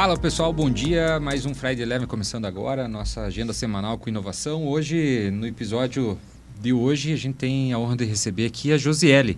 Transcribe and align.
Fala 0.00 0.16
pessoal, 0.16 0.52
bom 0.52 0.70
dia. 0.70 1.18
Mais 1.18 1.44
um 1.44 1.52
Friday 1.52 1.82
Eleven 1.82 2.06
começando 2.06 2.44
agora, 2.44 2.86
nossa 2.86 3.22
agenda 3.22 3.52
semanal 3.52 3.98
com 3.98 4.08
inovação. 4.08 4.64
Hoje, 4.64 5.28
no 5.32 5.44
episódio 5.44 6.16
de 6.60 6.72
hoje, 6.72 7.12
a 7.12 7.16
gente 7.16 7.34
tem 7.34 7.72
a 7.72 7.80
honra 7.80 7.96
de 7.96 8.04
receber 8.04 8.46
aqui 8.46 8.72
a 8.72 8.78
Josiele. 8.78 9.36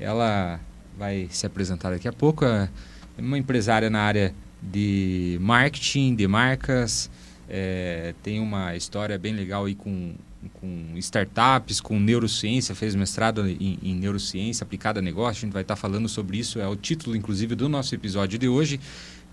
Ela 0.00 0.60
vai 0.96 1.28
se 1.30 1.44
apresentar 1.44 1.90
daqui 1.90 2.08
a 2.08 2.12
pouco. 2.12 2.42
É 2.46 2.70
uma 3.18 3.36
empresária 3.36 3.90
na 3.90 4.00
área 4.00 4.34
de 4.62 5.36
marketing, 5.42 6.14
de 6.14 6.26
marcas. 6.26 7.10
É, 7.46 8.14
tem 8.22 8.40
uma 8.40 8.74
história 8.74 9.18
bem 9.18 9.34
legal 9.34 9.66
aí 9.66 9.74
com, 9.74 10.14
com 10.54 10.94
startups, 10.96 11.82
com 11.82 12.00
neurociência, 12.00 12.74
fez 12.74 12.94
mestrado 12.94 13.46
em, 13.46 13.78
em 13.82 13.94
neurociência 13.94 14.64
aplicada 14.64 15.00
a 15.00 15.02
negócio. 15.02 15.40
A 15.40 15.44
gente 15.44 15.52
vai 15.52 15.62
estar 15.62 15.76
falando 15.76 16.08
sobre 16.08 16.38
isso. 16.38 16.58
É 16.58 16.66
o 16.66 16.76
título, 16.76 17.14
inclusive, 17.14 17.54
do 17.54 17.68
nosso 17.68 17.94
episódio 17.94 18.38
de 18.38 18.48
hoje 18.48 18.80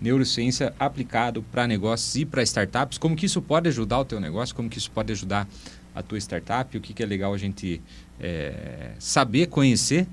neurociência 0.00 0.74
aplicado 0.78 1.42
para 1.42 1.66
negócios 1.66 2.14
e 2.16 2.24
para 2.24 2.42
startups, 2.42 2.98
como 2.98 3.16
que 3.16 3.26
isso 3.26 3.40
pode 3.40 3.68
ajudar 3.68 4.00
o 4.00 4.04
teu 4.04 4.20
negócio, 4.20 4.54
como 4.54 4.68
que 4.68 4.78
isso 4.78 4.90
pode 4.90 5.12
ajudar 5.12 5.48
a 5.94 6.02
tua 6.02 6.18
startup, 6.18 6.76
o 6.76 6.80
que, 6.80 6.92
que 6.92 7.02
é 7.02 7.06
legal 7.06 7.32
a 7.32 7.38
gente 7.38 7.80
é, 8.20 8.92
saber, 8.98 9.46
conhecer 9.46 10.06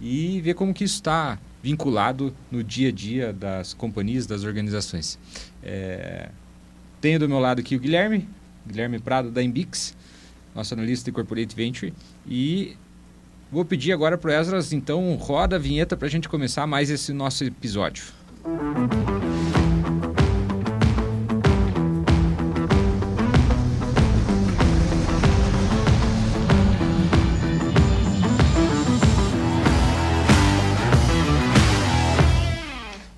e 0.00 0.40
ver 0.40 0.54
como 0.54 0.74
que 0.74 0.84
isso 0.84 0.96
está 0.96 1.38
vinculado 1.62 2.34
no 2.50 2.62
dia 2.62 2.90
a 2.90 2.92
dia 2.92 3.32
das 3.32 3.72
companhias, 3.72 4.26
das 4.26 4.44
organizações. 4.44 5.18
É, 5.62 6.28
tenho 7.00 7.18
do 7.18 7.28
meu 7.28 7.38
lado 7.38 7.60
aqui 7.60 7.74
o 7.74 7.80
Guilherme, 7.80 8.28
Guilherme 8.66 8.98
Prado 8.98 9.30
da 9.30 9.42
Embix, 9.42 9.96
nosso 10.54 10.74
analista 10.74 11.10
de 11.10 11.12
Corporate 11.12 11.56
Venture, 11.56 11.94
e 12.26 12.76
vou 13.50 13.64
pedir 13.64 13.92
agora 13.92 14.18
para 14.18 14.30
o 14.30 14.32
Esdras, 14.32 14.72
então, 14.72 15.14
roda 15.14 15.56
a 15.56 15.58
vinheta 15.58 15.96
para 15.96 16.06
a 16.06 16.10
gente 16.10 16.28
começar 16.28 16.66
mais 16.66 16.90
esse 16.90 17.12
nosso 17.12 17.44
episódio. 17.44 18.04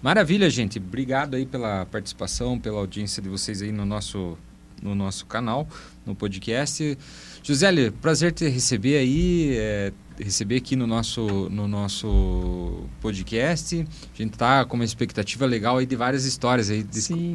Maravilha, 0.07 0.49
gente. 0.49 0.79
Obrigado 0.79 1.35
aí 1.35 1.45
pela 1.45 1.85
participação, 1.85 2.61
pela 2.61 2.79
audiência 2.79 3.21
de 3.21 3.29
vocês 3.29 3.61
aí 3.61 3.73
no 3.73 3.85
nosso, 3.85 4.39
no 4.81 4.95
nosso 4.95 5.27
canal, 5.27 5.67
no 6.07 6.15
podcast. 6.15 6.97
Josélio, 7.43 7.91
prazer 7.91 8.31
te 8.31 8.49
receber 8.49 8.99
aí, 8.99 9.57
é, 9.57 9.93
receber 10.17 10.59
aqui 10.59 10.77
no 10.77 10.87
nosso, 10.87 11.51
no 11.51 11.67
nosso 11.67 12.85
podcast. 13.01 13.85
A 14.15 14.17
gente 14.17 14.39
tá 14.39 14.65
com 14.65 14.77
uma 14.77 14.85
expectativa 14.85 15.45
legal 15.45 15.79
aí 15.79 15.87
de 15.87 15.97
várias 15.97 16.25
histórias 16.25 16.71
aí 16.71 16.87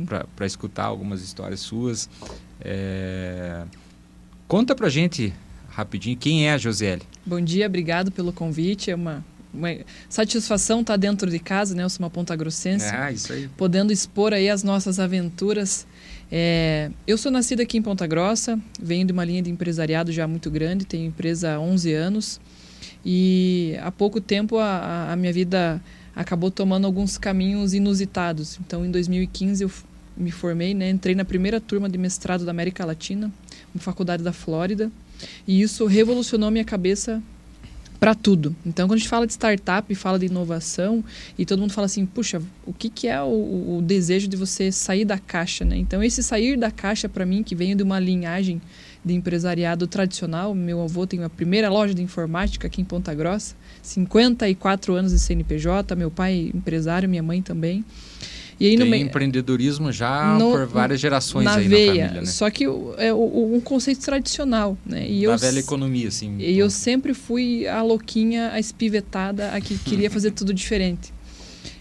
para 0.05 0.45
escutar 0.45 0.85
algumas 0.85 1.21
histórias 1.21 1.59
suas. 1.59 2.09
É... 2.61 3.65
Conta 4.47 4.73
pra 4.73 4.87
gente 4.87 5.33
rapidinho 5.71 6.15
quem 6.15 6.47
é 6.47 6.53
a 6.53 6.57
Josiele. 6.57 7.01
Bom 7.25 7.41
dia, 7.41 7.67
obrigado 7.67 8.13
pelo 8.13 8.31
convite. 8.31 8.89
É 8.89 8.95
uma 8.95 9.25
satisfação 10.09 10.81
estar 10.81 10.93
tá 10.93 10.97
dentro 10.97 11.29
de 11.29 11.39
casa, 11.39 11.75
né? 11.75 11.83
Eu 11.83 11.89
sou 11.89 12.03
uma 12.03 12.09
ponta 12.09 12.35
grossense. 12.35 12.85
É, 12.85 13.11
isso 13.11 13.33
aí. 13.33 13.49
Podendo 13.57 13.91
expor 13.91 14.33
aí 14.33 14.49
as 14.49 14.63
nossas 14.63 14.99
aventuras. 14.99 15.85
É, 16.31 16.89
eu 17.05 17.17
sou 17.17 17.31
nascida 17.31 17.63
aqui 17.63 17.77
em 17.77 17.81
Ponta 17.81 18.07
Grossa, 18.07 18.57
venho 18.81 19.05
de 19.05 19.11
uma 19.11 19.25
linha 19.25 19.41
de 19.41 19.49
empresariado 19.49 20.13
já 20.13 20.25
muito 20.25 20.49
grande, 20.49 20.85
tenho 20.85 21.05
empresa 21.05 21.55
há 21.55 21.59
11 21.59 21.93
anos. 21.93 22.39
E 23.05 23.75
há 23.81 23.91
pouco 23.91 24.21
tempo 24.21 24.57
a, 24.57 25.11
a 25.11 25.15
minha 25.15 25.33
vida 25.33 25.81
acabou 26.15 26.49
tomando 26.49 26.85
alguns 26.85 27.17
caminhos 27.17 27.73
inusitados. 27.73 28.59
Então, 28.65 28.85
em 28.85 28.91
2015 28.91 29.63
eu 29.63 29.71
me 30.15 30.31
formei, 30.31 30.73
né? 30.73 30.89
Entrei 30.89 31.15
na 31.15 31.25
primeira 31.25 31.59
turma 31.59 31.89
de 31.89 31.97
mestrado 31.97 32.45
da 32.45 32.51
América 32.51 32.85
Latina, 32.85 33.31
na 33.73 33.81
Faculdade 33.81 34.23
da 34.23 34.31
Flórida. 34.31 34.91
E 35.47 35.61
isso 35.61 35.85
revolucionou 35.85 36.49
minha 36.49 36.65
cabeça 36.65 37.21
para 38.01 38.15
tudo. 38.15 38.55
Então, 38.65 38.87
quando 38.87 38.95
a 38.95 38.97
gente 38.97 39.07
fala 39.07 39.27
de 39.27 39.33
startup, 39.33 39.93
fala 39.93 40.17
de 40.17 40.25
inovação, 40.25 41.03
e 41.37 41.45
todo 41.45 41.59
mundo 41.59 41.71
fala 41.71 41.85
assim, 41.85 42.03
puxa, 42.03 42.41
o 42.65 42.73
que, 42.73 42.89
que 42.89 43.07
é 43.07 43.21
o, 43.21 43.77
o 43.77 43.81
desejo 43.83 44.27
de 44.27 44.35
você 44.35 44.71
sair 44.71 45.05
da 45.05 45.19
caixa, 45.19 45.63
né? 45.63 45.77
Então, 45.77 46.01
esse 46.01 46.23
sair 46.23 46.57
da 46.57 46.71
caixa, 46.71 47.07
para 47.07 47.27
mim, 47.27 47.43
que 47.43 47.53
vem 47.53 47.75
de 47.75 47.83
uma 47.83 47.99
linhagem 47.99 48.59
de 49.05 49.13
empresariado 49.13 49.85
tradicional, 49.85 50.55
meu 50.55 50.81
avô 50.81 51.05
tem 51.05 51.23
a 51.23 51.29
primeira 51.29 51.69
loja 51.69 51.93
de 51.93 52.01
informática 52.01 52.65
aqui 52.65 52.81
em 52.81 52.85
Ponta 52.85 53.13
Grossa, 53.13 53.55
54 53.83 54.95
anos 54.95 55.11
de 55.11 55.19
CNPJ, 55.19 55.95
meu 55.95 56.09
pai 56.09 56.49
empresário, 56.55 57.07
minha 57.07 57.21
mãe 57.21 57.39
também. 57.39 57.85
E 58.61 58.67
aí, 58.67 58.77
Tem 58.77 58.87
no 58.87 58.95
empreendedorismo 58.95 59.91
já 59.91 60.37
no, 60.37 60.51
por 60.51 60.67
várias 60.67 60.99
gerações 60.99 61.45
na 61.45 61.55
aí 61.55 61.67
veia, 61.67 61.85
na 61.87 61.99
família, 62.01 62.21
né? 62.21 62.27
Só 62.27 62.47
que 62.51 62.63
é 62.99 63.11
um 63.11 63.59
conceito 63.59 64.01
tradicional, 64.01 64.77
né? 64.85 65.03
E 65.09 65.25
da 65.25 65.31
eu, 65.31 65.37
velha 65.39 65.59
economia, 65.59 66.09
assim. 66.09 66.35
E 66.37 66.59
eu 66.59 66.69
sempre 66.69 67.15
fui 67.15 67.67
a 67.67 67.81
louquinha, 67.81 68.51
a 68.51 68.59
espivetada, 68.59 69.49
a 69.49 69.59
que 69.59 69.75
queria 69.79 70.11
fazer 70.11 70.29
tudo 70.29 70.53
diferente. 70.53 71.11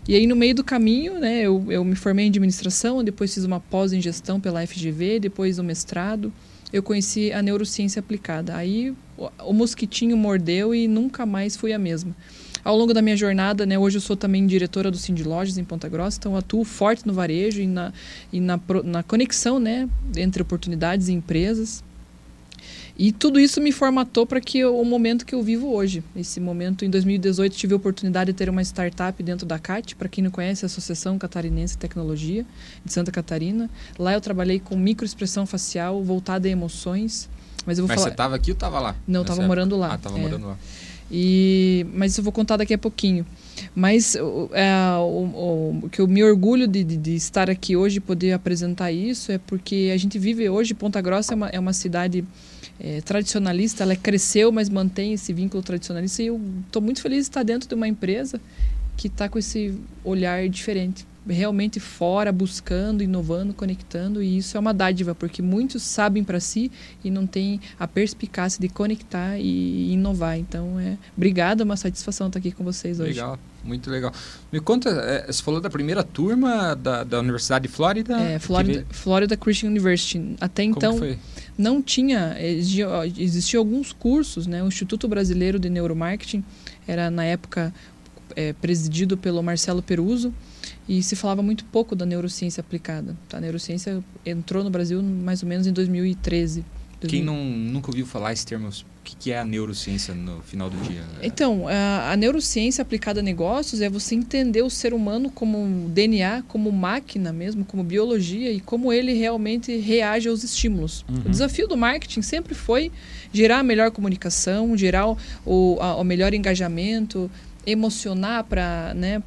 E 0.08 0.14
aí, 0.14 0.26
no 0.26 0.34
meio 0.34 0.54
do 0.54 0.64
caminho, 0.64 1.20
né, 1.20 1.42
eu, 1.42 1.66
eu 1.68 1.84
me 1.84 1.94
formei 1.94 2.24
em 2.24 2.28
administração, 2.30 3.04
depois 3.04 3.34
fiz 3.34 3.44
uma 3.44 3.60
pós 3.60 3.92
em 3.92 4.00
gestão 4.00 4.40
pela 4.40 4.66
FGV, 4.66 5.20
depois 5.20 5.58
o 5.58 5.62
mestrado. 5.62 6.32
Eu 6.72 6.82
conheci 6.82 7.30
a 7.30 7.42
neurociência 7.42 8.00
aplicada. 8.00 8.56
Aí 8.56 8.94
o, 9.18 9.28
o 9.44 9.52
mosquitinho 9.52 10.16
mordeu 10.16 10.74
e 10.74 10.88
nunca 10.88 11.26
mais 11.26 11.58
fui 11.58 11.74
a 11.74 11.78
mesma. 11.78 12.16
Ao 12.64 12.76
longo 12.76 12.92
da 12.92 13.00
minha 13.00 13.16
jornada, 13.16 13.64
né, 13.64 13.78
hoje 13.78 13.98
eu 13.98 14.00
sou 14.00 14.16
também 14.16 14.46
diretora 14.46 14.90
do 14.90 14.96
Cindy 14.96 15.24
Lojas 15.24 15.58
em 15.58 15.64
Ponta 15.64 15.88
Grossa, 15.88 16.18
então 16.18 16.36
atuo 16.36 16.64
forte 16.64 17.06
no 17.06 17.12
varejo 17.12 17.60
e 17.60 17.66
na, 17.66 17.92
e 18.32 18.40
na, 18.40 18.60
na 18.84 19.02
conexão 19.02 19.58
né, 19.58 19.88
entre 20.16 20.42
oportunidades 20.42 21.08
e 21.08 21.12
empresas. 21.12 21.82
E 23.02 23.12
tudo 23.12 23.40
isso 23.40 23.62
me 23.62 23.72
formatou 23.72 24.26
para 24.26 24.42
que 24.42 24.58
eu, 24.58 24.78
o 24.78 24.84
momento 24.84 25.24
que 25.24 25.34
eu 25.34 25.42
vivo 25.42 25.72
hoje. 25.72 26.04
Esse 26.14 26.38
momento, 26.38 26.84
em 26.84 26.90
2018, 26.90 27.56
tive 27.56 27.72
a 27.72 27.76
oportunidade 27.78 28.30
de 28.30 28.36
ter 28.36 28.50
uma 28.50 28.60
startup 28.60 29.22
dentro 29.22 29.46
da 29.46 29.58
CAT, 29.58 29.96
para 29.96 30.06
quem 30.06 30.22
não 30.22 30.30
conhece, 30.30 30.64
a 30.64 30.66
Associação 30.66 31.18
Catarinense 31.18 31.76
de 31.76 31.78
Tecnologia 31.78 32.44
de 32.84 32.92
Santa 32.92 33.10
Catarina. 33.10 33.70
Lá 33.98 34.12
eu 34.12 34.20
trabalhei 34.20 34.60
com 34.60 34.76
microexpressão 34.76 35.46
facial 35.46 36.04
voltada 36.04 36.46
a 36.46 36.50
emoções. 36.50 37.26
Mas 37.64 37.78
eu 37.78 37.84
vou 37.84 37.88
Mas 37.88 38.00
falar... 38.00 38.08
você 38.08 38.12
estava 38.12 38.36
aqui 38.36 38.50
ou 38.50 38.54
estava 38.54 38.78
lá? 38.78 38.94
Não, 39.08 39.22
estava 39.22 39.46
morando 39.46 39.78
lá. 39.78 39.92
Ah, 39.92 39.94
estava 39.94 40.18
é. 40.18 40.20
morando 40.20 40.46
lá. 40.48 40.58
E, 41.10 41.86
mas 41.92 42.16
eu 42.16 42.22
vou 42.22 42.32
contar 42.32 42.56
daqui 42.56 42.72
a 42.72 42.78
pouquinho. 42.78 43.26
Mas 43.74 44.14
é, 44.14 44.20
o, 44.98 45.80
o, 45.82 45.88
que 45.90 46.00
eu 46.00 46.06
me 46.06 46.22
orgulho 46.22 46.66
de, 46.66 46.84
de, 46.84 46.96
de 46.96 47.14
estar 47.14 47.50
aqui 47.50 47.76
hoje 47.76 47.98
e 47.98 48.00
poder 48.00 48.32
apresentar 48.32 48.92
isso 48.92 49.32
é 49.32 49.38
porque 49.38 49.90
a 49.92 49.96
gente 49.96 50.18
vive 50.18 50.48
hoje, 50.48 50.72
Ponta 50.72 51.00
Grossa 51.00 51.34
é 51.34 51.36
uma, 51.36 51.48
é 51.48 51.58
uma 51.58 51.72
cidade 51.72 52.24
é, 52.78 53.00
tradicionalista, 53.00 53.82
ela 53.82 53.96
cresceu, 53.96 54.50
mas 54.52 54.68
mantém 54.68 55.12
esse 55.12 55.32
vínculo 55.32 55.62
tradicionalista. 55.62 56.22
E 56.22 56.26
eu 56.26 56.40
estou 56.66 56.80
muito 56.80 57.02
feliz 57.02 57.18
de 57.18 57.30
estar 57.30 57.42
dentro 57.42 57.68
de 57.68 57.74
uma 57.74 57.88
empresa 57.88 58.40
que 58.96 59.08
está 59.08 59.28
com 59.28 59.38
esse 59.38 59.74
olhar 60.04 60.48
diferente 60.48 61.09
realmente 61.28 61.78
fora, 61.78 62.32
buscando, 62.32 63.02
inovando, 63.02 63.52
conectando, 63.52 64.22
e 64.22 64.38
isso 64.38 64.56
é 64.56 64.60
uma 64.60 64.72
dádiva, 64.72 65.14
porque 65.14 65.42
muitos 65.42 65.82
sabem 65.82 66.24
para 66.24 66.40
si 66.40 66.70
e 67.04 67.10
não 67.10 67.26
têm 67.26 67.60
a 67.78 67.86
perspicácia 67.86 68.60
de 68.60 68.68
conectar 68.68 69.38
e 69.38 69.92
inovar. 69.92 70.38
Então, 70.38 70.80
é 70.80 70.96
obrigada, 71.16 71.62
é 71.62 71.64
uma 71.64 71.76
satisfação 71.76 72.28
estar 72.28 72.38
aqui 72.38 72.52
com 72.52 72.64
vocês 72.64 72.98
hoje. 73.00 73.12
Legal, 73.12 73.38
muito 73.62 73.90
legal. 73.90 74.12
Me 74.50 74.60
conta, 74.60 74.88
é, 74.88 75.30
você 75.30 75.42
falou 75.42 75.60
da 75.60 75.68
primeira 75.68 76.02
turma 76.02 76.74
da, 76.74 77.04
da 77.04 77.20
Universidade 77.20 77.68
de 77.68 77.72
Flórida? 77.72 78.18
É, 78.18 78.38
Florida, 78.38 78.86
Florida 78.90 79.36
Christian 79.36 79.68
University. 79.68 80.36
Até 80.40 80.62
então, 80.62 80.98
não 81.56 81.82
tinha, 81.82 82.36
existiam 82.40 83.60
alguns 83.60 83.92
cursos, 83.92 84.46
né? 84.46 84.62
O 84.62 84.68
Instituto 84.68 85.06
Brasileiro 85.06 85.58
de 85.58 85.68
Neuromarketing 85.68 86.42
era, 86.88 87.10
na 87.10 87.24
época, 87.24 87.74
é, 88.34 88.52
presidido 88.54 89.16
pelo 89.16 89.42
Marcelo 89.42 89.82
Peruso, 89.82 90.32
e 90.88 91.02
se 91.02 91.16
falava 91.16 91.42
muito 91.42 91.64
pouco 91.66 91.94
da 91.94 92.04
neurociência 92.04 92.60
aplicada. 92.60 93.16
A 93.32 93.40
neurociência 93.40 94.02
entrou 94.24 94.64
no 94.64 94.70
Brasil 94.70 95.02
mais 95.02 95.42
ou 95.42 95.48
menos 95.48 95.66
em 95.66 95.72
2013. 95.72 96.64
Quem 97.08 97.22
não, 97.22 97.42
nunca 97.42 97.90
ouviu 97.90 98.04
falar 98.04 98.32
esse 98.32 98.44
termo, 98.44 98.68
o 98.68 98.72
que 99.02 99.32
é 99.32 99.38
a 99.38 99.44
neurociência 99.44 100.14
no 100.14 100.42
final 100.42 100.68
do 100.68 100.76
dia? 100.86 101.02
Então, 101.22 101.66
a, 101.66 102.12
a, 102.12 102.16
neurociência 102.16 102.82
aplicada 102.82 103.20
a 103.20 103.22
negócios 103.22 103.80
é 103.80 103.88
você 103.88 104.14
entender 104.14 104.62
o 104.62 104.68
ser 104.68 104.92
humano 104.92 105.30
como 105.30 105.88
DNA, 105.88 106.42
como 106.46 106.70
máquina 106.70 107.32
mesmo, 107.32 107.64
como 107.64 107.82
biologia 107.82 108.52
e 108.52 108.60
como 108.60 108.92
ele 108.92 109.14
realmente 109.14 109.74
reage 109.78 110.28
aos 110.28 110.44
estímulos. 110.44 111.04
Uhum. 111.08 111.22
O 111.26 111.30
desafio 111.30 111.66
do 111.66 111.76
marketing 111.76 112.20
sempre 112.20 112.54
foi 112.54 112.92
gerar 113.32 113.60
a 113.60 113.62
melhor 113.62 113.90
comunicação, 113.90 114.76
gerar 114.76 115.08
o, 115.46 115.78
a, 115.80 115.96
o 115.96 116.04
melhor 116.04 116.34
engajamento, 116.34 117.30
emocionar 117.66 118.44
para 118.44 118.94
né, 118.94 119.22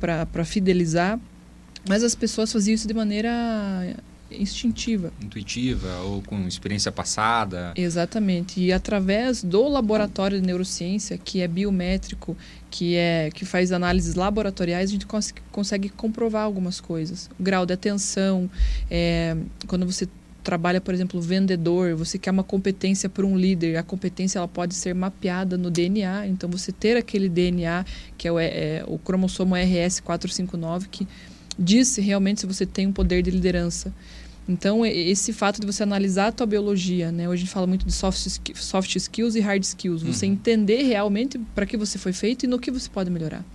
fidelizar. 0.46 1.20
Mas 1.88 2.04
as 2.04 2.16
pessoas 2.16 2.52
faziam 2.52 2.74
isso 2.74 2.88
de 2.88 2.94
maneira 2.94 3.30
instintiva. 4.32 5.12
Intuitiva 5.22 6.00
ou 6.00 6.22
com 6.22 6.48
experiência 6.48 6.92
passada. 6.92 7.74
Exatamente. 7.76 8.60
E 8.60 8.72
através 8.72 9.44
do 9.44 9.68
laboratório 9.68 10.40
de 10.40 10.46
neurociência, 10.46 11.18
que 11.18 11.42
é 11.42 11.48
biométrico, 11.48 12.36
que 12.70 12.96
é 12.96 13.30
que 13.34 13.46
faz 13.46 13.72
análises 13.72 14.16
laboratoriais, 14.16 14.90
a 14.90 14.94
gente 14.94 15.06
cons 15.06 15.34
consegue 15.52 15.90
comprovar 15.90 16.44
algumas 16.44 16.82
coisas. 16.82 17.30
O 17.40 17.44
grau 17.44 17.66
de 17.66 17.74
atenção, 17.74 18.50
é, 18.90 19.36
quando 19.68 19.86
você 19.86 20.08
trabalha, 20.44 20.82
por 20.82 20.94
exemplo, 20.94 21.22
vendedor, 21.22 21.96
você 21.96 22.20
quer 22.20 22.32
uma 22.32 22.44
competência 22.44 23.10
para 23.10 23.26
um 23.26 23.38
líder, 23.38 23.78
a 23.78 23.84
competência 23.84 24.38
ela 24.38 24.48
pode 24.48 24.76
ser 24.76 24.94
mapeada 24.94 25.58
no 25.58 25.72
DNA, 25.72 26.28
então 26.28 26.50
você 26.50 26.72
ter 26.72 26.98
aquele 26.98 27.30
DNA, 27.30 27.86
que 28.18 28.28
é 28.28 28.32
o, 28.32 28.40
é, 28.40 28.84
o 28.86 29.00
cromossomo 29.00 29.56
RS459, 29.56 30.88
que 30.92 31.08
diz 31.58 31.96
realmente 31.96 32.42
se 32.42 32.46
você 32.46 32.66
tem 32.66 32.88
um 32.88 32.92
poder 32.92 33.22
de 33.22 33.32
liderança. 33.32 33.94
Então, 34.48 34.86
esse 34.86 35.32
fato 35.32 35.62
de 35.62 35.66
você 35.66 35.84
analisar 35.84 36.28
a 36.28 36.32
tua 36.32 36.46
biologia, 36.46 37.14
né? 37.14 37.30
Hoje 37.30 37.44
a 37.44 37.46
gente 37.46 37.54
fala 37.54 37.66
muito 37.66 37.86
de 37.86 37.94
soft, 37.94 38.28
soft 38.56 38.96
skills 38.98 39.36
e 39.36 39.40
hard 39.40 39.64
skills. 39.64 40.04
Você 40.04 40.26
uhum. 40.26 40.34
entender 40.34 40.84
realmente 40.84 41.40
para 41.56 41.66
que 41.66 41.78
você 41.78 41.98
foi 41.98 42.12
feito 42.12 42.44
e 42.44 42.48
no 42.48 42.60
que 42.60 42.70
você 42.70 42.90
pode 42.90 43.10
melhorar. 43.10 43.46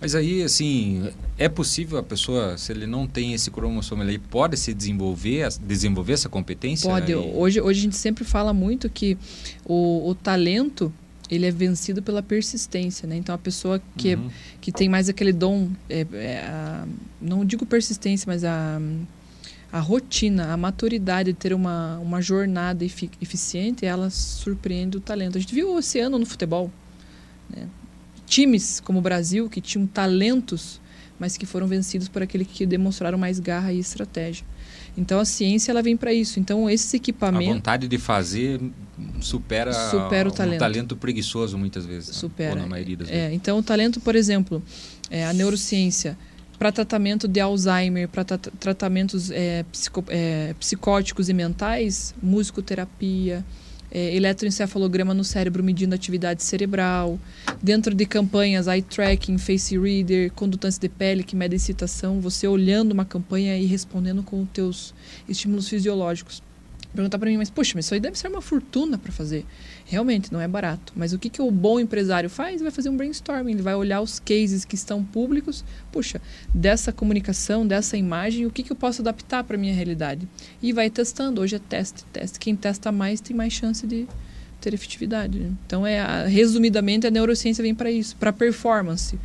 Mas 0.00 0.14
aí, 0.14 0.42
assim, 0.42 1.10
é 1.36 1.48
possível 1.48 1.98
a 1.98 2.02
pessoa, 2.02 2.56
se 2.56 2.72
ele 2.72 2.86
não 2.86 3.06
tem 3.06 3.34
esse 3.34 3.50
cromossomo, 3.50 4.02
ele 4.02 4.18
pode 4.18 4.56
se 4.56 4.72
desenvolver, 4.72 5.46
desenvolver 5.60 6.14
essa 6.14 6.28
competência? 6.28 6.88
Pode. 6.88 7.14
Hoje, 7.14 7.60
hoje 7.60 7.80
a 7.80 7.82
gente 7.82 7.96
sempre 7.96 8.24
fala 8.24 8.54
muito 8.54 8.88
que 8.88 9.18
o, 9.64 10.08
o 10.08 10.14
talento 10.14 10.90
ele 11.30 11.46
é 11.46 11.50
vencido 11.50 12.02
pela 12.02 12.22
persistência, 12.22 13.06
né? 13.06 13.16
Então 13.16 13.34
a 13.34 13.38
pessoa 13.38 13.80
que, 13.96 14.14
uhum. 14.14 14.30
que 14.60 14.72
tem 14.72 14.88
mais 14.88 15.08
aquele 15.08 15.32
dom, 15.32 15.68
é, 15.88 16.06
é, 16.12 16.38
a, 16.38 16.86
não 17.20 17.44
digo 17.44 17.64
persistência, 17.64 18.24
mas 18.26 18.42
a, 18.42 18.80
a 19.70 19.80
rotina, 19.80 20.52
a 20.52 20.56
maturidade 20.56 21.32
de 21.32 21.38
ter 21.38 21.52
uma, 21.52 21.98
uma 21.98 22.20
jornada 22.20 22.84
eficiente, 22.84 23.86
ela 23.86 24.10
surpreende 24.10 24.96
o 24.96 25.00
talento. 25.00 25.38
A 25.38 25.40
gente 25.40 25.54
viu 25.54 25.70
o 25.70 25.76
oceano 25.76 26.18
no 26.18 26.26
futebol, 26.26 26.70
né? 27.48 27.68
Times 28.30 28.80
como 28.80 29.00
o 29.00 29.02
Brasil, 29.02 29.50
que 29.50 29.60
tinham 29.60 29.86
talentos, 29.86 30.80
mas 31.18 31.36
que 31.36 31.44
foram 31.44 31.66
vencidos 31.66 32.08
por 32.08 32.22
aquele 32.22 32.44
que 32.44 32.64
demonstraram 32.64 33.18
mais 33.18 33.40
garra 33.40 33.72
e 33.72 33.80
estratégia. 33.80 34.46
Então 34.96 35.18
a 35.18 35.24
ciência 35.24 35.72
ela 35.72 35.82
vem 35.82 35.96
para 35.96 36.14
isso. 36.14 36.38
Então 36.38 36.70
esses 36.70 36.94
equipamentos. 36.94 37.50
A 37.50 37.54
vontade 37.54 37.88
de 37.88 37.98
fazer 37.98 38.60
supera, 39.20 39.72
supera 39.72 40.28
o 40.28 40.32
talento. 40.32 40.56
Um 40.56 40.58
talento 40.58 40.96
preguiçoso 40.96 41.58
muitas 41.58 41.84
vezes. 41.84 42.08
Né? 42.08 42.14
Supera. 42.14 42.54
Né? 42.54 42.60
Ou 42.62 42.66
na 42.66 42.70
maioria 42.70 42.96
das 42.96 43.08
é, 43.08 43.12
vezes. 43.12 43.34
Então 43.34 43.58
o 43.58 43.62
talento, 43.62 44.00
por 44.00 44.14
exemplo, 44.14 44.62
é, 45.10 45.26
a 45.26 45.32
neurociência 45.32 46.16
para 46.58 46.70
tratamento 46.70 47.26
de 47.26 47.40
Alzheimer, 47.40 48.06
para 48.08 48.22
tra 48.22 48.38
tratamentos 48.38 49.30
é, 49.30 49.64
psico, 49.72 50.04
é, 50.08 50.54
psicóticos 50.58 51.28
e 51.28 51.32
mentais, 51.32 52.14
musicoterapia, 52.22 53.44
é, 53.90 54.14
eletroencefalograma 54.14 55.12
no 55.12 55.24
cérebro 55.24 55.62
medindo 55.62 55.94
atividade 55.94 56.42
cerebral, 56.42 57.18
dentro 57.62 57.94
de 57.94 58.06
campanhas 58.06 58.66
eye 58.66 58.82
tracking, 58.82 59.38
face 59.38 59.78
reader, 59.78 60.32
condutância 60.32 60.80
de 60.80 60.88
pele 60.88 61.22
que 61.22 61.34
mede 61.34 61.56
excitação, 61.56 62.20
você 62.20 62.46
olhando 62.46 62.92
uma 62.92 63.04
campanha 63.04 63.56
e 63.58 63.66
respondendo 63.66 64.22
com 64.22 64.42
os 64.42 64.48
teus 64.50 64.94
estímulos 65.28 65.68
fisiológicos. 65.68 66.42
Perguntar 66.94 67.18
para 67.18 67.30
mim, 67.30 67.36
mas 67.36 67.50
puxa, 67.50 67.72
mas 67.76 67.84
isso 67.84 67.94
aí 67.94 68.00
deve 68.00 68.18
ser 68.18 68.28
uma 68.28 68.42
fortuna 68.42 68.98
para 68.98 69.12
fazer. 69.12 69.44
Realmente, 69.90 70.32
não 70.32 70.40
é 70.40 70.46
barato. 70.46 70.92
Mas 70.94 71.12
o 71.12 71.18
que, 71.18 71.28
que 71.28 71.42
o 71.42 71.50
bom 71.50 71.80
empresário 71.80 72.30
faz? 72.30 72.62
Vai 72.62 72.70
fazer 72.70 72.88
um 72.88 72.96
brainstorming, 72.96 73.54
ele 73.54 73.62
vai 73.62 73.74
olhar 73.74 74.00
os 74.00 74.20
cases 74.20 74.64
que 74.64 74.76
estão 74.76 75.02
públicos. 75.02 75.64
Puxa, 75.90 76.22
dessa 76.54 76.92
comunicação, 76.92 77.66
dessa 77.66 77.96
imagem, 77.96 78.46
o 78.46 78.52
que, 78.52 78.62
que 78.62 78.70
eu 78.70 78.76
posso 78.76 79.02
adaptar 79.02 79.42
para 79.42 79.56
a 79.56 79.58
minha 79.58 79.74
realidade? 79.74 80.28
E 80.62 80.72
vai 80.72 80.88
testando. 80.90 81.40
Hoje 81.40 81.56
é 81.56 81.58
teste, 81.58 82.04
teste. 82.12 82.38
Quem 82.38 82.54
testa 82.54 82.92
mais 82.92 83.20
tem 83.20 83.34
mais 83.36 83.52
chance 83.52 83.84
de 83.84 84.06
ter 84.60 84.74
efetividade. 84.74 85.52
Então, 85.66 85.84
é, 85.84 86.24
resumidamente, 86.28 87.08
a 87.08 87.10
neurociência 87.10 87.60
vem 87.60 87.74
para 87.74 87.90
isso, 87.90 88.14
para 88.14 88.32
performance 88.32 89.18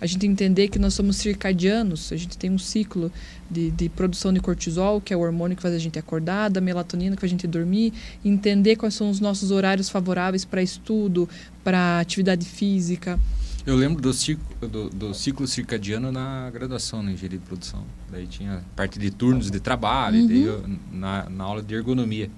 a 0.00 0.06
gente 0.06 0.26
entender 0.26 0.68
que 0.68 0.78
nós 0.78 0.94
somos 0.94 1.16
circadianos, 1.16 2.10
a 2.10 2.16
gente 2.16 2.38
tem 2.38 2.50
um 2.50 2.58
ciclo 2.58 3.12
de, 3.50 3.70
de, 3.70 3.88
produção 3.88 4.32
de 4.32 4.40
cortisol, 4.40 5.00
que 5.00 5.12
é 5.12 5.16
o 5.16 5.20
hormônio 5.20 5.56
que 5.56 5.62
faz 5.62 5.74
a 5.74 5.78
gente 5.78 5.98
acordar, 5.98 6.48
da 6.48 6.60
melatonina 6.60 7.16
que 7.16 7.20
faz 7.20 7.30
a 7.30 7.34
gente 7.34 7.46
dormir, 7.46 7.92
entender 8.24 8.76
quais 8.76 8.94
são 8.94 9.10
os 9.10 9.20
nossos 9.20 9.50
horários 9.50 9.88
favoráveis 9.88 10.44
para 10.44 10.62
estudo, 10.62 11.28
para 11.64 12.00
atividade 12.00 12.46
física. 12.46 13.18
Eu 13.66 13.76
lembro 13.76 14.00
do 14.00 14.12
ciclo, 14.12 14.68
do, 14.68 14.88
do 14.88 15.14
ciclo 15.14 15.46
circadiano 15.46 16.10
na 16.10 16.50
graduação 16.50 17.02
na 17.02 17.12
engenharia 17.12 17.38
de 17.38 17.44
produção. 17.44 17.84
Daí 18.10 18.26
tinha 18.26 18.64
parte 18.74 18.98
de 18.98 19.10
turnos 19.10 19.50
de 19.50 19.60
trabalho, 19.60 20.20
uhum. 20.20 20.26
daí 20.26 20.42
eu, 20.42 20.64
na, 20.90 21.28
na 21.28 21.44
aula 21.44 21.62
de 21.62 21.74
ergonomia. 21.74 22.30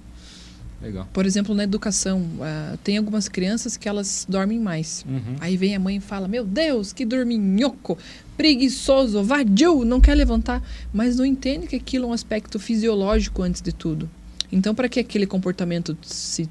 Legal. 0.83 1.07
Por 1.13 1.25
exemplo, 1.25 1.55
na 1.55 1.63
educação, 1.63 2.19
uh, 2.19 2.77
tem 2.83 2.97
algumas 2.97 3.29
crianças 3.29 3.77
que 3.77 3.87
elas 3.87 4.25
dormem 4.27 4.59
mais. 4.59 5.05
Uhum. 5.07 5.37
Aí 5.39 5.55
vem 5.55 5.73
a 5.73 5.79
mãe 5.79 5.95
e 5.95 5.99
fala: 6.01 6.27
Meu 6.27 6.43
Deus, 6.43 6.91
que 6.91 7.05
dorminhoco, 7.05 7.97
preguiçoso, 8.35 9.23
vadio, 9.23 9.85
não 9.85 10.01
quer 10.01 10.13
levantar. 10.15 10.61
Mas 10.93 11.15
não 11.15 11.25
entende 11.25 11.67
que 11.67 11.77
aquilo 11.77 12.05
é 12.05 12.07
um 12.09 12.13
aspecto 12.13 12.59
fisiológico 12.59 13.41
antes 13.41 13.61
de 13.61 13.71
tudo. 13.71 14.09
Então, 14.51 14.75
para 14.75 14.89
que 14.89 14.99
aquele 14.99 15.25
comportamento 15.25 15.97
se 16.03 16.49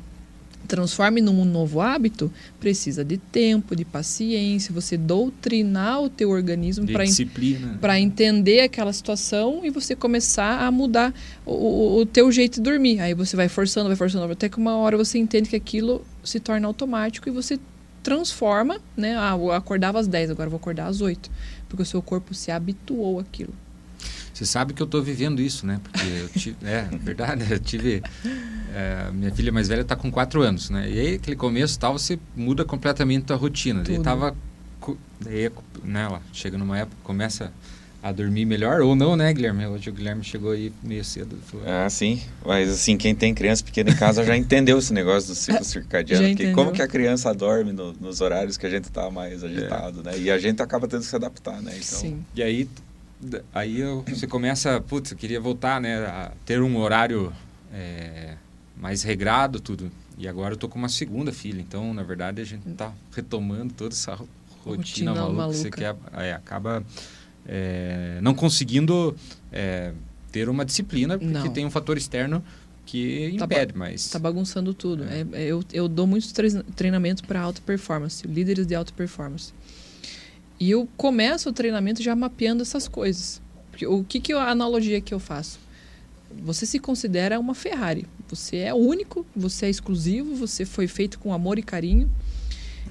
transforme 0.73 1.21
num 1.21 1.45
novo 1.45 1.83
hábito, 1.83 2.33
precisa 2.59 3.05
de 3.05 3.19
tempo, 3.19 3.76
de 3.76 3.85
paciência, 3.85 4.73
você 4.73 4.97
doutrinar 4.97 6.00
o 6.00 6.09
teu 6.09 6.31
organismo 6.31 6.87
para 7.79 8.00
entender 8.00 8.61
aquela 8.61 8.91
situação 8.91 9.61
e 9.62 9.69
você 9.69 9.95
começar 9.95 10.62
a 10.62 10.71
mudar 10.71 11.12
o, 11.45 11.99
o, 11.99 12.07
teu 12.07 12.33
jeito 12.33 12.55
de 12.55 12.62
dormir. 12.62 13.00
Aí 13.00 13.12
você 13.12 13.37
vai 13.37 13.50
forçando, 13.50 13.88
vai 13.88 13.97
forçando, 13.97 14.33
até 14.33 14.49
que 14.49 14.57
uma 14.57 14.75
hora 14.76 14.97
você 14.97 15.19
entende 15.19 15.50
que 15.50 15.57
aquilo 15.57 16.07
se 16.25 16.41
torna 16.41 16.67
automático 16.67 17.29
e 17.29 17.33
você 17.33 17.61
transforma, 18.02 18.81
né? 18.97 19.14
Ah, 19.19 19.37
eu 19.38 19.52
acordava 19.52 20.00
às 20.00 20.07
10, 20.07 20.31
agora 20.31 20.49
vou 20.49 20.57
acordar 20.57 20.87
às 20.87 21.02
8, 21.02 21.31
porque 21.69 21.83
o 21.83 21.87
seu 21.87 22.00
corpo 22.00 22.33
se 22.33 22.50
habituou 22.50 23.21
àquilo. 23.21 23.52
Você 24.43 24.47
sabe 24.47 24.75
que 24.75 24.83
eu 24.83 24.87
estou 24.87 25.01
vivendo 25.01 25.41
isso, 25.41 25.65
né? 25.65 25.81
Porque 25.85 26.05
eu 26.05 26.29
tive, 26.29 26.57
é, 26.67 26.83
verdade, 27.01 27.45
eu 27.49 27.61
tive 27.61 28.03
é, 28.75 29.09
minha 29.13 29.33
filha 29.33 29.53
mais 29.53 29.69
velha 29.69 29.83
está 29.83 29.95
com 29.95 30.11
4 30.11 30.43
anos, 30.43 30.69
né? 30.69 30.91
E 30.91 30.99
aí, 30.99 31.15
aquele 31.15 31.37
começo 31.37 31.79
tal, 31.79 31.97
você 31.97 32.19
muda 32.35 32.65
completamente 32.65 33.33
a 33.33 33.37
rotina. 33.37 33.85
Tudo. 33.85 33.95
Daí 33.95 34.03
tava 34.03 34.37
daí, 35.21 35.49
né, 35.85 36.03
ela 36.03 36.21
chega 36.33 36.59
numa 36.59 36.77
época, 36.77 36.97
começa 37.05 37.53
a 38.03 38.11
dormir 38.11 38.45
melhor 38.45 38.81
ou 38.81 38.97
não, 38.97 39.15
né, 39.15 39.33
Guilherme? 39.33 39.65
Hoje 39.65 39.89
o 39.89 39.93
Guilherme 39.93 40.25
chegou 40.25 40.51
aí 40.51 40.73
meio 40.83 41.05
cedo. 41.05 41.39
Falou, 41.47 41.65
ah, 41.69 41.89
sim. 41.89 42.21
Mas 42.45 42.69
assim, 42.69 42.97
quem 42.97 43.15
tem 43.15 43.33
criança 43.33 43.63
pequena 43.63 43.93
em 43.93 43.97
casa 43.97 44.25
já 44.25 44.37
entendeu 44.37 44.77
esse 44.77 44.93
negócio 44.93 45.29
do 45.29 45.37
ciclo 45.37 45.63
circadiano. 45.65 46.35
que 46.35 46.51
como 46.51 46.73
que 46.73 46.83
a 46.83 46.89
criança 46.89 47.33
dorme 47.33 47.73
no, 47.73 47.93
nos 47.93 48.21
horários 48.21 48.57
que 48.57 48.67
a 48.67 48.71
gente 48.71 48.85
está 48.87 49.09
mais 49.09 49.45
agitado, 49.45 50.01
é. 50.01 50.03
né? 50.03 50.19
E 50.19 50.33
a 50.33 50.39
gente 50.39 50.61
acaba 50.61 50.89
tendo 50.89 51.03
que 51.03 51.07
se 51.07 51.15
adaptar, 51.15 51.63
né? 51.63 51.71
Então... 51.77 52.01
Sim. 52.01 52.25
E 52.35 52.43
aí 52.43 52.69
aí 53.55 53.81
eu, 53.81 54.05
você 54.09 54.26
começa, 54.26 54.81
putz, 54.81 55.12
eu 55.12 55.17
queria 55.17 55.41
voltar, 55.41 55.81
né, 55.81 56.05
a 56.07 56.33
ter 56.45 56.61
um 56.61 56.76
horário 56.76 57.33
é, 57.73 58.35
mais 58.76 59.02
regrado, 59.02 59.61
tudo. 59.61 59.91
E 60.19 60.29
agora 60.29 60.55
eu 60.55 60.59
tô 60.59 60.69
com 60.69 60.79
uma 60.79 60.88
segunda 60.88 61.33
filha, 61.33 61.61
então, 61.61 61.95
na 61.95 62.02
verdade, 62.02 62.41
a 62.41 62.45
gente 62.45 62.69
tá 62.73 62.93
retomando 63.14 63.73
toda 63.75 63.95
essa 63.95 64.14
rotina, 64.14 64.76
rotina 64.76 65.14
maluca, 65.14 65.33
maluca. 65.33 65.59
você 65.59 65.71
quer, 65.71 65.97
é, 66.12 66.33
acaba 66.33 66.85
é, 67.47 68.19
não 68.23 68.35
conseguindo 68.35 69.17
é, 69.50 69.93
ter 70.31 70.49
uma 70.49 70.64
disciplina, 70.64 71.19
porque 71.19 71.33
não. 71.33 71.52
tem 71.52 71.67
um 71.67 71.71
fator 71.71 71.97
externo 71.97 72.43
que 72.85 73.37
tá 73.38 73.45
impede, 73.45 73.73
mas... 73.76 74.11
Tá 74.11 74.19
bagunçando 74.19 74.75
tudo. 74.75 75.05
É 75.05 75.25
eu, 75.45 75.64
eu 75.73 75.88
dou 75.88 76.07
muitos 76.07 76.33
treinamentos 76.75 77.23
para 77.23 77.41
alta 77.41 77.61
performance, 77.64 78.26
líderes 78.26 78.67
de 78.67 78.75
alta 78.75 78.93
performance. 78.93 79.52
E 80.62 80.71
eu 80.71 80.88
começo 80.97 81.49
o 81.49 81.52
treinamento 81.52 82.00
já 82.00 82.14
mapeando 82.14 82.62
essas 82.62 82.87
coisas. 82.87 83.42
Porque, 83.69 83.85
o 83.85 84.04
que, 84.04 84.21
que 84.21 84.33
eu, 84.33 84.38
a 84.38 84.49
analogia 84.49 85.00
que 85.00 85.12
eu 85.12 85.19
faço? 85.19 85.59
Você 86.45 86.64
se 86.64 86.78
considera 86.78 87.40
uma 87.40 87.52
Ferrari. 87.52 88.07
Você 88.28 88.59
é 88.59 88.73
único, 88.73 89.26
você 89.35 89.66
é 89.66 89.71
exclusivo, 89.71 90.37
você 90.37 90.64
foi 90.64 90.87
feito 90.87 91.19
com 91.19 91.35
amor 91.35 91.59
e 91.59 91.64
carinho. 91.64 92.09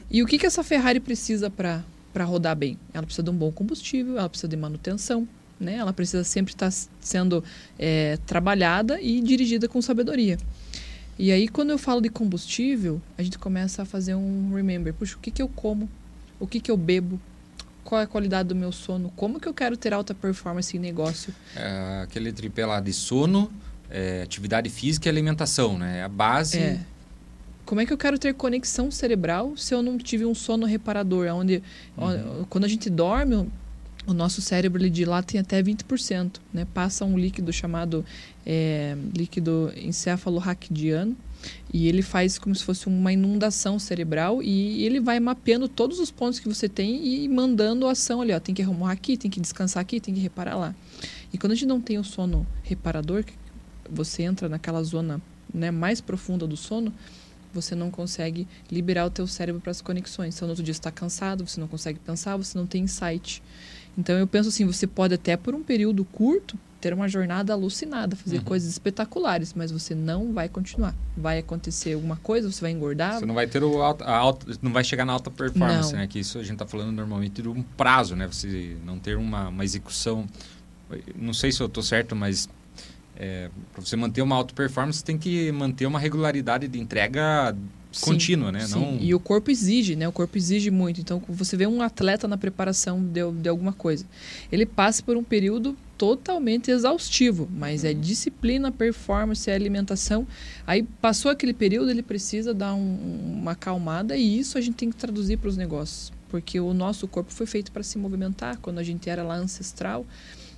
E 0.09 0.21
o 0.21 0.25
que, 0.25 0.37
que 0.37 0.45
essa 0.45 0.65
Ferrari 0.65 0.99
precisa 0.99 1.49
para 1.49 2.25
rodar 2.25 2.57
bem? 2.57 2.77
Ela 2.93 3.05
precisa 3.05 3.23
de 3.23 3.29
um 3.29 3.37
bom 3.37 3.53
combustível, 3.53 4.17
ela 4.17 4.27
precisa 4.27 4.49
de 4.49 4.57
manutenção, 4.57 5.25
né? 5.57 5.75
ela 5.75 5.93
precisa 5.93 6.25
sempre 6.25 6.51
estar 6.51 6.69
tá 6.69 6.77
sendo 6.99 7.41
é, 7.79 8.17
trabalhada 8.25 8.99
e 8.99 9.21
dirigida 9.21 9.69
com 9.69 9.81
sabedoria. 9.81 10.37
E 11.17 11.31
aí, 11.31 11.47
quando 11.47 11.69
eu 11.69 11.77
falo 11.77 12.01
de 12.01 12.09
combustível, 12.09 13.01
a 13.17 13.23
gente 13.23 13.39
começa 13.39 13.83
a 13.83 13.85
fazer 13.85 14.13
um 14.13 14.53
remember. 14.53 14.93
Puxa, 14.93 15.15
o 15.15 15.19
que, 15.19 15.31
que 15.31 15.41
eu 15.41 15.47
como? 15.47 15.89
O 16.37 16.45
que, 16.45 16.59
que 16.59 16.69
eu 16.69 16.75
bebo? 16.75 17.17
Qual 17.83 18.01
é 18.01 18.03
a 18.03 18.07
qualidade 18.07 18.49
do 18.49 18.55
meu 18.55 18.71
sono, 18.71 19.11
como 19.15 19.39
que 19.39 19.47
eu 19.47 19.53
quero 19.53 19.75
ter 19.75 19.93
alta 19.93 20.13
performance 20.13 20.75
em 20.75 20.79
negócio. 20.79 21.33
É, 21.55 22.01
aquele 22.03 22.31
tripé 22.31 22.65
lá 22.65 22.79
de 22.79 22.93
sono, 22.93 23.51
é, 23.89 24.21
atividade 24.23 24.69
física 24.69 25.07
e 25.07 25.09
alimentação, 25.09 25.77
né? 25.77 25.99
É 25.99 26.03
a 26.03 26.09
base. 26.09 26.57
É. 26.57 26.79
Como 27.65 27.79
é 27.81 27.85
que 27.85 27.93
eu 27.93 27.97
quero 27.97 28.17
ter 28.19 28.33
conexão 28.33 28.91
cerebral 28.91 29.55
se 29.55 29.73
eu 29.73 29.81
não 29.81 29.97
tive 29.97 30.25
um 30.25 30.35
sono 30.35 30.65
reparador? 30.65 31.27
Onde, 31.27 31.63
uhum. 31.97 32.45
quando 32.49 32.65
a 32.65 32.67
gente 32.67 32.89
dorme, 32.89 33.49
o 34.05 34.13
nosso 34.13 34.41
cérebro 34.41 34.81
ele 34.81 34.89
dilata 34.89 35.37
em 35.37 35.39
até 35.39 35.61
20%, 35.61 36.37
né? 36.53 36.67
Passa 36.73 37.05
um 37.05 37.17
líquido 37.17 37.53
chamado 37.53 38.05
é, 38.45 38.97
líquido 39.15 39.71
encefalorraquidiano 39.75 41.15
e 41.73 41.87
ele 41.87 42.01
faz 42.01 42.37
como 42.37 42.53
se 42.53 42.63
fosse 42.63 42.87
uma 42.87 43.13
inundação 43.13 43.79
cerebral 43.79 44.41
e 44.43 44.83
ele 44.85 44.99
vai 44.99 45.19
mapeando 45.19 45.67
todos 45.67 45.99
os 45.99 46.11
pontos 46.11 46.39
que 46.39 46.47
você 46.47 46.67
tem 46.67 47.05
e 47.05 47.27
mandando 47.27 47.87
a 47.87 47.91
ação 47.91 48.21
ali, 48.21 48.33
ó, 48.33 48.39
tem 48.39 48.53
que 48.53 48.61
arrumar 48.61 48.91
aqui, 48.91 49.17
tem 49.17 49.31
que 49.31 49.39
descansar 49.39 49.81
aqui, 49.81 49.99
tem 49.99 50.13
que 50.13 50.19
reparar 50.19 50.57
lá. 50.57 50.75
E 51.33 51.37
quando 51.37 51.53
a 51.53 51.55
gente 51.55 51.67
não 51.67 51.79
tem 51.79 51.97
o 51.97 52.03
sono 52.03 52.45
reparador, 52.63 53.23
você 53.89 54.23
entra 54.23 54.49
naquela 54.49 54.83
zona 54.83 55.21
né, 55.53 55.71
mais 55.71 56.01
profunda 56.01 56.45
do 56.47 56.57
sono, 56.57 56.93
você 57.53 57.75
não 57.75 57.91
consegue 57.91 58.47
liberar 58.71 59.05
o 59.05 59.09
teu 59.09 59.27
cérebro 59.27 59.61
para 59.61 59.71
as 59.71 59.81
conexões. 59.81 60.35
Então, 60.35 60.47
no 60.47 60.51
outro 60.51 60.63
dia 60.63 60.73
você 60.73 60.79
está 60.79 60.91
cansado, 60.91 61.45
você 61.45 61.59
não 61.59 61.67
consegue 61.67 61.99
pensar, 61.99 62.37
você 62.37 62.57
não 62.57 62.65
tem 62.65 62.83
insight. 62.83 63.43
Então, 63.97 64.17
eu 64.17 64.27
penso 64.27 64.49
assim, 64.49 64.65
você 64.65 64.87
pode 64.87 65.13
até 65.13 65.35
por 65.35 65.53
um 65.53 65.63
período 65.63 66.03
curto 66.05 66.57
ter 66.81 66.93
uma 66.93 67.07
jornada 67.07 67.53
alucinada, 67.53 68.15
fazer 68.15 68.37
uhum. 68.37 68.43
coisas 68.43 68.67
espetaculares, 68.67 69.53
mas 69.53 69.71
você 69.71 69.93
não 69.93 70.33
vai 70.33 70.49
continuar. 70.49 70.95
Vai 71.15 71.37
acontecer 71.37 71.93
alguma 71.93 72.15
coisa, 72.17 72.51
você 72.51 72.59
vai 72.59 72.71
engordar. 72.71 73.19
Você 73.19 73.25
não 73.25 73.35
vai 73.35 73.45
ter 73.45 73.63
o 73.63 73.81
alta, 73.81 74.45
não 74.61 74.73
vai 74.73 74.83
chegar 74.83 75.05
na 75.05 75.13
alta 75.13 75.29
performance, 75.29 75.93
não. 75.93 75.99
né? 75.99 76.07
Que 76.07 76.19
isso 76.19 76.39
a 76.39 76.41
gente 76.41 76.53
está 76.53 76.65
falando 76.65 76.91
normalmente 76.91 77.41
de 77.41 77.47
um 77.47 77.61
prazo, 77.61 78.15
né? 78.15 78.27
Você 78.27 78.75
não 78.83 78.97
ter 78.97 79.15
uma, 79.15 79.49
uma 79.49 79.63
execução. 79.63 80.25
Não 81.15 81.33
sei 81.33 81.51
se 81.51 81.61
eu 81.61 81.67
estou 81.67 81.83
certo, 81.83 82.15
mas 82.15 82.49
é, 83.15 83.51
para 83.71 83.85
você 83.85 83.95
manter 83.95 84.23
uma 84.23 84.35
alta 84.35 84.53
performance, 84.53 84.99
você 84.99 85.05
tem 85.05 85.17
que 85.17 85.51
manter 85.51 85.85
uma 85.85 85.99
regularidade 85.99 86.67
de 86.67 86.79
entrega 86.79 87.55
sim, 87.91 88.05
contínua, 88.05 88.51
né? 88.51 88.65
Sim. 88.65 88.79
Não... 88.79 88.97
E 88.99 89.13
o 89.13 89.19
corpo 89.19 89.51
exige, 89.51 89.95
né? 89.95 90.07
O 90.07 90.11
corpo 90.11 90.37
exige 90.37 90.71
muito. 90.71 91.01
Então, 91.01 91.21
você 91.27 91.57
vê 91.57 91.67
um 91.67 91.81
atleta 91.81 92.27
na 92.27 92.37
preparação 92.37 93.03
de, 93.03 93.19
de 93.41 93.49
alguma 93.49 93.73
coisa, 93.73 94.05
ele 94.51 94.65
passa 94.65 95.03
por 95.03 95.17
um 95.17 95.23
período 95.23 95.75
totalmente 95.97 96.71
exaustivo, 96.71 97.47
mas 97.53 97.83
é 97.83 97.93
disciplina, 97.93 98.71
performance, 98.71 99.47
é 99.49 99.53
alimentação. 99.53 100.27
Aí 100.65 100.81
passou 100.99 101.29
aquele 101.29 101.53
período, 101.53 101.91
ele 101.91 102.01
precisa 102.01 102.55
dar 102.55 102.73
um, 102.73 103.37
uma 103.39 103.51
acalmada 103.51 104.17
e 104.17 104.39
isso 104.39 104.57
a 104.57 104.61
gente 104.61 104.77
tem 104.77 104.89
que 104.89 104.95
traduzir 104.95 105.37
para 105.37 105.47
os 105.47 105.55
negócios, 105.55 106.11
porque 106.27 106.59
o 106.59 106.73
nosso 106.73 107.07
corpo 107.07 107.31
foi 107.31 107.45
feito 107.45 107.71
para 107.71 107.83
se 107.83 107.99
movimentar. 107.99 108.57
Quando 108.63 108.79
a 108.79 108.83
gente 108.83 109.11
era 109.11 109.21
lá 109.21 109.35
ancestral, 109.35 110.03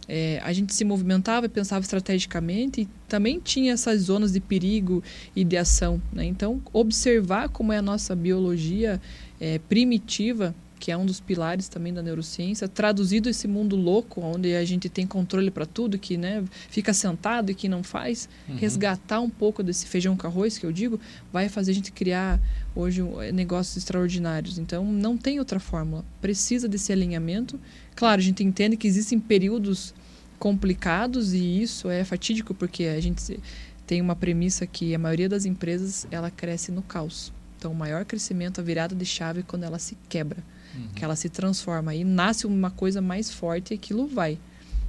é, 0.07 0.41
a 0.43 0.51
gente 0.51 0.73
se 0.73 0.83
movimentava 0.83 1.45
e 1.45 1.49
pensava 1.49 1.81
estrategicamente 1.81 2.81
e 2.81 2.87
também 3.07 3.39
tinha 3.39 3.73
essas 3.73 4.01
zonas 4.01 4.33
de 4.33 4.39
perigo 4.39 5.03
e 5.35 5.43
de 5.43 5.57
ação. 5.57 6.01
Né? 6.11 6.25
Então, 6.25 6.61
observar 6.71 7.49
como 7.49 7.71
é 7.71 7.77
a 7.77 7.81
nossa 7.81 8.15
biologia 8.15 8.99
é, 9.39 9.59
primitiva 9.59 10.55
que 10.83 10.91
é 10.91 10.97
um 10.97 11.05
dos 11.05 11.21
pilares 11.21 11.69
também 11.69 11.93
da 11.93 12.01
neurociência, 12.01 12.67
traduzido 12.67 13.29
esse 13.29 13.47
mundo 13.47 13.73
louco, 13.77 14.19
onde 14.19 14.53
a 14.53 14.65
gente 14.65 14.89
tem 14.89 15.07
controle 15.07 15.49
para 15.49 15.65
tudo, 15.65 15.97
que 15.97 16.17
né, 16.17 16.43
fica 16.67 16.93
sentado 16.93 17.49
e 17.49 17.55
que 17.55 17.69
não 17.69 17.81
faz, 17.81 18.27
uhum. 18.49 18.57
resgatar 18.57 19.21
um 19.21 19.29
pouco 19.29 19.63
desse 19.63 19.85
feijão 19.85 20.17
com 20.17 20.27
arroz, 20.27 20.57
que 20.57 20.65
eu 20.65 20.73
digo, 20.73 20.99
vai 21.31 21.47
fazer 21.47 21.71
a 21.71 21.73
gente 21.73 21.89
criar 21.89 22.37
hoje 22.75 23.01
eh, 23.21 23.31
negócios 23.31 23.77
extraordinários. 23.77 24.57
Então, 24.57 24.83
não 24.83 25.17
tem 25.17 25.39
outra 25.39 25.57
fórmula. 25.57 26.03
Precisa 26.19 26.67
desse 26.67 26.91
alinhamento. 26.91 27.57
Claro, 27.95 28.19
a 28.19 28.23
gente 28.23 28.43
entende 28.43 28.77
que 28.77 28.87
existem 28.87 29.19
períodos 29.19 29.93
complicados 30.39 31.33
e 31.33 31.61
isso 31.61 31.89
é 31.89 32.03
fatídico, 32.03 32.53
porque 32.53 32.85
a 32.85 32.99
gente 32.99 33.39
tem 33.85 34.01
uma 34.01 34.15
premissa 34.15 34.65
que 34.65 34.93
a 34.93 34.99
maioria 34.99 35.29
das 35.29 35.45
empresas 35.45 36.07
ela 36.11 36.31
cresce 36.31 36.71
no 36.71 36.81
caos. 36.81 37.31
Então, 37.57 37.71
o 37.71 37.75
maior 37.75 38.03
crescimento, 38.03 38.59
a 38.59 38.63
virada 38.63 38.93
de 38.93 39.05
chave 39.05 39.39
é 39.39 39.43
quando 39.43 39.63
ela 39.63 39.79
se 39.79 39.97
quebra 40.09 40.43
uhum. 40.75 40.87
que 40.95 41.03
ela 41.03 41.15
se 41.15 41.29
transforma 41.29 41.93
e 41.95 42.03
nasce 42.03 42.45
uma 42.45 42.71
coisa 42.71 43.01
mais 43.01 43.31
forte 43.31 43.71
e 43.71 43.75
aquilo 43.75 44.07
vai. 44.07 44.37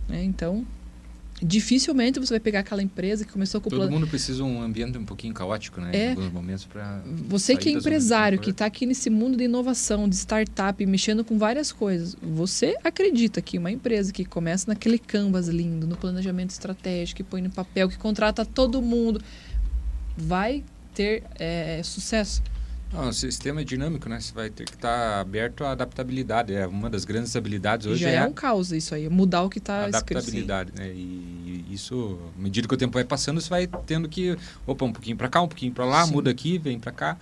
Né? 0.09 0.25
Então, 0.25 0.67
dificilmente 1.43 2.21
você 2.21 2.35
vai 2.35 2.41
pegar 2.41 2.61
aquela 2.61 2.83
empresa 2.83 3.25
que 3.25 3.33
começou 3.33 3.61
com 3.61 3.69
todo 3.69 3.81
plan... 3.81 3.91
mundo 3.91 4.07
precisa 4.07 4.37
de 4.37 4.43
um 4.43 4.63
ambiente 4.63 4.97
um 4.97 5.05
pouquinho 5.05 5.35
caótico 5.35 5.81
né 5.81 5.91
é, 5.93 6.07
em 6.07 6.11
alguns 6.11 6.33
momentos 6.33 6.65
para 6.65 7.03
você 7.27 7.57
que 7.57 7.69
é 7.69 7.73
empresário 7.73 8.39
que 8.39 8.51
está 8.51 8.67
aqui 8.67 8.87
nesse 8.87 9.11
mundo 9.11 9.37
de 9.37 9.45
inovação 9.45 10.09
de 10.09 10.17
startup 10.17 10.87
mexendo 10.87 11.25
com 11.25 11.37
várias 11.37 11.73
coisas 11.73 12.17
você 12.23 12.77
acredita 12.85 13.43
que 13.43 13.59
uma 13.59 13.71
empresa 13.71 14.13
que 14.13 14.25
começa 14.25 14.67
naquele 14.69 14.99
canvas 14.99 15.49
lindo 15.49 15.87
no 15.87 15.97
planejamento 15.97 16.51
estratégico 16.51 17.17
que 17.17 17.25
põe 17.25 17.43
no 17.43 17.51
papel 17.51 17.89
que 17.89 17.99
contrata 17.99 18.45
todo 18.45 18.81
mundo 18.81 19.21
vai 20.17 20.63
ter 20.95 21.25
é, 21.39 21.81
sucesso 21.83 22.43
não, 22.95 23.09
o 23.09 23.13
sistema 23.13 23.61
é 23.61 23.65
dinâmico, 23.65 24.09
né? 24.09 24.21
Você 24.21 24.33
vai 24.33 24.49
ter 24.49 24.65
que 24.65 24.75
estar 24.75 24.89
tá 24.89 25.21
aberto 25.21 25.65
à 25.65 25.73
adaptabilidade. 25.73 26.55
É 26.55 26.67
uma 26.67 26.89
das 26.89 27.05
grandes 27.05 27.35
habilidades 27.35 27.87
hoje. 27.87 28.03
Já 28.03 28.11
é, 28.11 28.15
é 28.17 28.25
um 28.25 28.33
caos 28.33 28.71
isso 28.73 28.95
aí, 28.95 29.09
mudar 29.09 29.43
o 29.43 29.51
que 29.51 29.59
está 29.59 29.89
escrito. 29.89 30.19
Adaptabilidade, 30.19 30.73
né? 30.77 30.93
E 30.95 31.65
isso, 31.71 32.19
à 32.39 32.41
medida 32.41 32.69
que 32.69 32.75
o 32.75 32.79
tempo 32.79 32.95
vai 32.95 33.05
passando, 33.05 33.41
você 33.41 33.51
vai 33.51 33.67
tendo 33.85 34.09
que, 34.09 34.37
opa, 34.67 34.85
um 34.85 34.93
pouquinho 34.93 35.17
para 35.17 35.29
cá, 35.29 35.43
um 35.43 35.49
pouquinho 35.49 35.73
para 35.73 35.85
lá, 35.85 36.07
Sim. 36.07 36.13
muda 36.13 36.31
aqui, 36.31 36.57
vem 36.57 36.79
para 36.79 36.93
cá. 36.93 37.19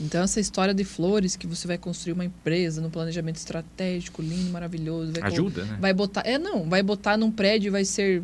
Então, 0.00 0.22
essa 0.22 0.40
história 0.40 0.74
de 0.74 0.84
flores, 0.84 1.36
que 1.36 1.46
você 1.46 1.66
vai 1.68 1.78
construir 1.78 2.14
uma 2.14 2.24
empresa 2.24 2.80
no 2.80 2.90
planejamento 2.90 3.36
estratégico, 3.36 4.20
lindo, 4.20 4.50
maravilhoso. 4.50 5.12
Ajuda, 5.20 5.64
né? 5.64 5.78
Vai 5.80 5.92
botar, 5.94 6.22
é, 6.26 6.38
não, 6.38 6.68
vai 6.68 6.82
botar 6.82 7.16
num 7.16 7.30
prédio 7.30 7.68
e 7.68 7.70
vai 7.70 7.84
ser 7.84 8.22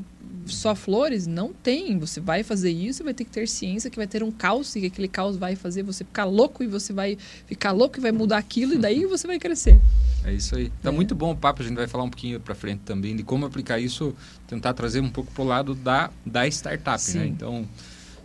só 0.55 0.75
flores? 0.75 1.27
Não 1.27 1.53
tem. 1.53 1.99
Você 1.99 2.21
vai 2.21 2.43
fazer 2.43 2.71
isso, 2.71 3.05
vai 3.05 3.15
ter 3.15 3.25
que 3.25 3.31
ter 3.31 3.49
ciência 3.49 3.91
que 3.91 3.97
vai 3.97 4.07
ter 4.07 4.23
um 4.23 4.31
caos 4.31 4.75
e 4.77 4.81
que 4.81 4.87
aquele 4.87 5.09
caos 5.09 5.37
vai 5.37 5.57
fazer 5.57 5.83
você 5.83 6.05
ficar 6.05 6.25
louco 6.25 6.63
e 6.63 6.67
você 6.67 6.93
vai 6.93 7.17
ficar 7.47 7.73
louco 7.73 7.99
e 7.99 8.01
vai 8.01 8.13
mudar 8.13 8.39
aquilo 8.39 8.75
e 8.75 8.79
daí 8.79 9.05
você 9.05 9.27
vai 9.27 9.39
crescer. 9.39 9.81
É 10.25 10.33
isso 10.33 10.57
aí. 10.57 10.71
Tá 10.83 10.91
é. 10.91 10.93
muito 10.93 11.15
bom 11.15 11.33
o 11.33 11.37
papo, 11.37 11.63
a 11.63 11.65
gente 11.65 11.77
vai 11.77 11.87
falar 11.87 12.05
um 12.05 12.11
pouquinho 12.11 12.41
para 12.41 12.55
frente 12.55 12.81
também 12.85 13.17
de 13.17 13.23
como 13.23 13.47
aplicar 13.47 13.79
isso, 13.79 14.15
tentar 14.47 14.75
trazer 14.75 15.01
um 15.01 15.11
pouco 15.11 15.33
pro 15.33 15.45
lado 15.45 15.75
da, 15.75 16.11
da 16.25 16.47
startup, 16.49 16.91
né? 16.91 16.99
Sim. 16.99 17.19
né? 17.19 17.27
Então, 17.27 17.69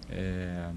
é... 0.10 0.68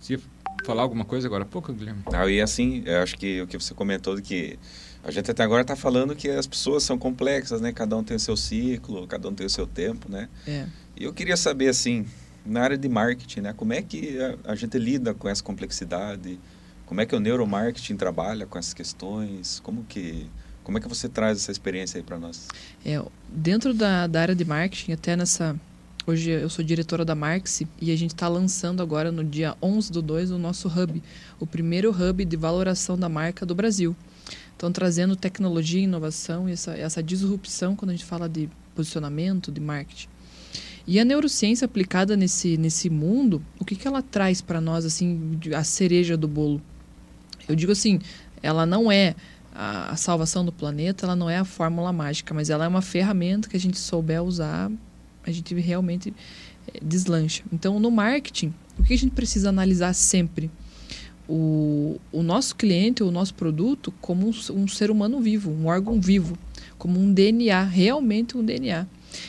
se 0.00 0.18
falar 0.64 0.82
alguma 0.82 1.04
coisa 1.04 1.26
agora 1.26 1.42
há 1.42 1.46
pouco, 1.46 1.72
Guilherme? 1.72 2.02
Não, 2.10 2.30
e 2.30 2.40
assim, 2.40 2.82
eu 2.86 3.02
acho 3.02 3.16
que 3.16 3.42
o 3.42 3.46
que 3.46 3.58
você 3.58 3.74
comentou 3.74 4.16
de 4.16 4.22
que 4.22 4.58
a 5.04 5.10
gente 5.10 5.30
até 5.30 5.42
agora 5.42 5.62
está 5.62 5.74
falando 5.74 6.14
que 6.14 6.28
as 6.28 6.46
pessoas 6.46 6.82
são 6.82 6.96
complexas, 6.96 7.60
né? 7.60 7.72
Cada 7.72 7.96
um 7.96 8.04
tem 8.04 8.16
o 8.16 8.20
seu 8.20 8.36
ciclo, 8.36 9.06
cada 9.06 9.28
um 9.28 9.34
tem 9.34 9.46
o 9.46 9.50
seu 9.50 9.66
tempo, 9.66 10.10
né? 10.10 10.28
É. 10.46 10.66
E 10.96 11.04
eu 11.04 11.12
queria 11.12 11.36
saber, 11.36 11.68
assim, 11.68 12.06
na 12.46 12.62
área 12.62 12.78
de 12.78 12.88
marketing, 12.88 13.40
né? 13.40 13.52
Como 13.52 13.72
é 13.72 13.82
que 13.82 14.18
a, 14.20 14.52
a 14.52 14.54
gente 14.54 14.78
lida 14.78 15.12
com 15.12 15.28
essa 15.28 15.42
complexidade? 15.42 16.38
Como 16.86 17.00
é 17.00 17.06
que 17.06 17.16
o 17.16 17.20
neuromarketing 17.20 17.96
trabalha 17.96 18.46
com 18.46 18.58
essas 18.58 18.74
questões? 18.74 19.60
Como 19.60 19.84
que 19.84 20.28
como 20.62 20.78
é 20.78 20.80
que 20.80 20.88
você 20.88 21.08
traz 21.08 21.38
essa 21.38 21.50
experiência 21.50 21.98
aí 21.98 22.04
para 22.04 22.18
nós? 22.18 22.46
É, 22.84 23.02
dentro 23.28 23.74
da, 23.74 24.06
da 24.06 24.20
área 24.20 24.34
de 24.34 24.44
marketing, 24.44 24.92
até 24.92 25.16
nessa 25.16 25.58
Hoje 26.04 26.30
eu 26.30 26.50
sou 26.50 26.64
diretora 26.64 27.04
da 27.04 27.14
Marx 27.14 27.62
e 27.80 27.92
a 27.92 27.96
gente 27.96 28.12
está 28.12 28.26
lançando 28.26 28.82
agora 28.82 29.12
no 29.12 29.22
dia 29.22 29.56
11 29.62 29.92
do 29.92 30.02
2 30.02 30.32
o 30.32 30.38
nosso 30.38 30.66
hub, 30.66 31.00
o 31.38 31.46
primeiro 31.46 31.90
hub 31.90 32.24
de 32.24 32.36
valoração 32.36 32.98
da 32.98 33.08
marca 33.08 33.46
do 33.46 33.54
Brasil. 33.54 33.94
Então, 34.56 34.70
trazendo 34.70 35.16
tecnologia 35.16 35.82
inovação 35.82 36.48
essa, 36.48 36.76
essa 36.76 37.02
disrupção 37.02 37.74
quando 37.74 37.90
a 37.90 37.94
gente 37.94 38.04
fala 38.04 38.28
de 38.28 38.48
posicionamento, 38.74 39.50
de 39.50 39.60
marketing. 39.60 40.08
E 40.86 40.98
a 40.98 41.04
neurociência 41.04 41.64
aplicada 41.64 42.16
nesse, 42.16 42.56
nesse 42.56 42.90
mundo, 42.90 43.42
o 43.58 43.64
que, 43.64 43.76
que 43.76 43.86
ela 43.86 44.02
traz 44.02 44.40
para 44.40 44.60
nós, 44.60 44.84
assim, 44.84 45.38
a 45.54 45.62
cereja 45.62 46.16
do 46.16 46.26
bolo? 46.26 46.60
Eu 47.48 47.54
digo 47.54 47.72
assim, 47.72 48.00
ela 48.42 48.66
não 48.66 48.90
é 48.90 49.14
a, 49.54 49.94
salvação 49.96 50.44
do 50.44 50.52
planeta, 50.52 51.06
ela 51.06 51.14
não 51.14 51.28
é 51.28 51.38
a 51.38 51.44
fórmula 51.44 51.92
mágica, 51.92 52.34
mas 52.34 52.50
ela 52.50 52.64
é 52.64 52.68
uma 52.68 52.82
ferramenta 52.82 53.48
que 53.48 53.56
a 53.56 53.60
gente 53.60 53.78
souber 53.78 54.22
usar 54.22 54.70
a 55.24 55.30
gente 55.30 55.54
realmente 55.54 56.12
é, 56.66 56.80
deslancha. 56.82 57.42
Então, 57.52 57.78
no 57.78 57.90
marketing, 57.90 58.52
o 58.78 58.82
que 58.82 58.92
a 58.92 58.98
gente 58.98 59.12
precisa 59.12 59.48
analisar 59.48 59.92
sempre? 59.94 60.50
O, 61.34 61.98
o 62.12 62.22
nosso 62.22 62.54
cliente, 62.54 63.02
o 63.02 63.10
nosso 63.10 63.32
produto, 63.32 63.90
como 64.02 64.28
um, 64.28 64.32
um 64.54 64.68
ser 64.68 64.90
humano 64.90 65.18
vivo, 65.18 65.50
um 65.50 65.66
órgão 65.66 65.98
vivo, 65.98 66.36
como 66.76 67.00
um 67.00 67.10
DNA, 67.10 67.62
realmente 67.62 68.36
um 68.36 68.44
DNA. 68.44 68.86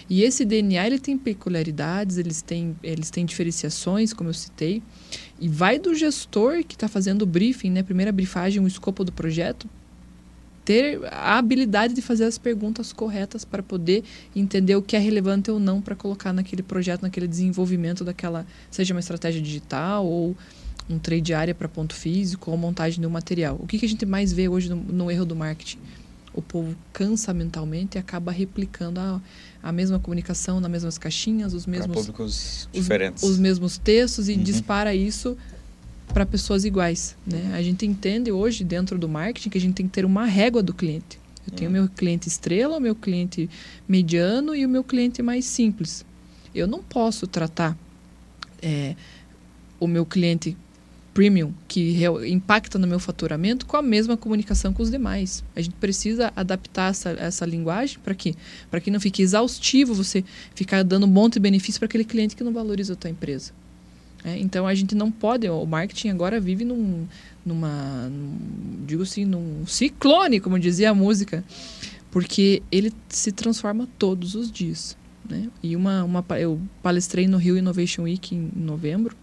E 0.10 0.22
esse 0.22 0.44
DNA 0.44 0.86
ele 0.86 1.00
tem 1.00 1.18
peculiaridades, 1.18 2.18
eles 2.18 2.42
têm, 2.42 2.76
eles 2.84 3.10
têm 3.10 3.26
diferenciações, 3.26 4.12
como 4.12 4.30
eu 4.30 4.34
citei, 4.34 4.84
e 5.40 5.48
vai 5.48 5.80
do 5.80 5.96
gestor 5.96 6.64
que 6.66 6.76
está 6.76 6.90
fazendo 6.90 7.22
o 7.22 7.26
briefing, 7.26 7.70
né, 7.70 7.84
primeira 7.84 8.12
briefagem, 8.12 8.62
o 8.62 8.68
escopo 8.68 9.06
do 9.06 9.12
projeto, 9.12 9.70
ter 10.66 11.00
a 11.06 11.38
habilidade 11.38 11.94
de 11.94 12.02
fazer 12.02 12.26
as 12.26 12.38
perguntas 12.38 12.94
corretas 12.94 13.44
para 13.44 13.62
poder 13.62 14.04
entender 14.36 14.76
o 14.76 14.82
que 14.82 14.96
é 14.96 15.00
relevante 15.00 15.52
ou 15.52 15.60
não 15.60 15.82
para 15.82 15.96
colocar 15.96 16.34
naquele 16.34 16.64
projeto, 16.64 17.02
naquele 17.02 17.28
desenvolvimento 17.28 18.04
daquela, 18.04 18.46
seja 18.72 18.94
uma 18.94 19.00
estratégia 19.00 19.42
digital 19.42 20.06
ou 20.06 20.36
um 20.90 21.00
trade 21.00 21.34
área 21.34 21.56
para 21.56 21.68
ponto 21.68 21.94
físico 21.94 22.52
ou 22.52 22.58
montagem 22.58 23.00
de 23.00 23.08
um 23.08 23.10
material. 23.10 23.58
O 23.62 23.68
que, 23.68 23.80
que 23.80 23.86
a 23.86 23.90
gente 23.90 24.06
mais 24.06 24.34
vê 24.34 24.48
hoje 24.48 24.70
no, 24.70 24.76
no 24.76 25.12
erro 25.12 25.26
do 25.26 25.36
marketing? 25.36 25.80
O 26.34 26.42
povo 26.42 26.76
cansa 26.92 27.34
mentalmente 27.34 27.98
e 27.98 28.00
acaba 28.00 28.32
replicando 28.32 29.00
a, 29.00 29.22
a 29.62 29.72
mesma 29.72 30.00
comunicação 30.00 30.60
nas 30.60 30.70
mesmas 30.70 30.98
caixinhas, 30.98 31.54
os 31.54 31.66
mesmos 31.66 31.96
públicos 31.96 32.68
diferentes, 32.74 33.24
os, 33.24 33.32
os 33.32 33.40
mesmos 33.40 33.78
textos 33.78 34.28
e 34.28 34.34
uhum. 34.34 34.44
dispara 34.44 34.96
isso 34.96 35.38
para 36.08 36.26
pessoas 36.26 36.66
iguais. 36.66 37.16
Né? 37.26 37.54
A 37.54 37.62
gente 37.62 37.86
entende 37.86 38.32
hoje, 38.32 38.64
dentro 38.64 38.98
do 38.98 39.08
marketing, 39.08 39.50
que 39.50 39.58
a 39.58 39.62
gente 39.62 39.76
tem 39.76 39.88
que 39.88 39.94
ter 39.94 40.06
uma 40.06 40.26
régua 40.26 40.64
do 40.64 40.74
cliente. 40.74 41.20
Eu 41.46 41.54
tenho 41.54 41.70
o 41.70 41.74
meu 41.74 41.90
cliente 41.90 42.28
estrela, 42.28 42.78
o 42.78 42.80
meu 42.80 42.96
cliente 42.96 43.50
mediano 43.88 44.56
e 44.56 44.66
o 44.66 44.70
meu 44.70 44.84
cliente 44.84 45.22
mais 45.22 45.46
simples. 45.46 46.06
Eu 46.56 46.68
não 46.68 46.82
posso 46.82 47.28
tratar 47.28 47.78
é, 48.62 48.96
o 49.80 49.88
meu 49.88 50.06
cliente 50.06 50.56
premium, 51.14 51.54
que 51.68 52.04
impacta 52.28 52.80
no 52.80 52.88
meu 52.88 53.00
faturamento, 53.00 53.66
com 53.66 53.78
a 53.78 53.82
mesma 53.82 54.18
comunicação 54.18 54.74
com 54.74 54.82
os 54.82 54.90
demais. 54.90 55.44
A 55.56 55.62
gente 55.62 55.76
precisa 55.76 56.34
adaptar 56.36 56.90
essa, 56.90 57.12
essa 57.12 57.46
linguagem 57.46 58.00
para 58.04 58.16
quê? 58.16 58.36
Para 58.72 58.82
que 58.82 58.90
não 58.90 59.00
fique 59.00 59.22
exaustivo 59.22 59.94
você 59.94 60.24
ficar 60.56 60.84
dando 60.84 61.06
um 61.06 61.10
monte 61.10 61.34
de 61.34 61.40
benefício 61.40 61.80
para 61.80 61.86
aquele 61.86 62.04
cliente 62.04 62.36
que 62.36 62.44
não 62.44 62.52
valoriza 62.52 62.94
a 62.94 62.96
tua 62.96 63.10
empresa. 63.10 63.52
É, 64.26 64.38
então 64.38 64.66
a 64.66 64.74
gente 64.74 64.96
não 64.96 65.12
pode, 65.12 65.48
o 65.50 65.66
marketing 65.66 66.10
agora 66.10 66.40
vive 66.40 66.64
num, 66.64 67.06
numa, 67.46 68.10
num, 68.10 68.86
digo 68.88 69.04
assim, 69.04 69.26
num 69.26 69.66
ciclone, 69.68 70.40
como 70.40 70.58
dizia 70.58 70.92
a 70.92 70.94
música, 70.94 71.44
porque 72.10 72.64
ele 72.72 72.92
se 73.10 73.32
transforma 73.32 73.88
todos 74.00 74.34
os 74.34 74.52
dias. 74.52 74.98
Né? 75.30 75.50
E 75.62 75.76
uma, 75.76 76.04
uma, 76.04 76.26
eu 76.40 76.60
palestrei 76.82 77.28
no 77.28 77.38
Rio 77.38 77.58
Innovation 77.58 78.04
Week 78.04 78.34
em 78.34 78.50
novembro 78.56 79.16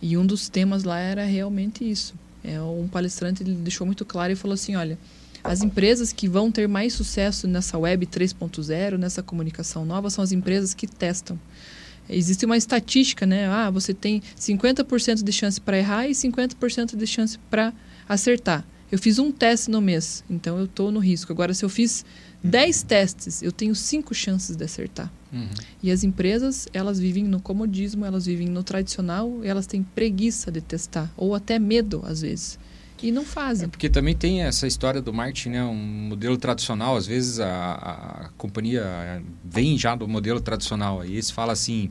e 0.00 0.16
um 0.16 0.24
dos 0.24 0.48
temas 0.48 0.84
lá 0.84 0.98
era 0.98 1.24
realmente 1.24 1.88
isso. 1.88 2.14
É, 2.42 2.60
um 2.60 2.88
palestrante 2.88 3.42
ele 3.42 3.54
deixou 3.54 3.86
muito 3.86 4.04
claro 4.04 4.32
e 4.32 4.36
falou 4.36 4.54
assim, 4.54 4.74
olha, 4.74 4.98
as 5.42 5.62
empresas 5.62 6.12
que 6.12 6.28
vão 6.28 6.50
ter 6.50 6.68
mais 6.68 6.92
sucesso 6.92 7.46
nessa 7.46 7.78
web 7.78 8.06
3.0, 8.06 8.96
nessa 8.96 9.22
comunicação 9.22 9.84
nova, 9.84 10.10
são 10.10 10.22
as 10.22 10.32
empresas 10.32 10.74
que 10.74 10.86
testam. 10.86 11.38
Existe 12.08 12.44
uma 12.44 12.56
estatística, 12.56 13.24
né? 13.24 13.46
Ah, 13.46 13.70
você 13.70 13.94
tem 13.94 14.22
50% 14.38 15.22
de 15.22 15.32
chance 15.32 15.60
para 15.60 15.78
errar 15.78 16.08
e 16.08 16.12
50% 16.12 16.96
de 16.96 17.06
chance 17.06 17.38
para 17.50 17.72
acertar. 18.08 18.64
Eu 18.90 18.98
fiz 18.98 19.18
um 19.18 19.30
teste 19.30 19.70
no 19.70 19.80
mês, 19.80 20.24
então 20.28 20.58
eu 20.58 20.64
estou 20.64 20.90
no 20.90 20.98
risco. 20.98 21.32
Agora, 21.32 21.54
se 21.54 21.64
eu 21.64 21.68
fiz 21.68 22.04
10 22.42 22.82
testes, 22.82 23.42
eu 23.42 23.52
tenho 23.52 23.74
5 23.74 24.12
chances 24.12 24.56
de 24.56 24.64
acertar. 24.64 25.10
Uhum. 25.32 25.48
E 25.82 25.90
as 25.90 26.02
empresas, 26.02 26.68
elas 26.72 26.98
vivem 26.98 27.24
no 27.24 27.40
comodismo, 27.40 28.04
elas 28.04 28.26
vivem 28.26 28.48
no 28.48 28.62
tradicional, 28.62 29.40
elas 29.44 29.66
têm 29.66 29.82
preguiça 29.82 30.50
de 30.50 30.60
testar, 30.60 31.12
ou 31.16 31.34
até 31.34 31.58
medo, 31.58 32.02
às 32.04 32.22
vezes. 32.22 32.58
E 33.02 33.10
não 33.10 33.24
fazem. 33.24 33.64
É 33.64 33.68
porque 33.68 33.88
também 33.88 34.14
tem 34.14 34.42
essa 34.42 34.66
história 34.66 35.00
do 35.00 35.12
marketing, 35.12 35.50
né? 35.50 35.64
Um 35.64 36.08
modelo 36.08 36.36
tradicional, 36.36 36.96
às 36.96 37.06
vezes 37.06 37.40
a, 37.40 37.72
a 37.72 38.28
companhia 38.36 39.22
vem 39.42 39.78
já 39.78 39.94
do 39.94 40.06
modelo 40.06 40.40
tradicional. 40.40 41.00
Aí 41.00 41.12
eles 41.12 41.30
fala 41.30 41.52
assim, 41.52 41.90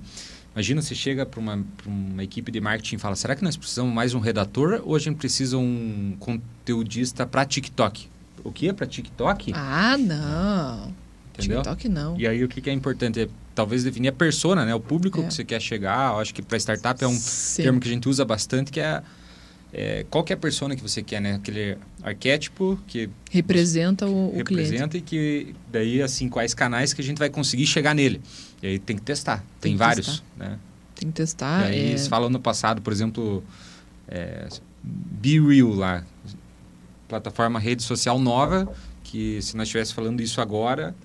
Imagina 0.54 0.82
você 0.82 0.94
chega 0.94 1.26
para 1.26 1.40
uma, 1.40 1.64
uma, 1.86 2.24
equipe 2.24 2.52
de 2.52 2.60
marketing 2.60 2.96
e 2.96 3.00
fala: 3.00 3.16
será 3.16 3.36
que 3.36 3.44
nós 3.44 3.56
precisamos 3.56 3.94
mais 3.94 4.14
um 4.14 4.20
redator 4.20 4.82
ou 4.84 4.96
a 4.96 5.00
gente 5.00 5.16
precisa 5.16 5.58
um 5.58 6.16
conteudista 6.20 7.26
para 7.26 7.46
TikTok? 7.46 8.08
O 8.44 8.52
que 8.52 8.68
é 8.68 8.74
para 8.74 8.88
TikTok? 8.88 9.54
Ah, 9.54 9.98
não. 9.98 10.94
Entendeu? 11.40 11.62
TikTok 11.62 11.90
não. 11.90 12.18
E 12.18 12.28
aí 12.28 12.44
o 12.44 12.48
que, 12.48 12.62
que 12.62 12.70
é 12.70 12.74
importante? 12.74 13.22
É, 13.22 13.30
talvez 13.56 13.84
definir 13.84 14.10
a 14.10 14.14
persona, 14.14 14.66
né? 14.66 14.74
O 14.76 14.80
público 14.80 15.20
é. 15.20 15.24
que 15.24 15.34
você 15.34 15.44
quer 15.44 15.62
chegar. 15.62 16.14
Eu 16.14 16.20
acho 16.20 16.34
que 16.34 16.42
para 16.42 16.58
startup 16.58 17.04
é 17.04 17.08
um 17.08 17.16
Sim. 17.16 17.64
termo 17.64 17.80
que 17.80 17.88
a 17.88 17.92
gente 17.92 18.08
usa 18.08 18.24
bastante, 18.24 18.72
que 18.72 18.80
é, 18.80 19.02
é 19.74 20.06
qual 20.10 20.24
que 20.24 20.32
é 20.32 20.36
a 20.36 20.38
persona 20.38 20.76
que 20.76 20.82
você 20.82 21.02
quer, 21.02 21.22
né? 21.22 21.36
Aquele 21.36 21.78
arquétipo 22.04 22.80
que... 22.88 23.10
Representa 23.32 24.08
o, 24.08 24.34
o 24.34 24.38
representa 24.38 24.90
cliente. 24.90 24.98
e 24.98 25.02
que 25.02 25.56
daí, 25.72 26.02
assim, 26.02 26.30
quais 26.30 26.54
canais 26.54 26.94
que 26.94 27.02
a 27.02 27.04
gente 27.04 27.18
vai 27.18 27.30
conseguir 27.30 27.66
chegar 27.66 27.94
nele. 27.94 28.22
E 28.62 28.68
aí 28.68 28.80
tem 28.80 28.96
que 28.96 29.02
testar. 29.02 29.38
Tem, 29.60 29.72
tem 29.72 29.76
vários, 29.76 30.08
testar. 30.08 30.24
né? 30.38 30.60
Tem 30.96 31.10
que 31.10 31.16
testar. 31.16 31.72
E 31.72 31.74
aí 31.74 31.94
é... 31.94 31.98
falam 31.98 32.30
no 32.30 32.40
passado, 32.40 32.82
por 32.82 32.92
exemplo, 32.92 33.44
é, 34.08 34.48
Be 34.84 35.40
Real 35.40 35.74
lá. 35.74 36.04
Plataforma 37.08 37.60
rede 37.60 37.82
social 37.82 38.20
nova, 38.20 38.72
que 39.04 39.42
se 39.42 39.58
nós 39.58 39.68
estivéssemos 39.68 39.96
falando 39.96 40.22
isso 40.22 40.40
agora, 40.42 40.96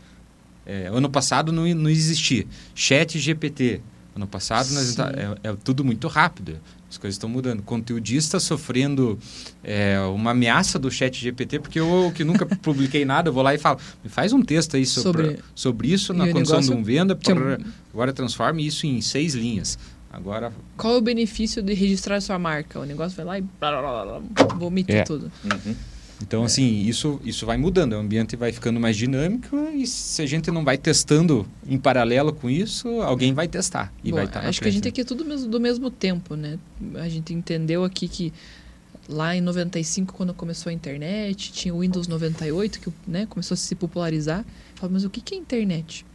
é, 0.66 0.88
ano 0.92 1.09
passado 1.11 1.53
não, 1.53 1.66
não 1.74 1.90
existia. 1.90 2.46
Chat 2.74 3.18
GPT. 3.18 3.81
Ano 4.16 4.29
passado 4.29 4.72
nós, 4.72 4.96
é, 4.98 5.50
é, 5.50 5.57
tudo 5.64 5.85
muito 5.85 6.07
rápido. 6.07 6.59
As 6.88 6.96
coisas 6.96 7.16
estão 7.16 7.29
mudando. 7.29 7.62
Conteudista 7.62 8.38
sofrendo 8.38 9.18
é, 9.64 9.98
uma 10.00 10.31
ameaça 10.31 10.79
do 10.79 10.88
chat 10.90 11.20
GPT, 11.20 11.59
porque 11.59 11.81
eu 11.81 12.12
que 12.14 12.22
nunca 12.22 12.46
publiquei 12.62 13.05
nada, 13.05 13.29
eu 13.29 13.33
vou 13.33 13.42
lá 13.42 13.53
e 13.53 13.59
falo, 13.59 13.81
me 14.05 14.09
faz 14.09 14.33
um 14.33 14.40
texto 14.40 14.77
aí 14.77 14.87
sobre, 14.87 15.24
sobre, 15.24 15.44
sobre 15.55 15.92
isso 15.92 16.14
na 16.14 16.29
condição 16.29 16.61
negócio... 16.61 16.72
de 16.72 16.81
um 16.81 16.85
venda, 16.85 17.16
pra, 17.16 17.59
agora 17.92 18.12
transforme 18.12 18.64
isso 18.64 18.87
em 18.87 19.00
seis 19.00 19.35
linhas. 19.35 19.77
Agora... 20.12 20.53
Qual 20.77 20.94
é 20.94 20.98
o 20.98 21.00
benefício 21.00 21.61
de 21.61 21.74
registrar 21.74 22.20
sua 22.20 22.38
marca? 22.38 22.79
O 22.79 22.85
negócio 22.85 23.16
vai 23.16 23.24
lá 23.24 23.38
e 23.40 23.44
vomita 24.57 24.92
é. 24.92 25.03
tudo. 25.03 25.33
Uhum. 25.42 25.74
Então, 26.26 26.42
é. 26.42 26.46
assim, 26.46 26.87
isso, 26.87 27.20
isso 27.22 27.44
vai 27.44 27.58
mudando, 27.58 27.92
o 27.92 27.96
ambiente 27.96 28.34
vai 28.34 28.50
ficando 28.50 28.80
mais 28.80 28.96
dinâmico 28.96 29.56
e 29.74 29.87
se 29.87 30.22
a 30.22 30.26
gente 30.26 30.50
não 30.50 30.64
vai 30.64 30.78
testando 30.78 31.46
em 31.68 31.78
paralelo 31.78 32.32
com 32.32 32.48
isso, 32.48 32.88
alguém 33.02 33.34
vai 33.34 33.46
testar 33.46 33.92
e 34.02 34.10
Bom, 34.10 34.16
vai 34.16 34.24
estar 34.24 34.40
Acho 34.40 34.60
que 34.60 34.68
a 34.68 34.70
gente 34.70 34.88
aqui 34.88 35.02
é 35.02 35.04
tudo 35.04 35.22
mesmo, 35.22 35.48
do 35.50 35.60
mesmo 35.60 35.90
tempo, 35.90 36.34
né? 36.34 36.58
A 36.94 37.08
gente 37.10 37.34
entendeu 37.34 37.84
aqui 37.84 38.08
que 38.08 38.32
lá 39.06 39.37
em 39.37 39.42
95, 39.42 40.14
quando 40.14 40.32
começou 40.32 40.70
a 40.70 40.72
internet, 40.72 41.52
tinha 41.52 41.74
o 41.74 41.80
Windows 41.80 42.08
98, 42.08 42.80
que 42.80 42.90
né, 43.06 43.26
começou 43.26 43.54
a 43.54 43.58
se 43.58 43.74
popularizar. 43.74 44.46
Falei, 44.76 44.94
mas 44.94 45.04
o 45.04 45.10
que 45.10 45.34
é 45.34 45.38
internet? 45.38 46.06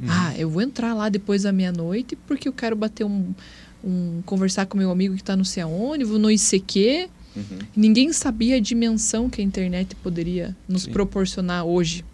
Uhum. 0.00 0.06
Ah, 0.08 0.32
eu 0.38 0.48
vou 0.48 0.62
entrar 0.62 0.94
lá 0.94 1.08
depois 1.08 1.42
da 1.42 1.50
meia-noite 1.50 2.14
porque 2.14 2.46
eu 2.46 2.52
quero 2.52 2.76
bater 2.76 3.02
um, 3.02 3.34
um... 3.82 4.22
conversar 4.24 4.66
com 4.66 4.78
meu 4.78 4.92
amigo 4.92 5.16
que 5.16 5.22
está 5.22 5.34
não 5.34 5.44
sei 5.44 5.64
aonde, 5.64 6.04
vou 6.04 6.20
no 6.20 6.30
ICQ 6.30 7.08
Uhum. 7.36 7.58
Ninguém 7.76 8.12
sabia 8.12 8.56
a 8.56 8.60
dimensão 8.60 9.28
que 9.28 9.40
a 9.40 9.44
internet 9.44 9.94
poderia 9.96 10.56
nos 10.66 10.82
Sim. 10.82 10.92
proporcionar 10.92 11.64
hoje. 11.64 12.04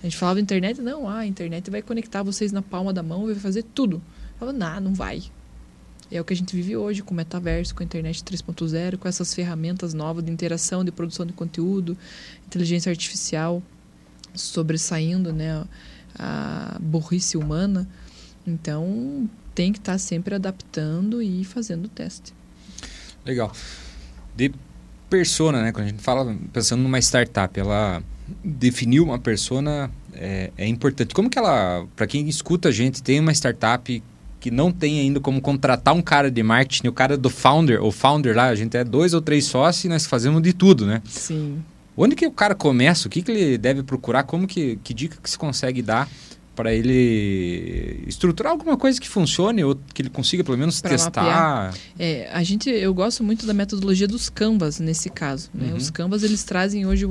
A 0.00 0.06
gente 0.06 0.16
falava 0.16 0.40
internet, 0.40 0.80
não, 0.80 1.08
ah, 1.08 1.18
a 1.18 1.26
internet 1.26 1.70
vai 1.70 1.82
conectar 1.82 2.22
vocês 2.22 2.50
na 2.52 2.62
palma 2.62 2.92
da 2.92 3.02
mão, 3.02 3.26
vai 3.26 3.34
fazer 3.34 3.62
tudo. 3.62 3.96
Eu 3.96 4.38
falava, 4.38 4.58
não, 4.58 4.80
não 4.80 4.94
vai. 4.94 5.22
É 6.10 6.20
o 6.20 6.24
que 6.24 6.32
a 6.32 6.36
gente 6.36 6.56
vive 6.56 6.76
hoje 6.76 7.02
com 7.02 7.12
o 7.12 7.16
metaverso, 7.16 7.74
com 7.74 7.82
a 7.82 7.86
internet 7.86 8.24
3.0, 8.24 8.98
com 8.98 9.06
essas 9.06 9.32
ferramentas 9.32 9.94
novas 9.94 10.24
de 10.24 10.32
interação, 10.32 10.84
de 10.84 10.90
produção 10.90 11.24
de 11.24 11.32
conteúdo, 11.32 11.96
inteligência 12.46 12.90
artificial 12.90 13.62
sobressaindo 14.34 15.32
né, 15.32 15.64
a 16.18 16.76
burrice 16.80 17.36
humana. 17.36 17.88
Então, 18.44 19.30
tem 19.54 19.72
que 19.72 19.78
estar 19.78 19.98
sempre 19.98 20.34
adaptando 20.34 21.22
e 21.22 21.44
fazendo 21.44 21.84
o 21.84 21.88
teste. 21.88 22.32
Legal 23.24 23.52
de 24.40 24.54
persona, 25.10 25.62
né? 25.62 25.72
Quando 25.72 25.86
a 25.86 25.88
gente 25.88 26.02
fala 26.02 26.34
pensando 26.52 26.82
numa 26.82 26.98
startup, 26.98 27.58
ela 27.58 28.02
definiu 28.42 29.04
uma 29.04 29.18
persona 29.18 29.90
é, 30.14 30.50
é 30.56 30.66
importante. 30.66 31.14
Como 31.14 31.28
que 31.28 31.38
ela, 31.38 31.84
para 31.94 32.06
quem 32.06 32.28
escuta 32.28 32.68
a 32.68 32.72
gente, 32.72 33.02
tem 33.02 33.20
uma 33.20 33.32
startup 33.32 34.02
que 34.38 34.50
não 34.50 34.72
tem 34.72 35.00
ainda 35.00 35.20
como 35.20 35.40
contratar 35.40 35.94
um 35.94 36.00
cara 36.00 36.30
de 36.30 36.42
marketing, 36.42 36.88
o 36.88 36.92
cara 36.92 37.18
do 37.18 37.28
founder, 37.28 37.84
o 37.84 37.92
founder 37.92 38.34
lá, 38.34 38.46
a 38.46 38.54
gente 38.54 38.74
é 38.74 38.82
dois 38.82 39.12
ou 39.12 39.20
três 39.20 39.44
sócios 39.44 39.84
e 39.84 39.88
nós 39.88 40.06
fazemos 40.06 40.40
de 40.40 40.54
tudo, 40.54 40.86
né? 40.86 41.02
Sim. 41.04 41.62
Onde 41.94 42.16
que 42.16 42.26
o 42.26 42.32
cara 42.32 42.54
começa? 42.54 43.06
O 43.06 43.10
que, 43.10 43.20
que 43.20 43.30
ele 43.30 43.58
deve 43.58 43.82
procurar? 43.82 44.22
Como 44.22 44.46
que, 44.46 44.78
que 44.82 44.94
dica 44.94 45.18
que 45.22 45.28
se 45.28 45.36
consegue 45.36 45.82
dar 45.82 46.08
para 46.60 46.74
ele 46.74 48.04
estruturar 48.06 48.52
alguma 48.52 48.76
coisa 48.76 49.00
que 49.00 49.08
funcione 49.08 49.64
ou 49.64 49.74
que 49.94 50.02
ele 50.02 50.10
consiga 50.10 50.44
pelo 50.44 50.58
menos 50.58 50.78
pra 50.78 50.90
testar. 50.90 51.72
É, 51.98 52.28
a 52.30 52.42
gente, 52.42 52.68
eu 52.68 52.92
gosto 52.92 53.24
muito 53.24 53.46
da 53.46 53.54
metodologia 53.54 54.06
dos 54.06 54.28
Canvas 54.28 54.78
nesse 54.78 55.08
caso. 55.08 55.48
Né? 55.54 55.70
Uhum. 55.70 55.76
Os 55.78 55.88
Canvas 55.88 56.22
eles 56.22 56.44
trazem 56.44 56.84
hoje 56.84 57.06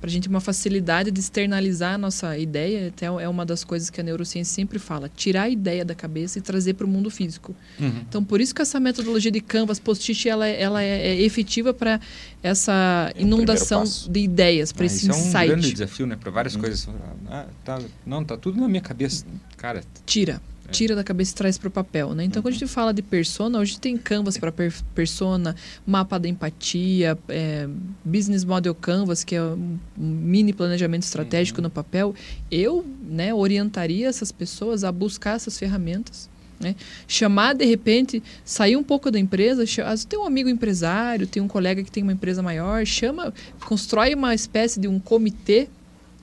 para 0.00 0.08
a 0.08 0.10
gente 0.10 0.28
uma 0.28 0.40
facilidade 0.40 1.10
de 1.10 1.20
externalizar 1.20 1.92
a 1.92 1.98
nossa 1.98 2.38
ideia. 2.38 2.88
Até 2.88 3.04
é 3.04 3.28
uma 3.28 3.44
das 3.44 3.64
coisas 3.64 3.90
que 3.90 4.00
a 4.00 4.04
neurociência 4.04 4.54
sempre 4.54 4.78
fala: 4.78 5.10
tirar 5.14 5.42
a 5.42 5.50
ideia 5.50 5.84
da 5.84 5.94
cabeça 5.94 6.38
e 6.38 6.40
trazer 6.40 6.72
para 6.72 6.86
o 6.86 6.88
mundo 6.88 7.10
físico. 7.10 7.54
Uhum. 7.78 8.00
Então 8.08 8.24
por 8.24 8.40
isso 8.40 8.54
que 8.54 8.62
essa 8.62 8.80
metodologia 8.80 9.30
de 9.30 9.42
Canvas, 9.42 9.78
post-it, 9.78 10.26
ela, 10.26 10.48
é, 10.48 10.62
ela 10.62 10.82
é, 10.82 11.08
é 11.08 11.22
efetiva 11.22 11.74
para 11.74 12.00
essa 12.42 13.12
é 13.14 13.20
inundação 13.20 13.84
de 13.84 14.20
ideias, 14.20 14.72
para 14.72 14.84
ah, 14.84 14.86
esse 14.86 15.06
insight. 15.06 15.36
É 15.36 15.44
um 15.44 15.48
grande 15.48 15.72
desafio, 15.72 16.06
né? 16.06 16.16
Para 16.16 16.30
várias 16.30 16.54
uhum. 16.54 16.62
coisas. 16.62 16.88
Ah, 17.28 17.46
tá, 17.62 17.78
não, 18.06 18.24
tá 18.24 18.38
tudo 18.38 18.58
na 18.58 18.66
minha 18.66 18.80
cabeça, 18.86 19.24
cara. 19.56 19.82
Tira. 20.04 20.40
É. 20.68 20.70
Tira 20.70 20.96
da 20.96 21.04
cabeça 21.04 21.32
e 21.32 21.34
traz 21.34 21.58
para 21.58 21.68
o 21.68 21.70
papel, 21.70 22.14
né? 22.14 22.24
Então, 22.24 22.40
uhum. 22.40 22.42
quando 22.42 22.54
a 22.54 22.58
gente 22.58 22.68
fala 22.68 22.92
de 22.92 23.02
persona, 23.02 23.58
hoje 23.58 23.78
tem 23.78 23.96
canvas 23.96 24.36
para 24.36 24.50
per 24.50 24.72
persona, 24.94 25.54
mapa 25.86 26.18
da 26.18 26.28
empatia, 26.28 27.16
é, 27.28 27.68
business 28.04 28.44
model 28.44 28.74
canvas, 28.74 29.22
que 29.22 29.36
é 29.36 29.42
um 29.42 29.78
mini 29.96 30.52
planejamento 30.52 31.02
estratégico 31.02 31.60
uhum. 31.60 31.64
no 31.64 31.70
papel. 31.70 32.14
Eu, 32.50 32.84
né, 33.08 33.32
orientaria 33.32 34.08
essas 34.08 34.32
pessoas 34.32 34.82
a 34.82 34.90
buscar 34.90 35.36
essas 35.36 35.58
ferramentas. 35.58 36.28
Né? 36.58 36.74
Chamar, 37.06 37.54
de 37.54 37.66
repente, 37.66 38.22
sair 38.44 38.76
um 38.76 38.82
pouco 38.82 39.10
da 39.10 39.18
empresa. 39.18 39.64
Tem 40.08 40.18
um 40.18 40.24
amigo 40.24 40.48
empresário, 40.48 41.26
tem 41.26 41.42
um 41.42 41.48
colega 41.48 41.82
que 41.82 41.90
tem 41.90 42.02
uma 42.02 42.12
empresa 42.12 42.42
maior, 42.42 42.84
chama, 42.86 43.32
constrói 43.66 44.14
uma 44.14 44.34
espécie 44.34 44.80
de 44.80 44.88
um 44.88 44.98
comitê 44.98 45.68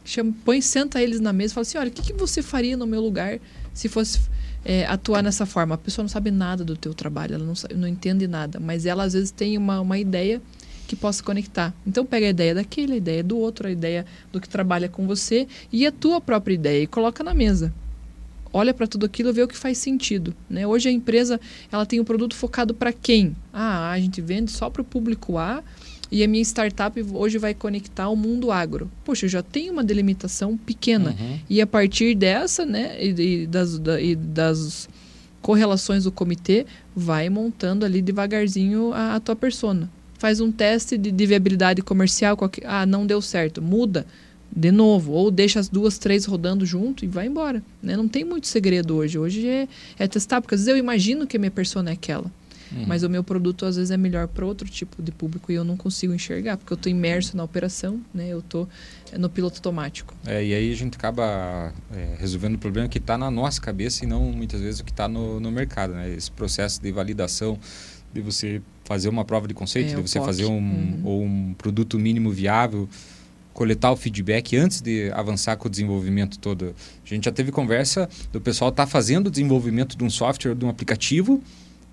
chama, 0.04 0.34
põe, 0.44 0.62
senta 0.62 1.02
eles 1.02 1.20
na 1.20 1.34
mesa 1.34 1.54
e 1.54 1.56
fala 1.56 1.62
assim: 1.64 1.78
olha, 1.78 1.90
o 1.90 1.92
que, 1.92 2.02
que 2.02 2.14
você 2.14 2.42
faria 2.42 2.76
no 2.76 2.86
meu 2.86 3.02
lugar 3.02 3.40
se 3.74 3.88
fosse 3.88 4.20
é, 4.66 4.86
atuar 4.86 5.24
nessa 5.24 5.46
forma? 5.46 5.76
A 5.76 5.78
pessoa 5.78 6.04
não 6.04 6.10
sabe 6.10 6.32
nada 6.32 6.64
do 6.64 6.76
teu 6.76 6.94
trabalho, 6.94 7.36
ela 7.36 7.46
não, 7.46 7.56
sabe, 7.56 7.76
não 7.76 7.88
entende 7.88 8.28
nada, 8.28 8.60
mas 8.60 8.86
ela 8.86 9.04
às 9.04 9.14
vezes 9.14 9.32
tem 9.32 9.58
uma, 9.58 9.80
uma 9.82 9.98
ideia 9.98 10.42
que 10.88 10.96
possa 10.96 11.24
conectar. 11.24 11.74
Então 11.88 12.06
pega 12.06 12.28
a 12.28 12.30
ideia 12.30 12.56
daquele, 12.56 12.94
a 12.94 12.98
ideia 12.98 13.24
do 13.24 13.38
outro, 13.38 13.68
a 13.68 13.72
ideia 13.72 14.06
do 14.32 14.40
que 14.40 14.50
trabalha 14.50 14.90
com 14.90 15.08
você 15.08 15.48
e 15.72 15.86
a 15.88 15.92
tua 15.92 16.20
própria 16.20 16.54
ideia 16.54 16.84
e 16.84 16.88
coloca 16.88 17.24
na 17.24 17.34
mesa. 17.34 17.74
Olha 18.56 18.72
para 18.72 18.86
tudo 18.86 19.06
aquilo, 19.08 19.34
vê 19.34 19.42
o 19.42 19.48
que 19.48 19.58
faz 19.58 19.80
sentido. 19.80 20.36
Né? 20.48 20.68
Hoje 20.68 20.88
a 20.88 20.92
empresa 20.92 21.42
ela 21.72 21.88
tem 21.88 22.00
um 22.00 22.04
produto 22.04 22.36
focado 22.36 22.74
para 22.74 22.94
quem? 22.94 23.36
Ah, 23.52 23.90
a 23.90 24.00
gente 24.00 24.22
vende 24.22 24.52
só 24.52 24.70
para 24.70 24.84
o 24.84 24.86
público 24.86 25.40
A 25.40 25.64
e 26.14 26.24
a 26.24 26.28
minha 26.28 26.44
startup 26.44 27.04
hoje 27.12 27.40
vai 27.40 27.56
conectar 27.56 28.08
o 28.08 28.16
mundo 28.16 28.52
agro. 28.52 28.90
Poxa, 29.04 29.26
eu 29.26 29.30
já 29.30 29.42
tenho 29.42 29.74
uma 29.74 29.84
delimitação 29.84 30.56
pequena. 30.56 31.10
Uhum. 31.20 31.40
E 31.50 31.60
a 31.60 31.66
partir 31.66 32.14
dessa, 32.14 32.64
né, 32.68 33.04
e, 33.04 33.44
e 33.44 33.48
das, 33.48 33.80
da, 33.80 34.00
e 34.00 34.16
das 34.16 34.88
correlações 35.42 36.04
do 36.04 36.12
comitê, 36.12 36.68
vai 36.96 37.30
montando 37.30 37.84
ali 37.84 38.00
devagarzinho 38.00 38.94
a, 38.94 39.16
a 39.16 39.20
tua 39.20 39.36
persona. 39.36 39.90
Faz 40.20 40.40
um 40.40 40.52
teste 40.52 41.00
de, 41.00 41.12
de 41.12 41.26
viabilidade 41.26 41.82
comercial, 41.82 42.38
qualquer, 42.38 42.64
ah, 42.68 42.86
não 42.86 43.08
deu 43.08 43.20
certo, 43.20 43.60
muda 43.60 44.06
de 44.56 44.72
novo, 44.72 45.14
ou 45.14 45.32
deixa 45.32 45.60
as 45.60 45.68
duas, 45.68 45.98
três 45.98 46.26
rodando 46.26 46.64
junto 46.64 47.04
e 47.04 47.08
vai 47.08 47.26
embora. 47.26 47.64
Né? 47.82 47.98
Não 47.98 48.08
tem 48.08 48.24
muito 48.24 48.46
segredo 48.46 48.96
hoje. 48.96 49.18
Hoje 49.18 49.48
é, 49.48 49.68
é 49.98 50.08
testar, 50.08 50.42
porque 50.42 50.54
às 50.54 50.62
vezes 50.62 50.72
eu 50.72 50.78
imagino 50.78 51.26
que 51.26 51.38
a 51.38 51.40
minha 51.40 51.50
persona 51.50 51.90
é 51.90 51.94
aquela. 51.94 52.32
Uhum. 52.76 52.86
Mas 52.88 53.04
o 53.04 53.10
meu 53.10 53.24
produto 53.24 53.66
às 53.66 53.76
vezes 53.76 53.92
é 53.92 53.98
melhor 53.98 54.28
para 54.28 54.46
outro 54.46 54.68
tipo 54.68 55.02
de 55.02 55.12
público 55.12 55.52
e 55.52 55.56
eu 55.56 55.64
não 55.64 55.78
consigo 55.78 56.14
enxergar, 56.14 56.58
porque 56.58 56.74
eu 56.74 56.76
estou 56.76 56.92
imerso 56.92 57.38
na 57.38 57.44
operação, 57.44 58.02
né? 58.14 58.28
eu 58.30 58.40
estou 58.40 58.68
no 59.18 59.30
piloto 59.30 59.58
automático. 59.58 60.16
É, 60.26 60.44
e 60.44 60.54
aí 60.54 60.72
a 60.72 60.76
gente 60.76 60.96
acaba 60.96 61.72
é, 61.94 62.16
resolvendo 62.18 62.56
o 62.56 62.58
problema 62.58 62.88
que 62.88 62.98
está 62.98 63.18
na 63.18 63.30
nossa 63.30 63.62
cabeça 63.62 64.04
e 64.04 64.08
não 64.08 64.32
muitas 64.32 64.62
vezes 64.62 64.80
o 64.80 64.84
que 64.84 64.92
está 64.92 65.08
no, 65.08 65.40
no 65.40 65.52
mercado. 65.52 65.94
Né? 65.94 66.14
Esse 66.14 66.32
processo 66.32 66.82
de 66.82 66.92
validação, 66.92 67.60
de 68.14 68.22
você 68.22 68.62
fazer 68.84 69.10
uma 69.10 69.24
prova 69.24 69.48
de 69.48 69.54
conceito, 69.54 69.92
é, 69.92 69.96
de 69.96 70.02
você 70.02 70.20
POC. 70.20 70.26
fazer 70.26 70.46
um, 70.46 70.58
uhum. 70.58 71.02
ou 71.04 71.24
um 71.24 71.54
produto 71.54 72.00
mínimo 72.00 72.32
viável 72.32 72.90
coletar 73.54 73.92
o 73.92 73.96
feedback 73.96 74.58
antes 74.58 74.82
de 74.82 75.12
avançar 75.12 75.56
com 75.58 75.68
o 75.68 75.70
desenvolvimento 75.70 76.40
todo. 76.40 76.74
A 77.06 77.08
gente 77.08 77.26
já 77.26 77.32
teve 77.32 77.52
conversa 77.52 78.10
do 78.32 78.42
pessoal 78.42 78.70
estar 78.70 78.86
tá 78.86 78.92
fazendo 78.92 79.28
o 79.28 79.30
desenvolvimento 79.30 79.96
de 79.96 80.04
um 80.04 80.10
software, 80.10 80.56
de 80.56 80.66
um 80.66 80.70
aplicativo 80.70 81.42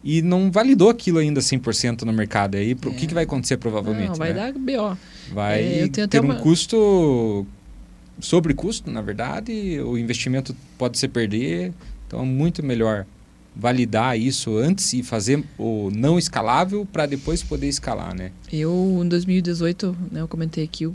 e 0.02 0.22
não 0.22 0.50
validou 0.50 0.88
aquilo 0.88 1.18
ainda 1.18 1.40
100% 1.40 2.02
no 2.02 2.12
mercado. 2.12 2.56
Aí, 2.56 2.72
o 2.72 2.76
que, 2.76 3.06
que 3.06 3.14
vai 3.14 3.24
acontecer 3.24 3.56
provavelmente? 3.58 4.08
Não, 4.08 4.14
vai 4.14 4.32
né? 4.32 4.52
dar 4.52 4.58
BO. 4.58 4.98
Vai 5.32 5.84
é, 5.84 5.88
ter 5.88 6.24
um 6.24 6.34
custo 6.36 7.46
sobre 8.18 8.54
custo, 8.54 8.90
na 8.90 9.00
verdade, 9.00 9.80
o 9.80 9.96
investimento 9.98 10.54
pode 10.78 10.98
se 10.98 11.08
perder. 11.08 11.72
Então, 12.06 12.20
é 12.20 12.24
muito 12.24 12.62
melhor 12.62 13.06
validar 13.54 14.18
isso 14.18 14.56
antes 14.56 14.92
e 14.92 15.02
fazer 15.02 15.44
o 15.58 15.90
não 15.94 16.18
escalável 16.18 16.86
para 16.86 17.06
depois 17.06 17.42
poder 17.42 17.68
escalar, 17.68 18.14
né? 18.14 18.30
Eu, 18.52 19.00
em 19.02 19.08
2018, 19.08 19.96
né, 20.10 20.20
eu 20.20 20.28
comentei 20.28 20.64
aqui, 20.64 20.90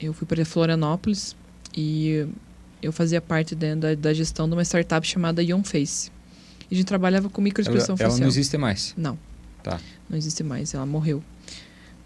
eu, 0.00 0.12
fui 0.12 0.26
para 0.26 0.44
Florianópolis 0.44 1.36
e 1.76 2.26
eu 2.80 2.92
fazia 2.92 3.20
parte 3.20 3.54
da, 3.54 3.94
da 3.94 4.14
gestão 4.14 4.48
de 4.48 4.54
uma 4.54 4.64
startup 4.64 5.06
chamada 5.06 5.42
Face 5.64 6.10
a 6.70 6.74
gente 6.74 6.86
trabalhava 6.86 7.28
com 7.28 7.40
microexpressão 7.40 7.94
ela, 7.94 7.98
facial. 7.98 8.10
Ela 8.10 8.20
não 8.20 8.28
existe 8.28 8.58
mais? 8.58 8.94
Não. 8.96 9.18
Tá. 9.62 9.80
Não 10.08 10.16
existe 10.16 10.42
mais, 10.42 10.74
ela 10.74 10.86
morreu. 10.86 11.22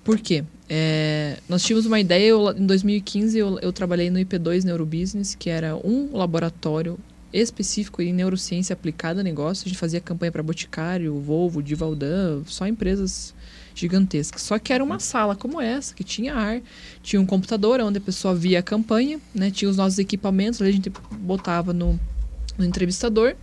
Por 0.04 0.18
quê? 0.18 0.44
É, 0.68 1.38
nós 1.48 1.62
tínhamos 1.62 1.86
uma 1.86 2.00
ideia, 2.00 2.26
eu, 2.26 2.50
em 2.56 2.66
2015 2.66 3.38
eu, 3.38 3.58
eu 3.60 3.72
trabalhei 3.72 4.10
no 4.10 4.18
IP2 4.18 4.64
Neurobusiness, 4.64 5.34
que 5.34 5.48
era 5.48 5.76
um 5.76 6.16
laboratório 6.16 6.98
específico 7.32 8.02
em 8.02 8.12
neurociência 8.12 8.74
aplicada 8.74 9.20
a 9.20 9.24
negócio. 9.24 9.66
A 9.66 9.68
gente 9.68 9.78
fazia 9.78 10.00
campanha 10.00 10.32
para 10.32 10.42
Boticário, 10.42 11.18
Volvo, 11.20 11.62
Divaldan, 11.62 12.42
só 12.46 12.66
empresas 12.66 13.32
gigantescas. 13.74 14.42
Só 14.42 14.58
que 14.58 14.72
era 14.72 14.82
uma 14.82 14.98
sala 14.98 15.34
como 15.34 15.60
essa, 15.60 15.94
que 15.94 16.04
tinha 16.04 16.34
ar, 16.34 16.60
tinha 17.02 17.20
um 17.20 17.26
computador 17.26 17.80
onde 17.80 17.98
a 17.98 18.00
pessoa 18.00 18.34
via 18.34 18.58
a 18.58 18.62
campanha, 18.62 19.20
né? 19.34 19.50
tinha 19.50 19.70
os 19.70 19.76
nossos 19.76 19.98
equipamentos, 19.98 20.60
a 20.60 20.70
gente 20.70 20.92
botava 21.12 21.72
no, 21.72 21.98
no 22.58 22.64
entrevistador 22.64 23.34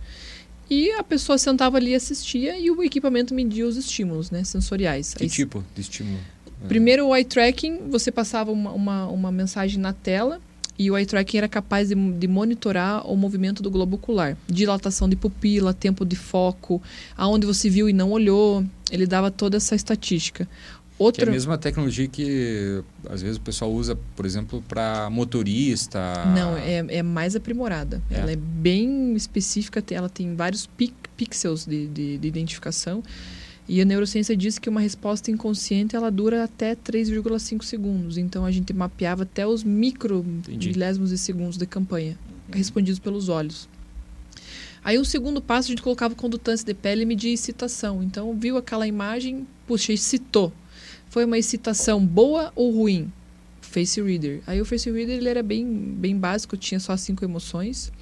e 0.70 0.92
a 0.92 1.02
pessoa 1.02 1.36
sentava 1.36 1.76
ali 1.76 1.90
e 1.90 1.94
assistia 1.96 2.56
e 2.56 2.70
o 2.70 2.80
equipamento 2.82 3.34
media 3.34 3.66
os 3.66 3.76
estímulos 3.76 4.30
né, 4.30 4.44
sensoriais. 4.44 5.12
Que 5.14 5.24
Aí, 5.24 5.28
tipo 5.28 5.64
de 5.74 5.80
estímulo? 5.80 6.20
Primeiro, 6.68 7.08
o 7.08 7.16
eye 7.16 7.24
tracking, 7.24 7.88
você 7.88 8.12
passava 8.12 8.52
uma, 8.52 8.70
uma, 8.70 9.06
uma 9.08 9.32
mensagem 9.32 9.78
na 9.78 9.92
tela 9.92 10.40
e 10.78 10.90
o 10.90 10.96
eye 10.96 11.04
tracking 11.04 11.38
era 11.38 11.48
capaz 11.48 11.88
de, 11.88 11.94
de, 11.94 12.28
monitorar 12.28 13.06
o 13.06 13.16
movimento 13.16 13.62
do 13.62 13.70
globo 13.70 13.96
ocular. 13.96 14.36
Dilatação 14.46 15.08
de 15.08 15.16
pupila, 15.16 15.74
tempo 15.74 16.04
de 16.04 16.16
foco, 16.16 16.80
aonde 17.16 17.46
você 17.46 17.68
viu 17.68 17.88
e 17.88 17.92
não 17.92 18.10
olhou. 18.12 18.64
Ele 18.90 19.06
dava 19.06 19.30
toda 19.30 19.56
essa 19.56 19.74
estatística. 19.74 20.48
Outra... 21.00 21.24
Que 21.24 21.30
é 21.30 21.32
a 21.32 21.32
mesma 21.32 21.56
tecnologia 21.56 22.06
que 22.06 22.84
às 23.08 23.22
vezes 23.22 23.38
o 23.38 23.40
pessoal 23.40 23.72
usa, 23.72 23.98
por 24.14 24.26
exemplo, 24.26 24.62
para 24.68 25.08
motorista. 25.08 25.98
Não, 26.36 26.54
é, 26.58 26.84
é 26.98 27.02
mais 27.02 27.34
aprimorada. 27.34 28.02
É. 28.10 28.18
Ela 28.18 28.32
é 28.32 28.36
bem 28.36 29.14
específica, 29.14 29.82
ela 29.92 30.10
tem 30.10 30.36
vários 30.36 30.68
pixels 31.16 31.64
de, 31.64 31.86
de, 31.86 32.18
de, 32.18 32.28
identificação. 32.28 33.02
E 33.66 33.80
a 33.80 33.84
neurociência 33.86 34.36
diz 34.36 34.58
que 34.58 34.68
uma 34.68 34.82
resposta 34.82 35.30
inconsciente 35.30 35.96
ela 35.96 36.10
dura 36.10 36.44
até 36.44 36.74
3,5 36.74 37.64
segundos. 37.64 38.18
Então 38.18 38.44
a 38.44 38.50
gente 38.50 38.70
mapeava 38.74 39.22
até 39.22 39.46
os 39.46 39.64
micro 39.64 40.22
milésimos 40.46 41.08
de 41.08 41.16
segundos 41.16 41.56
de 41.56 41.64
campanha, 41.64 42.18
respondidos 42.52 42.98
pelos 42.98 43.30
olhos. 43.30 43.66
Aí 44.84 44.98
um 44.98 45.04
segundo 45.04 45.40
passo 45.40 45.68
a 45.68 45.70
gente 45.70 45.82
colocava 45.82 46.14
condutância 46.14 46.66
de 46.66 46.74
pele 46.74 47.04
e 47.04 47.06
media 47.06 47.32
excitação. 47.32 48.02
Então 48.02 48.36
viu 48.38 48.58
aquela 48.58 48.86
imagem, 48.86 49.46
puxa, 49.66 49.94
excitou 49.94 50.52
foi 51.10 51.24
uma 51.24 51.36
excitação 51.36 52.04
boa 52.06 52.52
ou 52.54 52.70
ruim? 52.70 53.12
Face 53.60 54.00
Reader. 54.00 54.40
Aí 54.46 54.60
o 54.60 54.64
Face 54.64 54.90
Reader 54.90 55.18
ele 55.18 55.28
era 55.28 55.42
bem, 55.42 55.66
bem 55.66 56.16
básico, 56.16 56.56
tinha 56.56 56.80
só 56.80 56.96
cinco 56.96 57.24
emoções. 57.24 57.92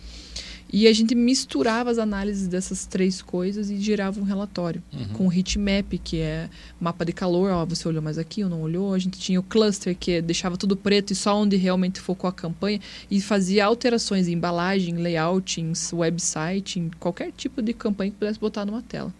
E 0.70 0.86
a 0.86 0.92
gente 0.92 1.14
misturava 1.14 1.90
as 1.90 1.96
análises 1.96 2.46
dessas 2.46 2.84
três 2.84 3.22
coisas 3.22 3.70
e 3.70 3.80
gerava 3.80 4.20
um 4.20 4.22
relatório 4.22 4.82
uhum. 4.92 5.08
com 5.14 5.26
o 5.26 5.32
heatmap, 5.32 5.94
que 6.04 6.20
é 6.20 6.50
mapa 6.78 7.06
de 7.06 7.12
calor, 7.12 7.50
ó, 7.50 7.64
você 7.64 7.88
olhou 7.88 8.02
mais 8.02 8.18
aqui 8.18 8.44
ou 8.44 8.50
não 8.50 8.60
olhou. 8.60 8.92
A 8.92 8.98
gente 8.98 9.18
tinha 9.18 9.40
o 9.40 9.42
cluster, 9.42 9.96
que 9.98 10.20
deixava 10.20 10.58
tudo 10.58 10.76
preto 10.76 11.10
e 11.10 11.16
só 11.16 11.34
onde 11.34 11.56
realmente 11.56 12.00
focou 12.00 12.28
a 12.28 12.32
campanha 12.32 12.80
e 13.10 13.18
fazia 13.18 13.64
alterações 13.64 14.28
em 14.28 14.32
embalagem, 14.32 14.96
layout, 14.96 15.58
em 15.58 15.72
website, 15.94 16.78
em 16.78 16.90
qualquer 17.00 17.32
tipo 17.32 17.62
de 17.62 17.72
campanha 17.72 18.10
que 18.10 18.18
pudesse 18.18 18.38
botar 18.38 18.66
numa 18.66 18.82
tela. 18.82 19.12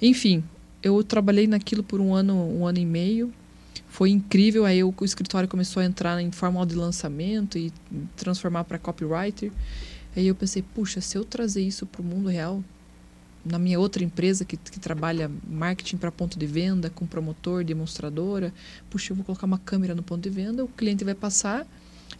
Enfim, 0.00 0.44
eu 0.84 1.02
trabalhei 1.02 1.46
naquilo 1.46 1.82
por 1.82 1.98
um 1.98 2.14
ano, 2.14 2.34
um 2.34 2.66
ano 2.66 2.78
e 2.78 2.84
meio. 2.84 3.32
Foi 3.88 4.10
incrível. 4.10 4.66
Aí 4.66 4.84
o 4.84 4.94
escritório 5.02 5.48
começou 5.48 5.80
a 5.80 5.86
entrar 5.86 6.20
em 6.20 6.30
formal 6.30 6.66
de 6.66 6.74
lançamento 6.74 7.56
e 7.56 7.72
transformar 8.14 8.64
para 8.64 8.78
copywriter. 8.78 9.50
Aí 10.14 10.26
eu 10.26 10.34
pensei, 10.34 10.62
puxa, 10.62 11.00
se 11.00 11.16
eu 11.16 11.24
trazer 11.24 11.62
isso 11.62 11.86
para 11.86 12.02
o 12.02 12.04
mundo 12.04 12.28
real, 12.28 12.62
na 13.44 13.58
minha 13.58 13.80
outra 13.80 14.04
empresa 14.04 14.44
que, 14.44 14.58
que 14.58 14.78
trabalha 14.78 15.30
marketing 15.48 15.96
para 15.96 16.12
ponto 16.12 16.38
de 16.38 16.46
venda, 16.46 16.90
com 16.90 17.06
promotor, 17.06 17.64
demonstradora, 17.64 18.52
puxa, 18.90 19.12
eu 19.12 19.16
vou 19.16 19.24
colocar 19.24 19.46
uma 19.46 19.58
câmera 19.58 19.94
no 19.94 20.02
ponto 20.02 20.22
de 20.22 20.30
venda, 20.30 20.64
o 20.64 20.68
cliente 20.68 21.02
vai 21.02 21.14
passar, 21.14 21.66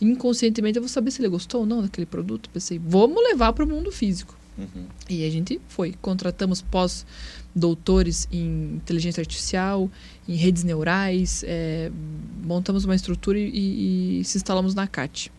inconscientemente 0.00 0.76
eu 0.76 0.82
vou 0.82 0.88
saber 0.88 1.10
se 1.10 1.20
ele 1.20 1.28
gostou 1.28 1.60
ou 1.60 1.66
não 1.66 1.82
daquele 1.82 2.06
produto. 2.06 2.50
Pensei, 2.50 2.78
vamos 2.78 3.22
levar 3.22 3.52
para 3.52 3.64
o 3.64 3.68
mundo 3.68 3.92
físico. 3.92 4.36
Uhum. 4.56 4.86
E 5.08 5.24
a 5.26 5.30
gente 5.30 5.60
foi. 5.68 5.94
Contratamos 6.00 6.62
pós-doutores 7.54 8.28
em 8.30 8.74
inteligência 8.76 9.20
artificial, 9.20 9.88
em 10.28 10.34
redes 10.34 10.64
neurais, 10.64 11.44
é, 11.46 11.90
montamos 12.42 12.84
uma 12.84 12.94
estrutura 12.94 13.38
e, 13.38 13.48
e, 13.48 14.20
e 14.20 14.24
se 14.24 14.36
instalamos 14.36 14.74
na 14.74 14.86
CAT. 14.86 15.32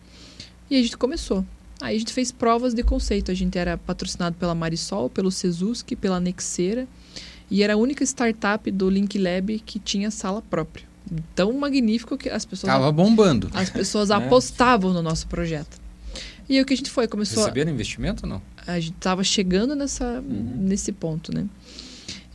E 0.70 0.76
a 0.76 0.82
gente 0.82 0.96
começou. 0.96 1.44
Aí 1.80 1.94
a 1.94 1.98
gente 1.98 2.12
fez 2.12 2.32
provas 2.32 2.72
de 2.74 2.82
conceito. 2.82 3.30
A 3.30 3.34
gente 3.34 3.56
era 3.58 3.76
patrocinado 3.76 4.34
pela 4.36 4.54
Marisol, 4.54 5.10
pelo 5.10 5.30
Sezuski, 5.30 5.94
pela 5.94 6.18
Nexera. 6.18 6.88
E 7.50 7.62
era 7.62 7.74
a 7.74 7.76
única 7.76 8.02
startup 8.02 8.68
do 8.70 8.88
Link 8.90 9.18
Lab 9.18 9.58
que 9.60 9.78
tinha 9.78 10.10
sala 10.10 10.42
própria. 10.42 10.86
Tão 11.36 11.52
magnífico 11.52 12.16
que 12.16 12.28
as 12.28 12.44
pessoas. 12.44 12.72
Tava 12.72 12.90
bombando. 12.90 13.48
As 13.52 13.70
pessoas 13.70 14.10
é. 14.10 14.14
apostavam 14.14 14.92
no 14.92 15.02
nosso 15.02 15.28
projeto. 15.28 15.78
E 16.48 16.56
aí 16.56 16.62
o 16.62 16.64
que 16.64 16.74
a 16.74 16.76
gente 16.76 16.90
foi? 16.90 17.06
Começou. 17.06 17.44
Receberam 17.44 17.70
a... 17.70 17.74
investimento 17.74 18.24
ou 18.24 18.30
não? 18.30 18.42
A 18.66 18.80
gente 18.80 18.96
estava 18.96 19.22
chegando 19.22 19.76
nessa, 19.76 20.20
uhum. 20.20 20.54
nesse 20.58 20.90
ponto, 20.90 21.32
né? 21.32 21.46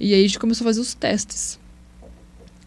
E 0.04 0.16
aí 0.16 0.24
a 0.24 0.28
gente 0.28 0.40
começou 0.40 0.66
a 0.66 0.70
fazer 0.70 0.82
os 0.82 0.96
testes. 0.96 1.60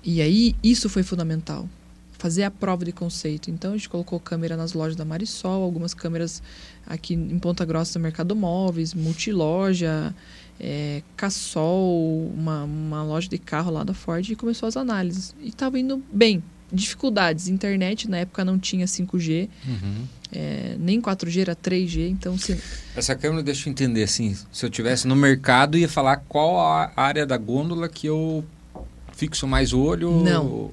E 0.05 0.23
aí 0.23 0.55
isso 0.63 0.89
foi 0.89 1.03
fundamental. 1.03 1.69
Fazer 2.13 2.45
a 2.45 2.51
prova 2.51 2.85
de 2.85 2.93
conceito. 2.93 3.51
Então 3.51 3.73
a 3.73 3.77
gente 3.77 3.89
colocou 3.89 4.21
câmera 4.21 4.57
nas 4.57 4.73
lojas 4.73 4.95
da 4.95 5.05
Marisol, 5.05 5.65
algumas 5.65 5.93
câmeras 5.93 6.41
aqui 6.87 7.15
em 7.15 7.37
Ponta 7.41 7.65
Grossa 7.65 7.99
do 7.99 8.03
Mercado 8.05 8.37
Móveis, 8.37 8.95
Multiloja, 8.95 10.15
é, 10.61 11.03
Cassol, 11.17 12.31
uma, 12.33 12.63
uma 12.63 13.03
loja 13.03 13.29
de 13.29 13.39
carro 13.39 13.73
lá 13.73 13.83
da 13.83 13.95
Ford 13.95 14.31
e 14.31 14.37
começou 14.37 14.69
as 14.69 14.77
análises. 14.77 15.35
E 15.41 15.49
estava 15.49 15.77
indo 15.77 16.01
bem 16.13 16.41
dificuldades. 16.75 17.49
Internet 17.49 18.09
na 18.11 18.19
época 18.19 18.45
não 18.45 18.59
tinha 18.59 18.87
5G, 18.87 19.49
uhum. 19.67 20.05
é, 20.33 20.77
nem 20.79 21.01
4G, 21.01 21.41
era 21.41 21.55
3G. 21.57 22.09
Então, 22.11 22.37
se... 22.37 22.59
Essa 22.97 23.15
câmera, 23.15 23.43
deixa 23.43 23.69
eu 23.69 23.71
entender, 23.71 24.03
assim, 24.03 24.37
se 24.53 24.67
eu 24.67 24.71
tivesse 24.71 25.07
no 25.07 25.15
mercado, 25.17 25.79
ia 25.79 25.89
falar 25.89 26.17
qual 26.29 26.59
a 26.61 26.93
área 26.97 27.25
da 27.25 27.37
gôndola 27.37 27.89
que 27.89 28.07
eu 28.07 28.45
fixo 29.13 29.47
mais 29.47 29.73
o 29.73 29.81
olho? 29.81 30.11
Não. 30.23 30.71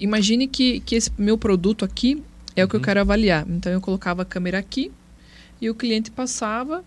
Imagine 0.00 0.46
que, 0.46 0.80
que 0.80 0.94
esse 0.94 1.10
meu 1.16 1.38
produto 1.38 1.84
aqui 1.84 2.22
é 2.54 2.64
o 2.64 2.68
que 2.68 2.76
eu 2.76 2.80
Uhum. 2.80 2.84
quero 2.84 3.00
avaliar. 3.00 3.46
Então 3.48 3.72
eu 3.72 3.80
colocava 3.80 4.22
a 4.22 4.24
câmera 4.24 4.58
aqui 4.58 4.92
e 5.60 5.70
o 5.70 5.74
cliente 5.74 6.10
passava, 6.10 6.84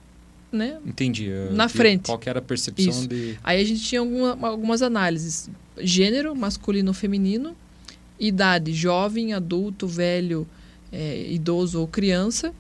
né? 0.52 0.78
Entendi. 0.86 1.30
eh, 1.30 1.50
Na 1.52 1.68
que- 1.68 1.74
frente. 1.78 2.04
Qual 2.06 2.20
que 2.20 2.30
era 2.30 2.40
a 2.40 2.42
percepção 2.42 2.90
Isso. 2.90 3.08
de... 3.08 3.38
Aí 3.44 3.60
a 3.60 3.64
gente 3.66 3.82
tinha 3.82 4.00
alguma- 4.02 4.38
algumas 4.48 4.82
análises: 4.82 5.50
gênero, 5.80 6.36
masculino, 6.36 6.94
feminino, 6.94 7.56
idade, 8.20 8.74
jovem, 8.74 9.34
adulto, 9.34 9.88
velho, 9.88 10.48
é, 10.92 11.32
idoso 11.32 11.80
ou 11.80 11.88
criança, 11.88 12.54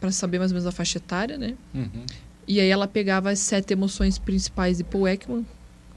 para 0.00 0.10
saber 0.10 0.38
mais 0.38 0.50
ou 0.50 0.56
menos 0.56 0.66
a 0.66 0.72
faixa 0.72 0.98
etária, 0.98 1.38
né? 1.38 1.54
Uhum. 1.74 2.04
E 2.46 2.60
aí 2.60 2.68
ela 2.68 2.88
pegava 2.88 3.30
as 3.30 3.38
sete 3.38 3.72
emoções 3.72 4.18
principais 4.18 4.78
de 4.78 4.84
Paul 4.84 5.06
Ekman, 5.06 5.44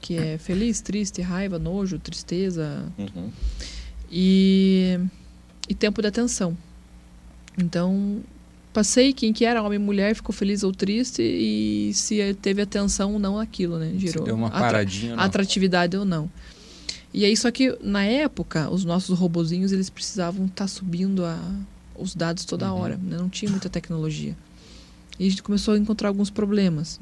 que 0.00 0.16
é 0.16 0.38
feliz, 0.38 0.80
triste, 0.80 1.20
raiva, 1.22 1.58
nojo, 1.58 1.98
tristeza 1.98 2.84
Uhum. 2.98 3.30
e, 4.10 4.98
e 5.68 5.74
tempo 5.74 6.02
de 6.02 6.08
atenção. 6.08 6.56
Então, 7.58 8.20
passei 8.72 9.12
quem 9.12 9.32
que 9.32 9.44
era, 9.44 9.62
homem 9.62 9.76
e 9.76 9.82
mulher, 9.82 10.14
ficou 10.14 10.34
feliz 10.34 10.62
ou 10.62 10.72
triste 10.72 11.22
e 11.22 11.92
se 11.94 12.34
teve 12.40 12.62
atenção 12.62 13.14
ou 13.14 13.18
não 13.18 13.38
aquilo, 13.38 13.78
né? 13.78 13.92
Girou 13.96 14.24
deu 14.24 14.34
uma 14.34 14.48
atra- 14.48 14.60
paradinha. 14.60 15.16
não? 15.16 15.22
atratividade 15.22 15.96
ou 15.96 16.04
não. 16.04 16.30
E 17.14 17.24
aí, 17.24 17.36
só 17.36 17.50
que 17.50 17.76
na 17.82 18.04
época, 18.04 18.70
os 18.70 18.84
nossos 18.84 19.18
robozinhos, 19.18 19.70
eles 19.72 19.90
precisavam 19.90 20.46
estar 20.46 20.66
subindo 20.66 21.24
a, 21.24 21.38
os 21.96 22.14
dados 22.14 22.44
toda 22.44 22.72
Uhum. 22.72 22.80
hora, 22.80 22.96
né? 22.96 23.16
não 23.18 23.28
tinha 23.28 23.50
muita 23.50 23.68
tecnologia. 23.68 24.36
E 25.18 25.26
a 25.26 25.30
gente 25.30 25.42
começou 25.42 25.74
a 25.74 25.78
encontrar 25.78 26.08
alguns 26.08 26.30
problemas. 26.30 26.98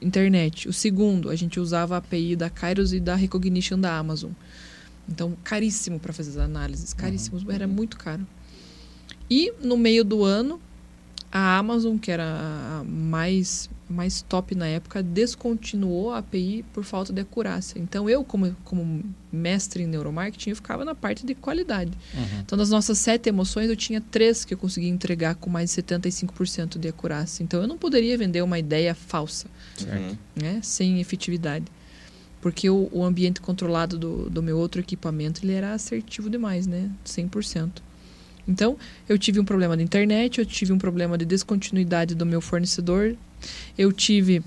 Internet. 0.00 0.68
O 0.68 0.72
segundo, 0.72 1.30
a 1.30 1.36
gente 1.36 1.60
usava 1.60 1.94
a 1.94 1.98
API 1.98 2.34
da 2.34 2.50
Kairos 2.50 2.92
e 2.92 2.98
da 2.98 3.14
Recognition 3.14 3.78
da 3.78 3.96
Amazon. 3.96 4.32
Então, 5.08 5.36
caríssimo 5.44 6.00
para 6.00 6.12
fazer 6.12 6.30
as 6.30 6.36
análises, 6.38 6.92
caríssimo, 6.92 7.38
era 7.50 7.66
muito 7.68 7.96
caro. 7.96 8.26
E 9.30 9.52
no 9.62 9.76
meio 9.76 10.04
do 10.04 10.24
ano, 10.24 10.60
a 11.32 11.56
Amazon, 11.56 11.96
que 11.96 12.10
era 12.10 12.24
a 12.24 12.84
mais, 12.84 13.70
mais 13.88 14.20
top 14.20 14.54
na 14.54 14.66
época, 14.66 15.02
descontinuou 15.02 16.10
a 16.10 16.18
API 16.18 16.62
por 16.74 16.84
falta 16.84 17.10
de 17.10 17.22
acurácia. 17.22 17.78
Então, 17.78 18.08
eu, 18.08 18.22
como, 18.22 18.54
como 18.64 19.02
mestre 19.32 19.82
em 19.82 19.86
neuromarketing, 19.86 20.50
eu 20.50 20.56
ficava 20.56 20.84
na 20.84 20.94
parte 20.94 21.24
de 21.24 21.34
qualidade. 21.34 21.92
Uhum. 22.12 22.40
Então, 22.40 22.58
das 22.58 22.68
nossas 22.68 22.98
sete 22.98 23.30
emoções, 23.30 23.70
eu 23.70 23.76
tinha 23.76 23.98
três 23.98 24.44
que 24.44 24.52
eu 24.52 24.58
conseguia 24.58 24.90
entregar 24.90 25.34
com 25.36 25.48
mais 25.48 25.74
de 25.74 25.82
75% 25.82 26.78
de 26.78 26.88
acurácia. 26.88 27.42
Então, 27.42 27.62
eu 27.62 27.66
não 27.66 27.78
poderia 27.78 28.18
vender 28.18 28.42
uma 28.42 28.58
ideia 28.58 28.94
falsa. 28.94 29.46
Uhum. 29.80 30.16
né, 30.36 30.60
sem 30.62 31.00
efetividade. 31.00 31.64
Porque 32.42 32.68
o, 32.68 32.88
o 32.92 33.02
ambiente 33.02 33.40
controlado 33.40 33.98
do, 33.98 34.28
do 34.28 34.42
meu 34.42 34.58
outro 34.58 34.80
equipamento 34.80 35.44
ele 35.44 35.52
era 35.52 35.72
assertivo 35.72 36.28
demais, 36.28 36.66
né? 36.66 36.90
100%. 37.06 37.70
Então, 38.46 38.76
eu 39.08 39.18
tive 39.18 39.38
um 39.38 39.44
problema 39.44 39.76
de 39.76 39.82
internet, 39.82 40.38
eu 40.38 40.46
tive 40.46 40.72
um 40.72 40.78
problema 40.78 41.16
de 41.16 41.24
descontinuidade 41.24 42.14
do 42.14 42.26
meu 42.26 42.40
fornecedor, 42.40 43.16
eu 43.78 43.92
tive 43.92 44.42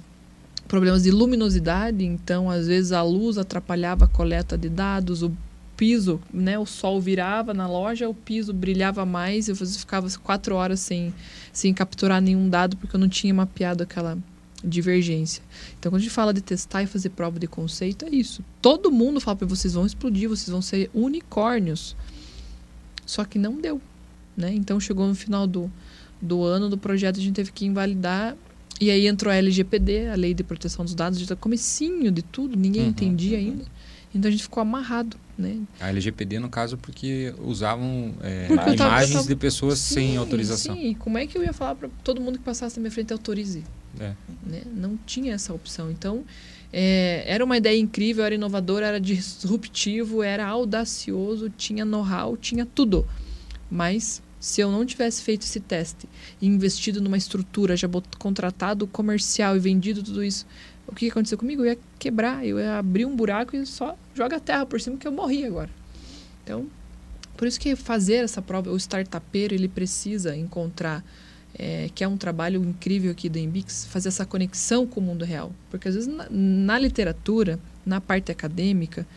problemas 0.68 1.04
de 1.04 1.12
luminosidade, 1.12 2.04
então, 2.04 2.50
às 2.50 2.68
vezes, 2.68 2.92
a 2.92 3.02
luz 3.02 3.38
atrapalhava 3.38 4.06
a 4.06 4.08
coleta 4.08 4.58
de 4.58 4.68
dados, 4.68 5.24
o 5.24 5.32
piso, 5.76 6.22
né? 6.34 6.58
O 6.58 6.66
sol 6.66 7.00
virava 7.00 7.54
na 7.54 7.68
loja, 7.68 8.10
o 8.10 8.14
piso 8.14 8.54
brilhava 8.54 9.06
mais, 9.06 9.48
eu 9.48 9.56
ficava 9.56 10.08
quatro 10.24 10.56
horas 10.56 10.80
sem, 10.80 11.14
sem 11.52 11.74
capturar 11.74 12.22
nenhum 12.22 12.50
dado, 12.50 12.78
porque 12.78 12.96
eu 12.96 13.00
não 13.00 13.10
tinha 13.10 13.34
mapeado 13.34 13.84
aquela 13.84 14.18
divergência. 14.64 15.44
Então, 15.78 15.92
quando 15.92 16.00
a 16.00 16.04
gente 16.04 16.14
fala 16.14 16.34
de 16.34 16.42
testar 16.42 16.84
e 16.84 16.88
fazer 16.88 17.10
prova 17.10 17.40
de 17.40 17.48
conceito, 17.48 18.06
é 18.06 18.10
isso. 18.10 18.44
Todo 18.62 18.92
mundo 18.92 19.22
fala 19.22 19.38
para 19.38 19.48
vocês 19.48 19.74
vão 19.74 19.86
explodir, 19.86 20.28
vocês 20.28 20.50
vão 20.50 20.62
ser 20.62 20.90
unicórnios. 20.94 21.96
Só 23.06 23.24
que 23.26 23.38
não 23.38 23.60
deu, 23.60 23.82
né? 24.36 24.54
Então, 24.54 24.80
chegou 24.80 25.08
no 25.08 25.16
final 25.16 25.46
do, 25.48 25.72
do 26.22 26.44
ano 26.44 26.70
do 26.70 26.78
projeto, 26.78 27.20
a 27.20 27.22
gente 27.22 27.36
teve 27.36 27.52
que 27.52 27.66
invalidar. 27.66 28.36
E 28.82 28.90
aí 28.92 29.08
entrou 29.08 29.32
a 29.32 29.36
LGPD, 29.36 30.08
a 30.10 30.16
Lei 30.16 30.34
de 30.34 30.44
Proteção 30.44 30.84
dos 30.84 30.94
Dados, 30.94 31.18
gente 31.18 31.30
tá 31.30 31.36
comecinho 31.36 32.12
de 32.12 32.22
tudo, 32.22 32.58
ninguém 32.58 32.84
Uhum, 32.84 32.90
entendia 32.90 33.38
uhum. 33.38 33.44
ainda. 33.46 33.66
Então, 34.14 34.28
a 34.30 34.32
gente 34.32 34.44
ficou 34.44 34.62
amarrado, 34.62 35.18
né? 35.38 35.60
A 35.80 35.90
LGPD, 35.90 36.40
no 36.40 36.50
caso, 36.50 36.78
porque 36.78 37.34
usavam 37.44 38.14
é, 38.22 38.48
Porque 38.48 38.62
tava- 38.62 38.74
imagens 38.76 39.12
eu 39.12 39.16
tava- 39.18 39.28
de 39.28 39.36
pessoas 39.36 39.78
sem 39.80 40.12
Sim, 40.12 40.18
autorização. 40.18 40.76
Sim, 40.76 40.90
e 40.92 40.96
como 40.96 41.18
é 41.18 41.28
que 41.28 41.38
eu 41.38 41.44
ia 41.44 41.52
falar 41.54 41.76
para 41.76 41.90
todo 42.04 42.20
mundo 42.22 42.38
que 42.38 42.44
passasse 42.46 42.78
na 42.78 42.82
minha 42.82 42.92
frente 42.92 43.12
autorize? 43.14 43.64
É. 44.00 44.14
né? 44.46 44.62
Não 44.76 44.98
tinha 45.06 45.34
essa 45.34 45.54
opção. 45.54 45.90
Então, 45.90 46.26
é, 46.78 47.24
era 47.26 47.42
uma 47.42 47.56
ideia 47.56 47.80
incrível, 47.80 48.26
era 48.26 48.36
inovador, 48.36 48.84
era 48.84 49.00
disruptivo, 49.00 50.22
era 50.22 50.46
audacioso, 50.46 51.50
tinha 51.50 51.86
know-how, 51.86 52.36
tinha 52.36 52.66
tudo. 52.66 53.08
Mas 53.72 54.22
se 54.42 54.60
eu 54.60 54.70
não 54.70 54.86
tivesse 54.86 55.22
feito 55.22 55.44
esse 55.44 55.62
teste 55.62 56.06
e 56.42 56.46
investido 56.46 57.00
numa 57.00 57.16
estrutura, 57.16 57.78
já 57.78 57.88
contratado 58.20 58.86
comercial 58.88 59.56
e 59.56 59.60
vendido 59.60 60.04
tudo 60.04 60.22
isso, 60.22 60.46
o 60.86 60.94
que 60.94 61.06
ia 61.06 61.12
acontecer 61.12 61.38
comigo? 61.38 61.62
Eu 61.62 61.68
ia 61.68 61.80
quebrar, 61.98 62.46
eu 62.46 62.60
ia 62.60 62.78
abrir 62.78 63.06
um 63.06 63.16
buraco 63.16 63.56
e 63.56 63.66
só 63.66 63.98
joga 64.14 64.36
a 64.36 64.40
terra 64.42 64.66
por 64.66 64.82
cima 64.82 64.98
que 64.98 65.08
eu 65.08 65.14
morri 65.14 65.46
agora. 65.46 65.70
Então, 66.44 66.68
por 67.38 67.48
isso 67.48 67.58
que 67.58 67.74
fazer 67.78 68.16
essa 68.16 68.42
prova, 68.42 68.70
o 68.70 68.76
startupeiro, 68.76 69.56
ele 69.56 69.70
precisa 69.70 70.36
encontrar 70.36 71.06
é, 71.58 71.90
que 71.94 72.04
é 72.04 72.08
um 72.08 72.18
trabalho 72.18 72.64
incrível 72.64 73.12
aqui 73.12 73.30
da 73.30 73.40
Embix, 73.40 73.86
fazer 73.86 74.10
essa 74.10 74.26
conexão 74.26 74.86
com 74.86 75.00
o 75.00 75.04
mundo 75.04 75.24
real. 75.24 75.52
Porque 75.70 75.88
às 75.88 75.96
vezes 75.96 76.14
na, 76.14 76.28
na 76.30 76.80
literatura, 76.80 77.60
na 77.86 78.02
parte 78.02 78.32
acadêmica, 78.32 79.08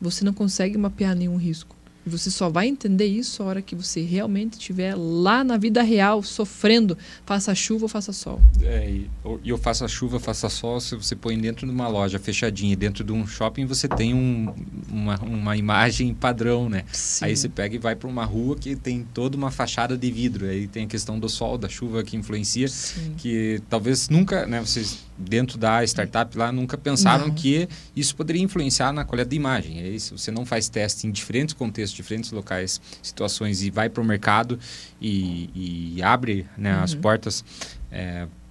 você 0.00 0.24
não 0.24 0.32
consegue 0.32 0.76
mapear 0.78 1.14
nenhum 1.14 1.36
risco. 1.36 1.73
E 2.06 2.10
você 2.10 2.30
só 2.30 2.50
vai 2.50 2.66
entender 2.68 3.06
isso 3.06 3.42
a 3.42 3.46
hora 3.46 3.62
que 3.62 3.74
você 3.74 4.02
realmente 4.02 4.54
estiver 4.54 4.94
lá 4.94 5.42
na 5.42 5.56
vida 5.56 5.82
real, 5.82 6.22
sofrendo, 6.22 6.96
faça 7.24 7.54
chuva 7.54 7.84
ou 7.84 7.88
faça 7.88 8.12
sol. 8.12 8.40
É, 8.62 8.90
e 8.90 9.10
ou- 9.22 9.40
eu 9.44 9.56
faço 9.56 9.84
a 9.84 9.88
chuva, 9.88 10.20
faça 10.20 10.48
sol, 10.48 10.80
se 10.80 10.94
você 10.96 11.16
põe 11.16 11.38
dentro 11.38 11.66
de 11.66 11.72
uma 11.72 11.88
loja 11.88 12.18
fechadinha, 12.18 12.76
dentro 12.76 13.02
de 13.02 13.12
um 13.12 13.26
shopping, 13.26 13.64
você 13.64 13.88
tem 13.88 14.12
um- 14.12 14.52
uma, 14.90 15.18
uma 15.20 15.56
imagem 15.56 16.12
padrão, 16.12 16.68
né? 16.68 16.84
Sim. 16.92 17.24
Aí 17.24 17.36
você 17.36 17.48
pega 17.48 17.74
e 17.74 17.78
vai 17.78 17.96
para 17.96 18.08
uma 18.08 18.24
rua 18.24 18.56
que 18.56 18.76
tem 18.76 19.06
toda 19.14 19.36
uma 19.36 19.50
fachada 19.50 19.96
de 19.96 20.10
vidro. 20.10 20.46
Aí 20.46 20.66
tem 20.66 20.84
a 20.84 20.88
questão 20.88 21.18
do 21.18 21.28
sol, 21.28 21.56
da 21.56 21.68
chuva 21.68 22.02
que 22.02 22.16
influencia, 22.16 22.68
Sim. 22.68 23.14
que 23.16 23.60
talvez 23.70 24.08
nunca, 24.10 24.46
né, 24.46 24.60
vocês 24.60 24.98
dentro 25.16 25.56
da 25.58 25.82
startup 25.84 26.36
lá 26.36 26.50
nunca 26.50 26.76
pensaram 26.76 27.28
Não. 27.28 27.34
que 27.34 27.68
isso 27.94 28.14
poderia 28.16 28.42
influenciar 28.42 28.92
na 28.92 29.04
coleta 29.04 29.30
de 29.30 29.36
imagem. 29.36 29.78
Aí 29.80 29.98
se 30.00 30.10
você 30.12 30.30
não 30.30 30.44
faz 30.44 30.68
teste 30.68 31.06
em 31.06 31.10
diferentes 31.10 31.54
contextos, 31.54 31.96
diferentes 31.96 32.30
locais, 32.32 32.80
situações 33.02 33.62
e 33.62 33.70
vai 33.70 33.88
para 33.88 34.02
o 34.02 34.04
mercado 34.04 34.58
e, 35.00 35.94
e 35.96 36.02
abre 36.02 36.46
né, 36.58 36.72
as 36.72 36.92
Uhum. 36.94 37.00
portas 37.00 37.44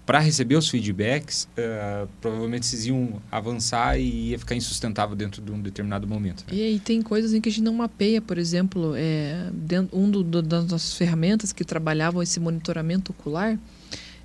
para 0.05 0.19
receber 0.19 0.55
os 0.57 0.67
feedbacks, 0.67 1.47
eh, 1.55 2.05
provavelmente 2.19 2.65
vocês 2.65 2.85
iam 2.87 3.21
avançar 3.31 3.97
e 3.97 4.31
ia 4.31 4.39
ficar 4.39 4.53
insustentável 4.53 5.15
dentro 5.15 5.41
de 5.41 5.49
um 5.49 5.61
determinado 5.61 6.05
momento. 6.05 6.43
né? 6.45 6.57
E 6.57 6.61
aí 6.61 6.79
tem 6.79 7.01
coisas 7.01 7.33
em 7.33 7.39
que 7.39 7.47
a 7.47 7.51
gente 7.51 7.63
não 7.63 7.73
mapeia, 7.73 8.21
por 8.21 8.37
exemplo, 8.37 8.93
é, 8.97 9.49
dentro, 9.53 9.97
um 9.97 10.09
do- 10.11 10.21
do- 10.21 10.41
das 10.41 10.65
nossas 10.67 10.93
ferramentas 10.97 11.53
que 11.53 11.63
trabalhavam 11.63 12.21
esse 12.21 12.37
monitoramento 12.37 13.13
ocular, 13.13 13.57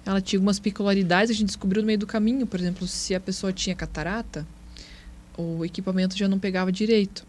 ela 0.09 0.23
tinha 0.23 0.39
algumas 0.39 0.59
peculiaridades, 0.59 1.31
a 1.31 1.35
gente 1.35 1.49
descobriu 1.49 1.83
no 1.83 1.87
meio 1.87 1.99
do 1.99 2.07
caminho, 2.07 2.47
por 2.47 2.59
exemplo, 2.59 2.87
se 2.87 3.15
a 3.15 3.21
pessoa 3.21 3.53
tinha 3.53 3.77
catarata, 3.77 4.47
o 5.37 5.63
equipamento 5.67 6.17
já 6.17 6.27
não 6.27 6.39
pegava 6.39 6.73
direito. 6.73 7.27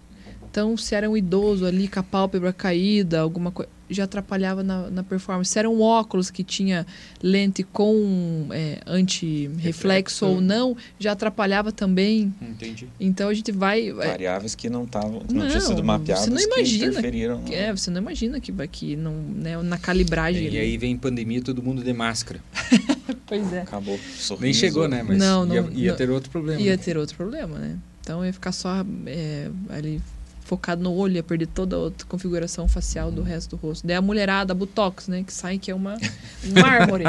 Então, 0.49 0.77
se 0.77 0.95
era 0.95 1.09
um 1.09 1.17
idoso 1.17 1.65
ali 1.65 1.89
com 1.89 1.99
a 1.99 2.03
pálpebra 2.03 2.53
caída, 2.53 3.19
alguma 3.19 3.51
coisa, 3.51 3.69
já 3.89 4.04
atrapalhava 4.04 4.63
na, 4.63 4.89
na 4.89 5.04
performance. 5.04 5.52
Se 5.52 5.60
era 5.60 5.69
um 5.69 5.82
óculos 5.82 6.30
que 6.30 6.43
tinha 6.43 6.86
lente 7.21 7.63
com 7.63 8.47
é, 8.52 8.80
anti-reflexo 8.86 9.65
Reflexo. 9.65 10.25
ou 10.25 10.41
não, 10.41 10.78
já 10.99 11.13
atrapalhava 11.13 11.71
também. 11.71 12.34
Entendi. 12.41 12.88
Então, 12.99 13.30
a 13.30 13.34
gente 13.34 13.52
vai... 13.52 13.91
Variáveis 13.91 14.56
que 14.56 14.69
não 14.69 14.84
estavam, 14.84 15.23
não, 15.30 15.41
Não, 15.43 15.47
tinham 15.47 15.62
sido 15.62 15.84
mapeadas, 15.84 16.25
você 16.25 16.30
não 16.30 16.41
imagina 16.41 16.84
que 16.84 16.89
interferiram. 16.91 17.43
que 17.43 17.56
É, 17.56 17.71
você 17.75 17.91
não 17.91 18.02
imagina 18.02 18.39
que 18.39 18.52
que 18.67 18.95
não, 18.95 19.13
né, 19.13 19.62
na 19.62 19.78
calibragem. 19.78 20.43
E 20.43 20.47
ali. 20.47 20.58
aí 20.60 20.78
vem 20.78 20.97
pandemia, 20.97 21.41
todo 21.41 21.62
mundo 21.63 21.84
de 21.84 21.93
máscara. 21.93 22.39
Pois 23.25 23.54
é. 23.54 23.62
Acabou. 23.62 23.99
Sorriso. 24.17 24.41
Nem 24.43 24.54
chegou, 24.54 24.88
né? 24.88 25.04
Mas 25.04 25.19
Não, 25.19 25.45
não, 25.45 25.54
ia, 25.56 25.69
ia 25.71 25.91
não. 25.91 25.97
ter 25.97 26.10
outro 26.10 26.32
problema. 26.32 26.60
Ia 26.60 26.71
né? 26.71 26.78
ter 26.78 26.97
outro 26.97 27.15
problema, 27.15 27.60
né? 27.60 27.78
Então 28.02 28.25
ia 28.25 28.34
ficar 28.34 28.52
só 28.52 28.84
é, 29.06 29.52
ali 29.69 30.02
focado 30.49 30.81
no 30.81 30.91
olho, 30.91 31.13
ia 31.13 31.21
perder 31.23 31.45
toda 31.45 31.75
a 31.75 31.79
outra 31.79 32.07
configuração 32.07 32.67
facial 32.67 33.12
do 33.12 33.21
resto 33.21 33.51
do 33.51 33.55
rosto. 33.57 33.85
Daí 33.85 33.95
a 33.95 34.01
mulherada, 34.01 34.51
a 34.51 34.55
Botox, 34.55 35.07
né? 35.07 35.23
Que 35.23 35.31
sai 35.31 35.59
que 35.59 35.69
é 35.69 35.75
uma 35.75 35.95
um 36.43 36.51
mármore. 36.59 37.03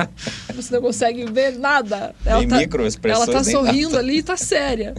Você 0.54 0.74
não 0.74 0.82
consegue 0.82 1.24
ver 1.24 1.58
nada. 1.58 2.14
Ela 2.24 2.40
Tem 2.40 2.48
tá, 2.48 2.58
microexpressões. 2.58 3.28
ela 3.28 3.38
tá 3.38 3.42
nem 3.42 3.50
sorrindo 3.50 3.88
nada. 3.92 3.98
ali 4.00 4.18
e 4.18 4.22
tá 4.22 4.36
séria. 4.36 4.94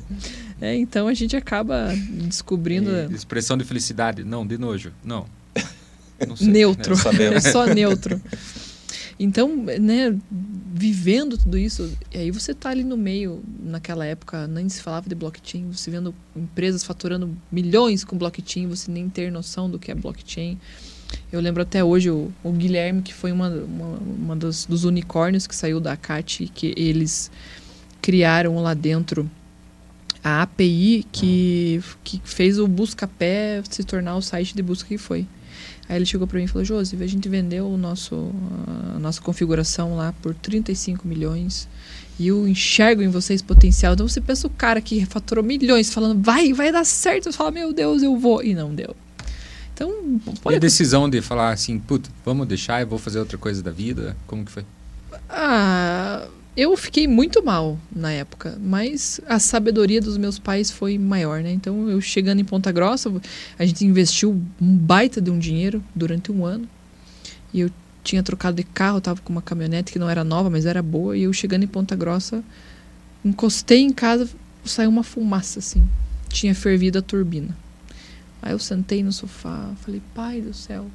É, 0.59 0.75
então 0.75 1.07
a 1.07 1.13
gente 1.13 1.35
acaba 1.35 1.89
descobrindo 2.25 2.89
E 3.11 3.13
expressão 3.13 3.55
de 3.55 3.63
felicidade. 3.63 4.23
Não, 4.23 4.45
de 4.45 4.57
nojo. 4.57 4.91
Não. 5.03 5.27
Não 6.27 6.35
sei, 6.35 6.47
neutro. 6.47 6.95
né? 6.95 7.01
sabemos. 7.01 7.45
É 7.45 7.51
só 7.51 7.65
neutro. 7.67 8.19
Então, 9.19 9.55
né, 9.55 10.17
vivendo 10.73 11.37
tudo 11.37 11.57
isso, 11.57 11.91
e 12.13 12.17
aí 12.17 12.31
você 12.31 12.53
tá 12.53 12.69
ali 12.69 12.83
no 12.83 12.97
meio, 12.97 13.43
naquela 13.61 14.05
época 14.05 14.47
nem 14.47 14.67
se 14.69 14.81
falava 14.81 15.07
de 15.07 15.15
blockchain, 15.15 15.69
você 15.71 15.91
vendo 15.91 16.13
empresas 16.35 16.83
faturando 16.83 17.35
milhões 17.51 18.03
com 18.03 18.17
blockchain, 18.17 18.67
você 18.67 18.91
nem 18.91 19.09
ter 19.09 19.31
noção 19.31 19.69
do 19.69 19.77
que 19.77 19.91
é 19.91 19.95
blockchain. 19.95 20.57
Eu 21.31 21.41
lembro 21.41 21.61
até 21.61 21.83
hoje 21.83 22.09
o, 22.09 22.31
o 22.43 22.51
Guilherme, 22.51 23.01
que 23.01 23.13
foi 23.13 23.31
uma, 23.31 23.49
uma, 23.49 23.97
uma 23.97 24.35
dos, 24.35 24.65
dos, 24.65 24.85
unicórnios 24.85 25.45
que 25.45 25.55
saiu 25.55 25.79
da 25.79 25.95
CAT, 25.97 26.49
que 26.53 26.73
eles 26.77 27.29
criaram 28.01 28.55
lá 28.61 28.73
dentro 28.73 29.29
a 30.23 30.43
API 30.43 31.05
que, 31.11 31.81
que 32.03 32.21
fez 32.23 32.59
o 32.59 32.67
Buscapé 32.67 33.61
se 33.69 33.83
tornar 33.83 34.15
o 34.15 34.21
site 34.21 34.55
de 34.55 34.61
busca 34.61 34.87
que 34.87 34.97
foi. 34.97 35.27
Aí 35.91 35.97
ele 35.97 36.05
chegou 36.05 36.25
para 36.25 36.39
mim 36.39 36.45
e 36.45 36.47
falou: 36.47 36.63
Josi, 36.63 36.95
a 37.03 37.05
gente 37.07 37.27
vendeu 37.27 37.67
o 37.67 37.77
nosso, 37.77 38.31
a 38.95 38.97
nossa 38.97 39.21
configuração 39.21 39.97
lá 39.97 40.13
por 40.21 40.33
35 40.33 41.05
milhões 41.05 41.67
e 42.17 42.27
eu 42.27 42.47
enxergo 42.47 43.01
em 43.01 43.09
vocês 43.09 43.41
potencial. 43.41 43.93
Então 43.93 44.07
você 44.07 44.21
pensa 44.21 44.47
o 44.47 44.49
cara 44.49 44.79
que 44.79 45.05
faturou 45.05 45.43
milhões 45.43 45.93
falando: 45.93 46.23
vai, 46.23 46.53
vai 46.53 46.71
dar 46.71 46.85
certo. 46.85 47.29
Você 47.29 47.37
fala: 47.37 47.51
meu 47.51 47.73
Deus, 47.73 48.01
eu 48.01 48.17
vou. 48.17 48.41
E 48.41 48.55
não 48.55 48.73
deu. 48.73 48.95
Então, 49.73 49.91
pode... 50.41 50.55
E 50.55 50.57
a 50.57 50.59
decisão 50.59 51.09
de 51.09 51.21
falar 51.21 51.51
assim: 51.51 51.77
puta, 51.77 52.09
vamos 52.23 52.47
deixar, 52.47 52.79
eu 52.79 52.87
vou 52.87 52.97
fazer 52.97 53.19
outra 53.19 53.37
coisa 53.37 53.61
da 53.61 53.71
vida? 53.71 54.15
Como 54.27 54.45
que 54.45 54.51
foi? 54.51 54.63
Ah 55.29 56.00
eu 56.55 56.75
fiquei 56.75 57.07
muito 57.07 57.43
mal 57.43 57.79
na 57.95 58.11
época, 58.11 58.57
mas 58.61 59.21
a 59.25 59.39
sabedoria 59.39 60.01
dos 60.01 60.17
meus 60.17 60.37
pais 60.37 60.69
foi 60.69 60.97
maior, 60.97 61.41
né? 61.41 61.51
Então, 61.51 61.89
eu 61.89 62.01
chegando 62.01 62.41
em 62.41 62.45
Ponta 62.45 62.71
Grossa, 62.71 63.11
a 63.57 63.65
gente 63.65 63.85
investiu 63.85 64.31
um 64.61 64.75
baita 64.75 65.21
de 65.21 65.31
um 65.31 65.39
dinheiro 65.39 65.83
durante 65.95 66.31
um 66.31 66.45
ano. 66.45 66.67
E 67.53 67.61
eu 67.61 67.71
tinha 68.03 68.21
trocado 68.21 68.57
de 68.57 68.63
carro, 68.63 68.99
tava 68.99 69.21
com 69.21 69.31
uma 69.31 69.41
caminhonete 69.41 69.93
que 69.93 69.99
não 69.99 70.09
era 70.09 70.23
nova, 70.23 70.49
mas 70.49 70.65
era 70.65 70.81
boa. 70.81 71.17
E 71.17 71.23
eu 71.23 71.33
chegando 71.33 71.63
em 71.63 71.67
Ponta 71.67 71.95
Grossa, 71.95 72.43
encostei 73.23 73.79
em 73.79 73.93
casa, 73.93 74.29
saiu 74.65 74.89
uma 74.89 75.03
fumaça 75.03 75.59
assim. 75.59 75.87
Tinha 76.27 76.53
fervido 76.53 76.99
a 76.99 77.01
turbina. 77.01 77.55
Aí 78.41 78.51
eu 78.51 78.59
sentei 78.59 79.03
no 79.03 79.11
sofá, 79.11 79.71
falei, 79.81 80.01
pai 80.15 80.41
do 80.41 80.53
céu, 80.53 80.87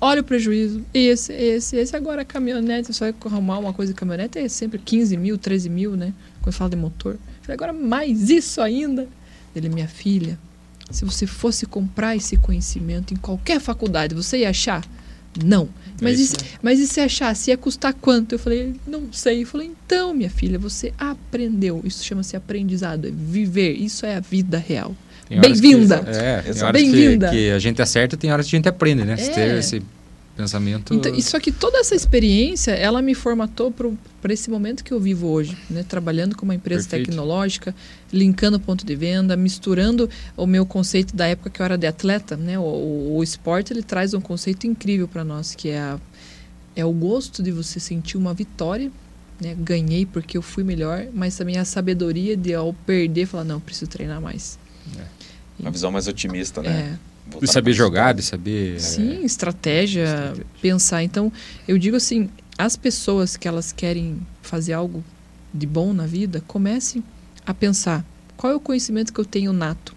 olha 0.00 0.20
o 0.20 0.24
prejuízo. 0.24 0.84
Esse, 0.94 1.32
esse, 1.32 1.76
esse. 1.76 1.94
Agora 1.94 2.22
a 2.22 2.24
caminhonete, 2.24 2.92
só 2.92 3.04
arrumar 3.06 3.58
uma 3.58 3.72
coisa 3.72 3.92
de 3.92 3.98
caminhonete 3.98 4.38
é 4.38 4.48
sempre 4.48 4.78
15 4.78 5.16
mil, 5.16 5.36
13 5.36 5.68
mil, 5.68 5.96
né? 5.96 6.12
Quando 6.42 6.54
fala 6.54 6.70
de 6.70 6.76
motor. 6.76 7.18
Falei, 7.42 7.54
agora 7.54 7.72
mais 7.72 8.30
isso 8.30 8.60
ainda. 8.60 9.08
Ele, 9.54 9.68
minha 9.68 9.88
filha, 9.88 10.38
se 10.90 11.04
você 11.04 11.26
fosse 11.26 11.66
comprar 11.66 12.16
esse 12.16 12.36
conhecimento 12.36 13.12
em 13.12 13.16
qualquer 13.16 13.60
faculdade, 13.60 14.14
você 14.14 14.38
ia 14.38 14.50
achar? 14.50 14.84
Não. 15.44 15.68
Mas, 16.00 16.18
é 16.18 16.22
isso, 16.22 16.34
e, 16.34 16.58
mas 16.62 16.80
e 16.80 16.86
se 16.86 17.00
achasse? 17.00 17.50
Ia 17.50 17.56
custar 17.56 17.94
quanto? 17.94 18.34
Eu 18.34 18.38
falei, 18.38 18.74
não 18.86 19.12
sei. 19.12 19.42
Eu 19.42 19.46
falei, 19.46 19.68
então, 19.68 20.14
minha 20.14 20.30
filha, 20.30 20.58
você 20.58 20.92
aprendeu. 20.98 21.80
Isso 21.84 22.04
chama-se 22.04 22.36
aprendizado, 22.36 23.06
é 23.06 23.10
viver. 23.10 23.72
Isso 23.72 24.06
é 24.06 24.16
a 24.16 24.20
vida 24.20 24.58
real. 24.58 24.94
Bem-vinda. 25.38 26.02
É, 26.06 26.72
Bem-vinda. 26.72 27.28
Que, 27.28 27.36
que, 27.36 27.50
a 27.50 27.58
gente 27.58 27.80
acerta, 27.80 28.16
tem 28.16 28.32
horas 28.32 28.46
que 28.48 28.56
a 28.56 28.58
gente 28.58 28.68
aprende, 28.68 29.04
né? 29.04 29.14
É. 29.18 29.28
Ter 29.28 29.58
esse 29.58 29.82
pensamento. 30.36 30.92
Então, 30.94 31.20
só 31.20 31.38
que 31.38 31.52
toda 31.52 31.78
essa 31.78 31.94
experiência, 31.94 32.72
ela 32.72 33.00
me 33.00 33.14
formatou 33.14 33.70
para 33.70 34.32
esse 34.32 34.50
momento 34.50 34.82
que 34.82 34.92
eu 34.92 34.98
vivo 34.98 35.28
hoje, 35.28 35.56
né? 35.68 35.84
Trabalhando 35.88 36.36
com 36.36 36.44
uma 36.44 36.54
empresa 36.54 36.88
Perfeito. 36.88 37.10
tecnológica, 37.10 37.74
linkando 38.12 38.58
ponto 38.58 38.84
de 38.84 38.96
venda, 38.96 39.36
misturando 39.36 40.10
o 40.36 40.46
meu 40.46 40.66
conceito 40.66 41.14
da 41.14 41.26
época 41.26 41.50
que 41.50 41.62
eu 41.62 41.64
era 41.64 41.78
de 41.78 41.86
atleta, 41.86 42.36
né? 42.36 42.58
O, 42.58 42.62
o, 42.62 43.16
o 43.18 43.22
esporte 43.22 43.72
ele 43.72 43.82
traz 43.82 44.14
um 44.14 44.20
conceito 44.20 44.66
incrível 44.66 45.06
para 45.06 45.22
nós, 45.22 45.54
que 45.54 45.68
é 45.68 45.78
a, 45.78 45.98
é 46.74 46.84
o 46.84 46.92
gosto 46.92 47.42
de 47.42 47.52
você 47.52 47.78
sentir 47.78 48.16
uma 48.16 48.34
vitória 48.34 48.90
né? 49.40 49.56
Ganhei 49.58 50.04
porque 50.04 50.36
eu 50.36 50.42
fui 50.42 50.62
melhor, 50.62 51.06
mas 51.14 51.34
também 51.36 51.56
a 51.56 51.64
sabedoria 51.64 52.36
de 52.36 52.54
ao 52.54 52.74
perder 52.74 53.26
falar 53.26 53.44
não, 53.44 53.58
preciso 53.58 53.90
treinar 53.90 54.20
mais. 54.20 54.58
É. 54.98 55.19
Uma 55.60 55.70
visão 55.70 55.90
mais 55.90 56.06
otimista, 56.08 56.62
né? 56.62 56.98
É. 57.06 57.38
De 57.38 57.46
saber 57.46 57.72
jogar, 57.72 58.12
de 58.12 58.22
saber. 58.22 58.80
Sim, 58.80 59.18
é, 59.18 59.24
estratégia, 59.24 60.02
estratégia, 60.02 60.46
pensar. 60.60 61.02
Então, 61.02 61.32
eu 61.68 61.78
digo 61.78 61.96
assim: 61.96 62.28
as 62.58 62.76
pessoas 62.76 63.36
que 63.36 63.46
elas 63.46 63.72
querem 63.72 64.20
fazer 64.42 64.72
algo 64.72 65.04
de 65.52 65.66
bom 65.66 65.92
na 65.92 66.06
vida, 66.06 66.42
comecem 66.46 67.02
a 67.46 67.54
pensar 67.54 68.04
qual 68.36 68.52
é 68.52 68.56
o 68.56 68.60
conhecimento 68.60 69.12
que 69.12 69.20
eu 69.20 69.24
tenho 69.24 69.52
nato, 69.52 69.94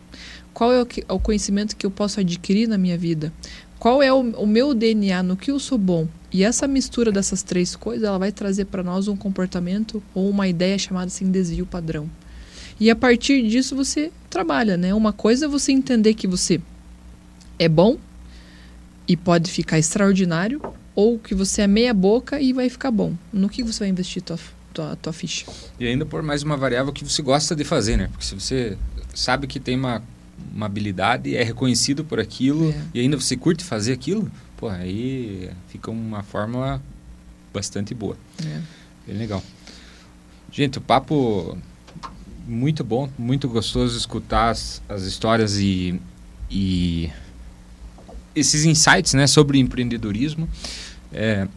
qual 0.54 0.72
é 0.72 0.82
o, 0.82 0.86
que, 0.86 1.04
o 1.08 1.20
conhecimento 1.20 1.76
que 1.76 1.86
eu 1.86 1.92
posso 1.92 2.20
adquirir 2.20 2.68
na 2.68 2.78
minha 2.78 2.98
vida, 2.98 3.34
qual 3.80 4.02
é 4.02 4.14
o, 4.14 4.20
o, 4.20 4.48
meu 4.48 4.74
DNA, 4.74 5.22
no 5.24 5.36
que 5.36 5.52
eu 5.52 5.60
sou 5.60 5.78
bom. 5.78 6.08
E 6.32 6.44
essa 6.44 6.68
mistura 6.68 7.12
dessas 7.12 7.44
três 7.44 7.76
coisas, 7.76 8.08
ela 8.08 8.18
vai 8.18 8.32
trazer 8.32 8.66
para 8.66 8.82
nós 8.82 9.08
um 9.08 9.16
comportamento 9.16 10.02
ou 10.16 10.30
uma 10.30 10.48
ideia 10.48 10.78
chamada 10.78 11.08
assim 11.08 11.30
desvio 11.30 11.66
padrão. 11.66 12.10
E 12.80 12.90
a 12.90 12.96
partir 12.96 13.48
disso 13.48 13.76
você 13.76 14.12
trabalha, 14.30 14.78
né? 14.78 14.94
Uma 14.94 15.14
coisa 15.14 15.46
é 15.46 15.48
você 15.48 15.72
entender 15.72 16.14
que 16.14 16.28
você 16.28 16.60
é 17.60 17.70
bom 17.70 17.98
e 19.08 19.16
pode 19.16 19.52
ficar 19.52 19.78
extraordinário, 19.78 20.62
ou 20.96 21.20
que 21.20 21.36
você 21.36 21.64
é 21.64 21.68
meia 21.68 21.94
boca 21.94 22.40
e 22.40 22.54
vai 22.54 22.70
ficar 22.70 22.92
bom. 22.92 23.14
No 23.32 23.50
que 23.50 23.64
você 23.64 23.80
vai 23.80 23.90
investir 23.90 24.22
tua, 24.22 24.40
tua, 24.74 24.96
tua 24.96 25.14
ficha? 25.14 25.46
E 25.80 25.88
ainda 25.88 26.06
por 26.06 26.22
mais 26.22 26.44
uma 26.44 26.56
variável 26.56 26.94
que 26.94 27.04
você 27.04 27.22
gosta 27.22 27.56
de 27.56 27.64
fazer, 27.64 27.98
né? 27.98 28.08
Porque 28.08 28.26
se 28.26 28.36
você 28.36 28.78
sabe 29.14 29.48
que 29.48 29.60
tem 29.60 29.76
uma, 29.76 30.02
uma 30.54 30.66
habilidade, 30.66 31.36
é 31.36 31.44
reconhecido 31.44 32.04
por 32.04 32.20
aquilo, 32.20 32.72
é. 32.72 32.82
e 32.94 33.00
ainda 33.00 33.20
você 33.20 33.36
curte 33.36 33.64
fazer 33.64 33.94
aquilo, 33.94 34.32
pô, 34.58 34.70
aí 34.70 35.50
fica 35.68 35.92
uma 35.92 36.24
fórmula 36.24 36.82
bastante 37.54 37.94
boa. 37.94 38.18
É. 38.44 38.62
Bem 39.08 39.18
legal. 39.18 39.44
Gente, 40.52 40.78
o 40.78 40.82
papo 40.82 41.58
muito 42.48 42.84
bom, 42.84 43.10
muito 43.18 43.48
gostoso 43.48 43.98
escutar 43.98 44.50
as, 44.50 44.82
as 44.88 45.04
histórias 45.04 45.58
e, 45.58 46.00
e 46.50 47.10
esses 48.36 48.66
insights 48.66 49.14
né, 49.14 49.28
sobre 49.28 49.60
empreendedorismo. 49.60 50.48
É, 51.12 51.48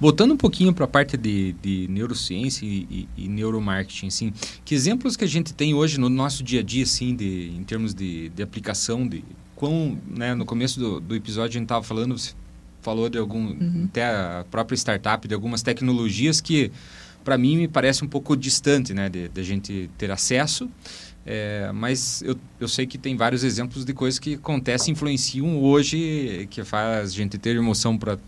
voltando 0.00 0.34
um 0.34 0.36
pouquinho 0.36 0.72
para 0.72 0.84
a 0.86 0.88
parte 0.88 1.16
de, 1.16 1.52
de 1.62 1.86
neurociência 1.88 2.64
e, 2.64 3.08
e, 3.16 3.24
e, 3.24 3.28
neuromarketing, 3.28 4.06
assim, 4.06 4.32
que 4.64 4.74
exemplos 4.74 5.16
que 5.16 5.24
a 5.24 5.28
gente 5.28 5.52
tem 5.52 5.74
hoje 5.74 6.00
no 6.00 6.08
nosso 6.08 6.42
dia 6.42 6.60
a 6.60 6.62
dia, 6.62 6.84
assim, 6.84 7.14
de, 7.14 7.52
em 7.56 7.62
termos 7.64 7.94
de, 7.94 8.30
de 8.30 8.42
aplicação, 8.42 9.06
de 9.06 9.22
quão, 9.54 9.98
né, 10.08 10.34
no 10.34 10.46
começo 10.46 10.80
do, 10.80 11.00
do 11.00 11.14
episódio 11.14 11.50
a 11.50 11.60
gente 11.60 11.64
estava 11.64 11.84
falando, 11.84 12.18
você 12.18 12.32
falou 12.80 13.10
de 13.10 13.18
algum, 13.18 13.48
uhum. 13.48 13.88
até 13.90 14.04
a 14.04 14.44
própria 14.50 14.74
startup, 14.74 15.28
de 15.28 15.34
algumas 15.34 15.62
tecnologias 15.62 16.40
que 16.40 16.72
para 17.30 17.38
mim 17.38 17.56
me 17.56 17.68
parece 17.68 18.04
um 18.04 18.08
pouco 18.08 18.36
distante 18.36 18.92
né, 18.92 19.08
de, 19.08 19.28
de 19.28 19.40
a 19.40 19.44
gente 19.44 19.88
ter 19.96 20.10
acesso. 20.10 20.68
É, 21.24 21.70
mas 21.72 22.22
eu, 22.22 22.36
eu 22.58 22.66
sei 22.66 22.88
que 22.88 22.98
tem 22.98 23.16
vários 23.16 23.44
exemplos 23.44 23.84
de 23.84 23.92
coisas 23.92 24.18
que 24.18 24.34
acontecem, 24.34 24.90
influenciam 24.90 25.56
hoje, 25.62 26.48
que 26.50 26.64
faz 26.64 27.10
a 27.10 27.14
gente 27.14 27.38
ter 27.38 27.54
emoção 27.54 27.96
para 27.96 28.18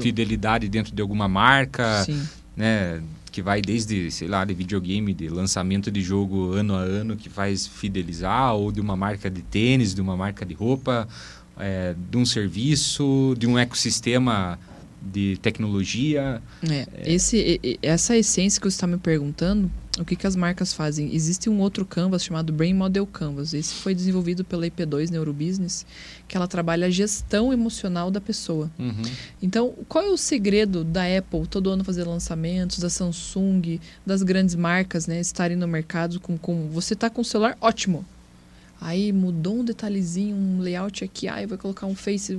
fidelidade 0.00 0.68
dentro 0.68 0.92
de 0.92 1.00
alguma 1.00 1.28
marca, 1.28 2.02
Sim. 2.02 2.20
né? 2.56 3.00
Que 3.30 3.40
vai 3.40 3.62
desde, 3.62 4.10
sei 4.10 4.26
lá, 4.26 4.44
de 4.44 4.54
videogame, 4.54 5.14
de 5.14 5.28
lançamento 5.28 5.88
de 5.88 6.02
jogo 6.02 6.50
ano 6.50 6.74
a 6.74 6.80
ano, 6.80 7.16
que 7.16 7.30
faz 7.30 7.64
fidelizar, 7.64 8.56
ou 8.56 8.72
de 8.72 8.80
uma 8.80 8.96
marca 8.96 9.30
de 9.30 9.42
tênis, 9.42 9.94
de 9.94 10.00
uma 10.00 10.16
marca 10.16 10.44
de 10.44 10.52
roupa, 10.54 11.06
é, 11.60 11.94
de 12.10 12.16
um 12.16 12.26
serviço, 12.26 13.36
de 13.38 13.46
um 13.46 13.56
ecossistema 13.56 14.58
de 15.12 15.38
tecnologia. 15.38 16.42
É, 16.68 16.74
é... 16.74 17.12
Esse, 17.12 17.78
essa 17.82 18.16
essência 18.16 18.60
que 18.60 18.68
você 18.68 18.76
está 18.76 18.86
me 18.86 18.98
perguntando, 18.98 19.70
o 19.98 20.04
que, 20.04 20.14
que 20.14 20.26
as 20.26 20.36
marcas 20.36 20.72
fazem? 20.72 21.14
Existe 21.14 21.48
um 21.48 21.58
outro 21.60 21.84
canvas 21.84 22.22
chamado 22.22 22.52
Brain 22.52 22.74
Model 22.74 23.06
Canvas. 23.06 23.54
Esse 23.54 23.74
foi 23.74 23.94
desenvolvido 23.94 24.44
pela 24.44 24.66
IP2 24.66 25.10
Neurobusiness, 25.10 25.86
que 26.28 26.36
ela 26.36 26.46
trabalha 26.46 26.86
a 26.86 26.90
gestão 26.90 27.52
emocional 27.52 28.10
da 28.10 28.20
pessoa. 28.20 28.70
Uhum. 28.78 29.02
Então, 29.42 29.74
qual 29.88 30.04
é 30.04 30.08
o 30.08 30.16
segredo 30.16 30.84
da 30.84 31.02
Apple 31.04 31.46
todo 31.46 31.70
ano 31.70 31.82
fazer 31.82 32.04
lançamentos, 32.04 32.78
da 32.78 32.90
Samsung, 32.90 33.80
das 34.04 34.22
grandes 34.22 34.54
marcas, 34.54 35.06
né, 35.06 35.20
estarem 35.20 35.56
no 35.56 35.66
mercado 35.66 36.20
com, 36.20 36.36
com 36.36 36.68
você 36.68 36.94
está 36.94 37.08
com 37.08 37.22
o 37.22 37.24
celular 37.24 37.56
ótimo. 37.60 38.04
Aí 38.80 39.10
mudou 39.10 39.60
um 39.60 39.64
detalhezinho, 39.64 40.36
um 40.36 40.60
layout 40.60 41.02
aqui, 41.02 41.26
aí 41.28 41.46
vai 41.46 41.56
colocar 41.56 41.86
um 41.86 41.94
face. 41.94 42.38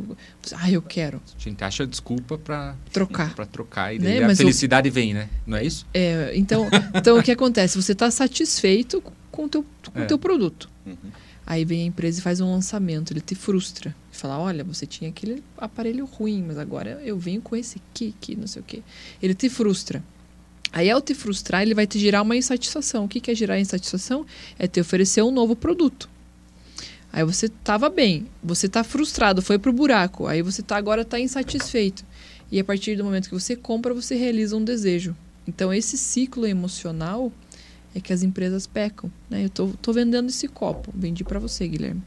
Ah, 0.54 0.70
eu 0.70 0.82
quero. 0.82 1.22
A 1.36 1.42
gente 1.42 1.64
acha 1.64 1.86
desculpa 1.86 2.38
para 2.38 2.76
trocar. 2.92 3.34
Para 3.34 3.46
trocar 3.46 3.96
e 3.96 4.00
né? 4.00 4.06
daí 4.06 4.20
né? 4.20 4.34
a 4.34 4.36
felicidade 4.36 4.90
o... 4.90 4.92
vem, 4.92 5.14
né? 5.14 5.30
Não 5.46 5.58
é 5.58 5.66
isso? 5.66 5.86
É, 5.94 6.32
então, 6.36 6.68
então 6.94 7.18
o 7.18 7.24
que 7.24 7.32
acontece? 7.32 7.82
Você 7.82 7.92
está 7.92 8.12
satisfeito 8.12 9.04
com 9.32 9.46
o 9.46 9.50
teu, 9.50 9.66
com 9.92 10.02
é. 10.02 10.06
teu 10.06 10.20
produto. 10.20 10.70
Uhum. 10.86 10.96
Aí 11.46 11.64
vem 11.64 11.84
a 11.84 11.86
empresa 11.86 12.20
e 12.20 12.22
faz 12.22 12.42
um 12.42 12.52
lançamento, 12.52 13.14
ele 13.14 13.22
te 13.22 13.34
frustra. 13.34 13.96
Fala, 14.12 14.38
olha, 14.38 14.64
você 14.64 14.86
tinha 14.86 15.10
aquele 15.10 15.42
aparelho 15.58 16.06
ruim, 16.06 16.44
mas 16.46 16.58
agora 16.58 17.02
eu 17.04 17.18
venho 17.18 17.42
com 17.42 17.56
esse 17.56 17.82
aqui, 17.92 18.14
aqui, 18.18 18.36
não 18.36 18.48
sei 18.48 18.62
o 18.62 18.66
quê. 18.66 18.84
Ele 19.22 19.34
te 19.34 19.50
frustra. 19.50 20.04
Aí, 20.74 20.90
ao 20.92 21.02
te 21.02 21.16
frustrar, 21.16 21.62
ele 21.62 21.74
vai 21.74 21.88
te 21.88 21.98
gerar 21.98 22.22
uma 22.22 22.36
insatisfação. 22.36 23.06
O 23.06 23.08
que 23.08 23.32
é 23.32 23.34
gerar 23.34 23.60
insatisfação? 23.60 24.26
É 24.60 24.68
te 24.68 24.82
oferecer 24.82 25.22
um 25.22 25.32
novo 25.32 25.56
produto. 25.56 26.10
Aí 27.12 27.24
você 27.24 27.48
estava 27.48 27.90
bem, 27.90 28.28
você 28.44 28.68
está 28.68 28.84
frustrado, 28.84 29.42
foi 29.42 29.58
pro 29.58 29.74
buraco, 29.74 30.28
aí 30.28 30.42
você 30.42 30.62
tá 30.62 30.78
agora 30.78 31.02
está 31.02 31.20
insatisfeito. 31.20 32.06
E 32.52 32.60
a 32.60 32.64
partir 32.64 32.96
do 32.96 33.04
momento 33.04 33.30
que 33.30 33.34
você 33.34 33.56
compra, 33.56 33.94
você 33.94 34.16
realiza 34.16 34.56
um 34.56 34.64
desejo. 34.64 35.16
Então, 35.48 35.74
esse 35.74 35.98
ciclo 35.98 36.46
emocional 36.46 37.32
é 37.96 38.00
que 38.00 38.14
as 38.14 38.24
empresas 38.24 38.68
pecam. 38.68 39.12
Né? 39.30 39.46
Eu 39.46 39.50
tô, 39.50 39.68
tô 39.82 39.94
vendendo 39.94 40.30
esse 40.30 40.48
copo, 40.48 40.92
vendi 40.96 41.24
para 41.24 41.40
você, 41.40 41.68
Guilherme. 41.68 42.04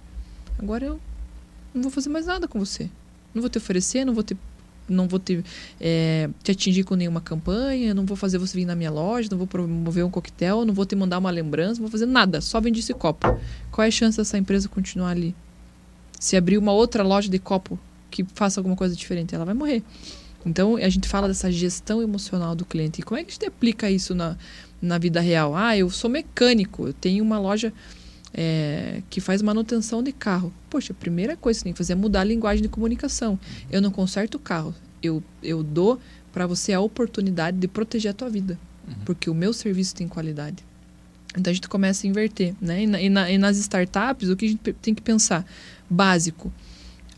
Agora 0.58 0.86
eu 0.86 1.00
não 1.74 1.82
vou 1.82 1.90
fazer 1.90 2.08
mais 2.08 2.26
nada 2.26 2.46
com 2.46 2.58
você. 2.58 2.90
Não 3.34 3.40
vou 3.40 3.50
te 3.50 3.58
oferecer, 3.58 4.04
não 4.04 4.12
vou 4.12 4.22
te, 4.22 4.36
não 4.90 5.08
vou 5.08 5.18
te, 5.18 5.42
é, 5.80 6.28
te 6.42 6.50
atingir 6.50 6.84
com 6.84 6.94
nenhuma 6.94 7.20
campanha, 7.20 7.94
não 7.94 8.04
vou 8.04 8.16
fazer 8.16 8.38
você 8.38 8.56
vir 8.56 8.64
na 8.64 8.74
minha 8.74 8.90
loja, 8.90 9.28
não 9.30 9.38
vou 9.38 9.46
promover 9.46 10.04
um 10.04 10.10
coquetel, 10.10 10.64
não 10.64 10.74
vou 10.74 10.84
te 10.84 10.96
mandar 10.96 11.18
uma 11.18 11.30
lembrança, 11.30 11.74
não 11.74 11.82
vou 11.82 11.90
fazer 11.90 12.06
nada, 12.06 12.40
só 12.40 12.60
vendi 12.60 12.80
esse 12.80 12.92
copo. 12.92 13.38
Qual 13.70 13.84
é 13.84 13.88
a 13.88 13.90
chance 13.90 14.18
dessa 14.18 14.36
empresa 14.36 14.68
continuar 14.68 15.10
ali? 15.10 15.34
Se 16.18 16.36
abrir 16.36 16.58
uma 16.58 16.72
outra 16.72 17.02
loja 17.02 17.28
de 17.28 17.38
copo 17.38 17.78
que 18.10 18.24
faça 18.34 18.60
alguma 18.60 18.76
coisa 18.76 18.94
diferente, 18.94 19.34
ela 19.34 19.44
vai 19.44 19.54
morrer. 19.54 19.82
Então, 20.44 20.76
a 20.76 20.88
gente 20.88 21.08
fala 21.08 21.28
dessa 21.28 21.50
gestão 21.52 22.02
emocional 22.02 22.54
do 22.54 22.64
cliente. 22.64 23.00
E 23.00 23.02
como 23.02 23.20
é 23.20 23.24
que 23.24 23.30
a 23.30 23.32
gente 23.32 23.46
aplica 23.46 23.90
isso 23.90 24.14
na, 24.14 24.36
na 24.80 24.98
vida 24.98 25.20
real? 25.20 25.54
Ah, 25.54 25.76
eu 25.76 25.88
sou 25.90 26.10
mecânico, 26.10 26.86
eu 26.86 26.92
tenho 26.92 27.22
uma 27.22 27.38
loja 27.38 27.72
é, 28.32 29.02
que 29.10 29.20
faz 29.20 29.42
manutenção 29.42 30.02
de 30.02 30.12
carro. 30.12 30.52
Poxa, 30.68 30.92
a 30.92 30.96
primeira 30.96 31.36
coisa 31.36 31.58
que 31.58 31.60
você 31.60 31.64
tem 31.64 31.72
que 31.72 31.78
fazer 31.78 31.92
é 31.94 31.96
mudar 31.96 32.20
a 32.20 32.24
linguagem 32.24 32.62
de 32.62 32.68
comunicação. 32.68 33.38
Eu 33.70 33.80
não 33.80 33.90
conserto 33.90 34.36
o 34.36 34.38
carro, 34.38 34.74
eu, 35.02 35.22
eu 35.42 35.62
dou 35.62 36.00
para 36.32 36.46
você 36.46 36.72
a 36.72 36.80
oportunidade 36.80 37.56
de 37.56 37.66
proteger 37.66 38.10
a 38.10 38.14
tua 38.14 38.28
vida, 38.28 38.58
uhum. 38.86 38.94
porque 39.04 39.28
o 39.28 39.34
meu 39.34 39.52
serviço 39.52 39.94
tem 39.94 40.06
qualidade. 40.06 40.64
Então 41.36 41.50
a 41.50 41.54
gente 41.54 41.68
começa 41.68 42.06
a 42.06 42.10
inverter. 42.10 42.54
Né? 42.60 42.82
E, 42.82 42.86
na, 42.86 43.00
e, 43.00 43.08
na, 43.08 43.30
e 43.30 43.38
nas 43.38 43.56
startups, 43.56 44.28
o 44.28 44.36
que 44.36 44.46
a 44.46 44.48
gente 44.48 44.72
tem 44.74 44.94
que 44.94 45.02
pensar? 45.02 45.44
Básico 45.88 46.52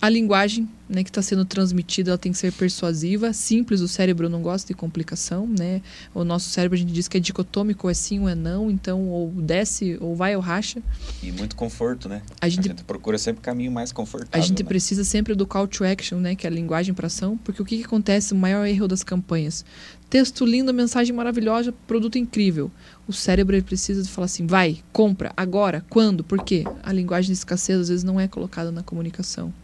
a 0.02 0.08
linguagem 0.08 0.68
né, 0.92 1.02
que 1.02 1.10
está 1.10 1.22
sendo 1.22 1.44
transmitida 1.44 2.10
ela 2.10 2.18
tem 2.18 2.32
que 2.32 2.38
ser 2.38 2.52
persuasiva, 2.52 3.32
simples. 3.32 3.80
O 3.80 3.88
cérebro 3.88 4.28
não 4.28 4.42
gosta 4.42 4.68
de 4.68 4.74
complicação, 4.74 5.46
né? 5.46 5.80
O 6.14 6.24
nosso 6.24 6.50
cérebro 6.50 6.76
a 6.76 6.78
gente 6.78 6.92
diz 6.92 7.08
que 7.08 7.16
é 7.16 7.20
dicotômico, 7.20 7.88
é 7.88 7.94
sim 7.94 8.20
ou 8.20 8.28
é 8.28 8.34
não. 8.34 8.70
Então, 8.70 9.08
ou 9.08 9.30
desce, 9.30 9.96
ou 10.00 10.14
vai 10.14 10.36
ou 10.36 10.42
racha. 10.42 10.82
E 11.22 11.32
muito 11.32 11.56
conforto, 11.56 12.08
né? 12.08 12.22
A 12.40 12.48
gente, 12.48 12.66
a 12.66 12.70
gente 12.70 12.84
procura 12.84 13.18
sempre 13.18 13.40
o 13.40 13.42
caminho 13.42 13.72
mais 13.72 13.92
confortável. 13.92 14.40
A 14.40 14.44
gente 14.44 14.62
né? 14.62 14.68
precisa 14.68 15.04
sempre 15.04 15.34
do 15.34 15.46
call 15.46 15.66
to 15.66 15.84
action, 15.84 16.18
né? 16.18 16.34
Que 16.34 16.46
é 16.46 16.50
a 16.50 16.52
linguagem 16.52 16.94
para 16.94 17.06
ação. 17.06 17.36
Porque 17.38 17.62
o 17.62 17.64
que, 17.64 17.78
que 17.78 17.84
acontece? 17.84 18.34
O 18.34 18.36
maior 18.36 18.66
erro 18.66 18.86
das 18.86 19.02
campanhas. 19.02 19.64
Texto 20.12 20.44
lindo, 20.44 20.74
mensagem 20.74 21.16
maravilhosa, 21.16 21.72
produto 21.86 22.18
incrível. 22.18 22.70
O 23.08 23.14
cérebro 23.14 23.56
ele 23.56 23.62
precisa 23.62 24.02
de 24.02 24.10
falar 24.10 24.26
assim, 24.26 24.46
vai, 24.46 24.82
compra, 24.92 25.32
agora, 25.34 25.82
quando, 25.88 26.22
por 26.22 26.44
quê? 26.44 26.64
A 26.82 26.92
linguagem 26.92 27.28
de 27.28 27.38
escassez 27.38 27.80
às 27.80 27.88
vezes 27.88 28.04
não 28.04 28.20
é 28.20 28.28
colocada 28.28 28.70
na 28.70 28.82
comunicação. 28.82 29.54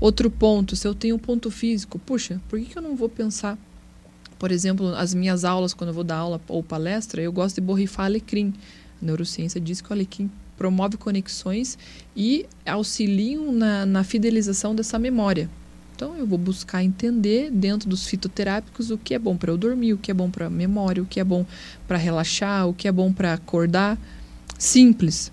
Outro 0.00 0.30
ponto, 0.30 0.76
se 0.76 0.86
eu 0.86 0.94
tenho 0.94 1.16
um 1.16 1.18
ponto 1.18 1.50
físico, 1.50 1.98
puxa, 1.98 2.40
por 2.48 2.58
que, 2.58 2.66
que 2.66 2.78
eu 2.78 2.82
não 2.82 2.96
vou 2.96 3.08
pensar? 3.08 3.58
Por 4.38 4.50
exemplo, 4.50 4.94
as 4.94 5.14
minhas 5.14 5.44
aulas, 5.44 5.72
quando 5.72 5.90
eu 5.90 5.94
vou 5.94 6.04
dar 6.04 6.16
aula 6.16 6.40
ou 6.48 6.62
palestra, 6.62 7.22
eu 7.22 7.32
gosto 7.32 7.56
de 7.56 7.60
borrifar 7.60 8.06
alecrim. 8.06 8.52
A 9.00 9.04
neurociência 9.04 9.60
diz 9.60 9.80
que 9.80 9.90
o 9.90 9.92
alecrim 9.92 10.30
promove 10.56 10.96
conexões 10.96 11.78
e 12.16 12.46
auxiliam 12.66 13.52
na, 13.52 13.86
na 13.86 14.04
fidelização 14.04 14.74
dessa 14.74 14.98
memória. 14.98 15.48
Então, 15.94 16.16
eu 16.16 16.26
vou 16.26 16.38
buscar 16.38 16.82
entender 16.82 17.50
dentro 17.52 17.88
dos 17.88 18.06
fitoterápicos 18.06 18.90
o 18.90 18.98
que 18.98 19.14
é 19.14 19.18
bom 19.18 19.36
para 19.36 19.52
eu 19.52 19.56
dormir, 19.56 19.92
o 19.92 19.98
que 19.98 20.10
é 20.10 20.14
bom 20.14 20.28
para 20.28 20.50
memória, 20.50 21.00
o 21.00 21.06
que 21.06 21.20
é 21.20 21.24
bom 21.24 21.46
para 21.86 21.96
relaxar, 21.96 22.66
o 22.66 22.74
que 22.74 22.88
é 22.88 22.92
bom 22.92 23.12
para 23.12 23.32
acordar. 23.32 23.96
Simples. 24.58 25.30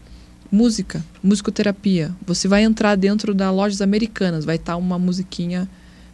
Música, 0.51 1.01
musicoterapia. 1.23 2.13
Você 2.27 2.45
vai 2.45 2.63
entrar 2.63 2.95
dentro 2.95 3.33
das 3.33 3.55
lojas 3.55 3.81
americanas, 3.81 4.43
vai 4.43 4.57
estar 4.57 4.73
tá 4.73 4.77
uma 4.77 4.99
musiquinha 4.99 5.65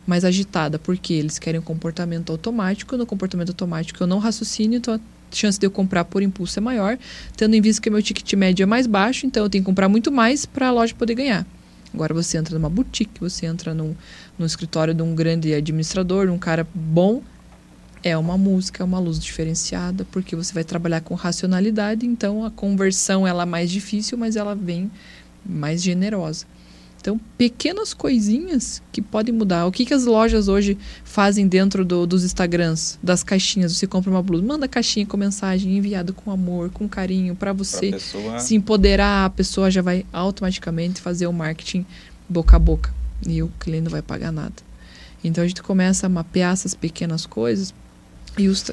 mais 0.06 0.24
agitada, 0.24 0.78
porque 0.78 1.12
eles 1.12 1.40
querem 1.40 1.60
um 1.60 1.64
comportamento 1.64 2.32
automático. 2.32 2.96
No 2.96 3.06
comportamento 3.08 3.50
automático 3.50 4.04
eu 4.04 4.06
não 4.06 4.20
raciocínio, 4.20 4.78
então 4.78 4.94
a 4.94 5.00
chance 5.32 5.60
de 5.60 5.66
eu 5.66 5.72
comprar 5.72 6.06
por 6.06 6.22
impulso 6.22 6.60
é 6.60 6.62
maior, 6.62 7.00
tendo 7.36 7.56
em 7.56 7.62
vista 7.62 7.82
que 7.82 7.90
meu 7.90 8.02
ticket 8.04 8.32
médio 8.34 8.62
é 8.62 8.68
mais 8.68 8.86
baixo, 8.86 9.26
então 9.26 9.44
eu 9.44 9.50
tenho 9.50 9.64
que 9.64 9.66
comprar 9.66 9.90
muito 9.90 10.12
mais 10.12 10.46
para 10.46 10.68
a 10.68 10.72
loja 10.72 10.94
poder 10.94 11.16
ganhar. 11.16 11.44
Agora 11.92 12.14
você 12.14 12.38
entra 12.38 12.60
numa 12.60 12.70
boutique, 12.70 13.20
você 13.20 13.48
entra 13.48 13.74
num, 13.74 13.96
num 14.38 14.46
escritório 14.46 14.94
de 14.94 15.02
um 15.02 15.16
grande 15.16 15.52
administrador, 15.52 16.30
um 16.30 16.38
cara 16.38 16.68
bom, 16.76 17.24
é 18.08 18.18
uma 18.18 18.38
música, 18.38 18.84
é 18.84 18.86
uma 18.86 19.00
luz 19.00 19.20
diferenciada, 19.20 20.06
porque 20.12 20.36
você 20.36 20.54
vai 20.54 20.64
trabalhar 20.64 21.02
com 21.02 21.14
racionalidade, 21.16 22.06
então 22.06 22.46
a 22.46 22.52
conversão 22.52 23.28
ela 23.28 23.44
é 23.44 23.46
mais 23.46 23.70
difícil, 23.70 24.18
mas 24.18 24.36
ela 24.36 24.56
vem 24.56 24.90
mais 25.46 25.82
generosa. 25.82 26.46
Então, 27.00 27.20
pequenas 27.38 27.94
coisinhas 27.94 28.82
que 28.92 29.02
podem 29.02 29.34
mudar. 29.34 29.66
O 29.66 29.72
que, 29.72 29.86
que 29.86 29.94
as 29.94 30.04
lojas 30.04 30.48
hoje 30.48 30.78
fazem 31.06 31.48
dentro 31.48 31.86
do, 31.86 32.06
dos 32.06 32.24
Instagrams, 32.24 33.00
das 33.02 33.24
caixinhas? 33.24 33.72
Você 33.78 33.88
compra 33.88 34.10
uma 34.10 34.22
blusa, 34.22 34.44
manda 34.44 34.68
caixinha 34.68 35.06
com 35.06 35.16
mensagem 35.16 35.78
enviada 35.78 36.12
com 36.12 36.32
amor, 36.32 36.70
com 36.70 36.90
carinho, 36.90 37.36
para 37.36 37.54
você 37.54 37.92
pessoa... 37.92 38.40
se 38.40 38.56
empoderar. 38.56 39.26
A 39.26 39.30
pessoa 39.30 39.72
já 39.72 39.82
vai 39.82 40.06
automaticamente 40.12 41.00
fazer 41.00 41.28
o 41.28 41.34
marketing 41.34 41.86
boca 42.28 42.58
a 42.58 42.60
boca 42.60 42.94
e 43.26 43.42
o 43.42 43.48
cliente 43.60 43.84
não 43.84 43.92
vai 43.92 44.02
pagar 44.02 44.34
nada. 44.34 44.56
Então, 45.24 45.44
a 45.44 45.48
gente 45.48 45.64
começa 45.64 46.08
a 46.08 46.10
mapear 46.10 46.52
essas 46.52 46.74
pequenas 46.74 47.26
coisas 47.26 47.74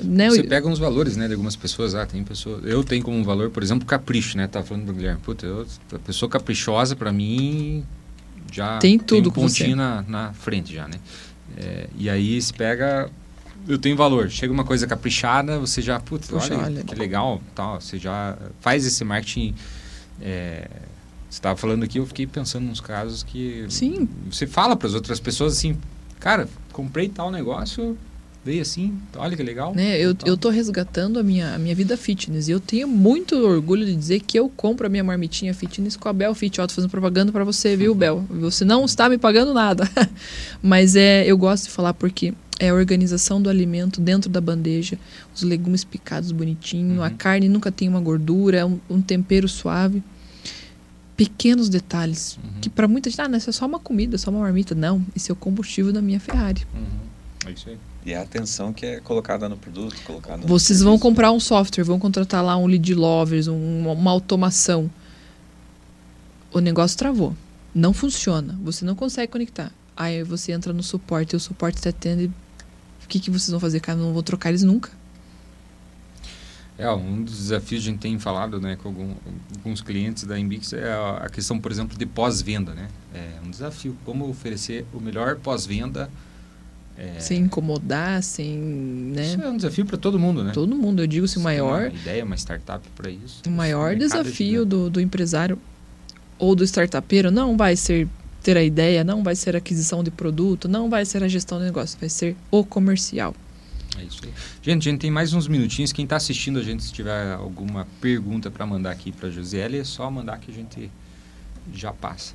né, 0.04 0.30
Você 0.30 0.42
pega 0.42 0.68
uns 0.68 0.78
valores, 0.78 1.16
né, 1.16 1.26
de 1.26 1.32
algumas 1.32 1.56
pessoas. 1.56 1.94
Ah, 1.94 2.06
tem 2.06 2.22
pessoas. 2.22 2.64
Eu 2.64 2.84
tenho 2.84 3.02
como 3.02 3.22
valor, 3.24 3.50
por 3.50 3.62
exemplo, 3.62 3.86
capricho, 3.86 4.36
né? 4.36 4.46
Tá 4.46 4.62
falando 4.62 4.86
do 4.86 4.92
Guilherme. 4.92 5.20
Puta, 5.20 5.46
eu, 5.46 5.66
a 5.92 5.98
pessoa 5.98 6.28
caprichosa 6.28 6.94
para 6.94 7.12
mim 7.12 7.84
já 8.52 8.78
tem 8.78 8.98
tudo 8.98 9.30
tem 9.30 9.42
um 9.42 9.46
pontinho 9.46 9.76
na, 9.76 10.02
na 10.02 10.32
frente 10.32 10.74
já, 10.74 10.86
né? 10.86 10.98
É, 11.56 11.88
e 11.96 12.08
aí 12.10 12.40
se 12.40 12.52
pega 12.52 13.10
eu 13.66 13.78
tenho 13.78 13.96
valor. 13.96 14.30
Chega 14.30 14.52
uma 14.52 14.64
coisa 14.64 14.86
caprichada, 14.86 15.58
você 15.58 15.80
já, 15.80 15.98
putz, 15.98 16.30
olha, 16.32 16.58
olha, 16.58 16.82
que 16.82 16.94
legal, 16.94 17.40
tal. 17.54 17.80
Você 17.80 17.98
já 17.98 18.36
faz 18.60 18.84
esse 18.84 19.04
marketing. 19.04 19.54
É, 20.20 20.68
você 21.28 21.38
estava 21.38 21.56
falando 21.56 21.82
aqui, 21.82 21.98
eu 21.98 22.06
fiquei 22.06 22.26
pensando 22.26 22.64
nos 22.64 22.80
casos 22.80 23.22
que 23.22 23.66
Sim. 23.68 24.08
você 24.30 24.46
fala 24.46 24.76
para 24.76 24.86
as 24.86 24.94
outras 24.94 25.18
pessoas 25.18 25.54
assim, 25.54 25.76
cara, 26.20 26.48
comprei 26.72 27.08
tal 27.08 27.30
negócio, 27.30 27.98
veio 28.44 28.60
assim, 28.60 28.96
olha 29.16 29.34
que 29.34 29.42
legal. 29.42 29.74
Né? 29.74 29.98
Eu, 29.98 30.14
eu 30.26 30.36
tô 30.36 30.50
resgatando 30.50 31.18
a 31.18 31.22
minha, 31.22 31.54
a 31.54 31.58
minha 31.58 31.74
vida 31.74 31.96
fitness 31.96 32.46
e 32.46 32.50
eu 32.50 32.60
tenho 32.60 32.86
muito 32.86 33.34
orgulho 33.36 33.86
de 33.86 33.96
dizer 33.96 34.20
que 34.20 34.38
eu 34.38 34.50
compro 34.50 34.86
a 34.86 34.90
minha 34.90 35.02
marmitinha 35.02 35.54
fitness 35.54 35.96
com 35.96 36.08
a 36.08 36.12
Bel 36.12 36.34
Fit. 36.34 36.60
Ó, 36.60 36.66
tô 36.66 36.74
fazendo 36.74 36.90
propaganda 36.90 37.32
para 37.32 37.42
você, 37.42 37.74
viu, 37.74 37.94
Bel? 37.94 38.24
Você 38.28 38.64
não 38.64 38.84
está 38.84 39.08
me 39.08 39.16
pagando 39.16 39.54
nada. 39.54 39.88
Mas 40.62 40.94
é, 40.94 41.24
eu 41.26 41.38
gosto 41.38 41.64
de 41.64 41.70
falar 41.70 41.94
porque 41.94 42.34
é 42.60 42.68
a 42.68 42.74
organização 42.74 43.40
do 43.40 43.48
alimento 43.48 44.00
dentro 44.00 44.28
da 44.28 44.40
bandeja, 44.40 44.98
os 45.34 45.42
legumes 45.42 45.82
picados 45.82 46.30
bonitinho, 46.30 46.98
uhum. 46.98 47.02
a 47.02 47.10
carne 47.10 47.48
nunca 47.48 47.72
tem 47.72 47.88
uma 47.88 48.00
gordura, 48.00 48.66
um, 48.66 48.78
um 48.90 49.00
tempero 49.00 49.48
suave. 49.48 50.02
Pequenos 51.16 51.68
detalhes 51.68 52.36
uhum. 52.42 52.60
que 52.60 52.68
para 52.68 52.88
muita 52.88 53.08
gente, 53.08 53.20
ah, 53.20 53.28
não, 53.28 53.38
isso 53.38 53.48
é 53.48 53.52
só 53.52 53.66
uma 53.66 53.78
comida, 53.78 54.18
só 54.18 54.30
uma 54.30 54.40
marmita. 54.40 54.74
Não, 54.74 55.04
isso 55.14 55.30
é 55.30 55.32
o 55.32 55.36
combustível 55.36 55.92
da 55.92 56.02
minha 56.02 56.18
Ferrari. 56.18 56.66
Uhum. 56.74 57.48
É 57.48 57.52
isso 57.52 57.68
aí. 57.68 57.78
E 58.04 58.14
a 58.14 58.20
atenção 58.20 58.72
que 58.72 58.84
é 58.84 59.00
colocada 59.00 59.48
no 59.48 59.56
produto, 59.56 59.96
colocada 60.04 60.42
no 60.42 60.46
Vocês 60.46 60.82
vão 60.82 60.98
comprar 60.98 61.32
um 61.32 61.40
software, 61.40 61.84
vão 61.84 61.98
contratar 61.98 62.44
lá 62.44 62.56
um 62.56 62.66
lead 62.66 62.94
lovers, 62.94 63.48
um, 63.48 63.88
uma 63.90 64.10
automação. 64.10 64.90
O 66.52 66.60
negócio 66.60 66.98
travou. 66.98 67.34
Não 67.74 67.94
funciona. 67.94 68.58
Você 68.62 68.84
não 68.84 68.94
consegue 68.94 69.32
conectar. 69.32 69.72
Aí 69.96 70.22
você 70.22 70.52
entra 70.52 70.72
no 70.72 70.82
suporte 70.82 71.32
e 71.32 71.36
o 71.36 71.40
suporte 71.40 71.78
está 71.78 71.90
atende. 71.90 72.30
O 73.04 73.08
que, 73.08 73.18
que 73.18 73.30
vocês 73.30 73.50
vão 73.50 73.60
fazer? 73.60 73.80
Cara, 73.80 73.98
não 73.98 74.12
vou 74.12 74.22
trocar 74.22 74.50
eles 74.50 74.62
nunca. 74.62 74.90
É, 76.76 76.90
um 76.90 77.22
dos 77.22 77.38
desafios 77.38 77.84
que 77.84 77.88
a 77.88 77.92
gente 77.92 78.00
tem 78.00 78.18
falado 78.18 78.60
né, 78.60 78.76
com 78.76 78.88
algum, 78.88 79.14
alguns 79.56 79.80
clientes 79.80 80.24
da 80.24 80.38
Embix 80.38 80.72
é 80.72 80.92
a 80.92 81.28
questão, 81.30 81.58
por 81.58 81.70
exemplo, 81.70 81.96
de 81.96 82.04
pós-venda. 82.04 82.74
Né? 82.74 82.88
É 83.14 83.38
um 83.44 83.50
desafio. 83.50 83.96
Como 84.04 84.28
oferecer 84.28 84.84
o 84.92 85.00
melhor 85.00 85.36
pós-venda 85.36 86.10
é... 86.96 87.18
Sem 87.18 87.42
incomodar, 87.42 88.22
sem. 88.22 88.56
Né? 88.56 89.26
Isso 89.26 89.42
é 89.42 89.48
um 89.48 89.56
desafio 89.56 89.84
para 89.84 89.96
todo 89.96 90.18
mundo, 90.18 90.44
né? 90.44 90.52
Todo 90.52 90.76
mundo, 90.76 91.02
eu 91.02 91.06
digo 91.06 91.26
se 91.26 91.38
o 91.38 91.40
maior. 91.40 91.88
Uma 91.88 92.00
ideia, 92.00 92.24
uma 92.24 92.36
startup 92.36 92.86
para 92.94 93.10
isso. 93.10 93.42
O 93.46 93.50
maior 93.50 93.96
desafio 93.96 94.64
do, 94.64 94.88
do 94.88 95.00
empresário 95.00 95.58
ou 96.38 96.54
do 96.54 96.62
startupeiro 96.64 97.30
não 97.30 97.56
vai 97.56 97.74
ser 97.74 98.08
ter 98.42 98.56
a 98.56 98.62
ideia, 98.62 99.02
não 99.02 99.22
vai 99.22 99.34
ser 99.34 99.54
a 99.56 99.58
aquisição 99.58 100.04
de 100.04 100.10
produto, 100.10 100.68
não 100.68 100.90
vai 100.90 101.04
ser 101.06 101.24
a 101.24 101.28
gestão 101.28 101.58
do 101.58 101.64
negócio, 101.64 101.98
vai 101.98 102.10
ser 102.10 102.36
o 102.50 102.62
comercial. 102.62 103.34
É 103.98 104.02
isso 104.02 104.20
aí. 104.22 104.32
Gente, 104.60 104.88
a 104.88 104.92
gente 104.92 105.00
tem 105.00 105.10
mais 105.10 105.32
uns 105.32 105.48
minutinhos. 105.48 105.92
Quem 105.92 106.04
está 106.04 106.16
assistindo 106.16 106.58
a 106.58 106.62
gente, 106.62 106.82
se 106.82 106.92
tiver 106.92 107.32
alguma 107.32 107.86
pergunta 108.00 108.50
para 108.50 108.66
mandar 108.66 108.90
aqui 108.90 109.10
para 109.12 109.28
a 109.28 109.32
Josiele, 109.32 109.78
é 109.78 109.84
só 109.84 110.10
mandar 110.10 110.38
que 110.38 110.50
a 110.50 110.54
gente 110.54 110.90
já 111.72 111.92
passa. 111.92 112.34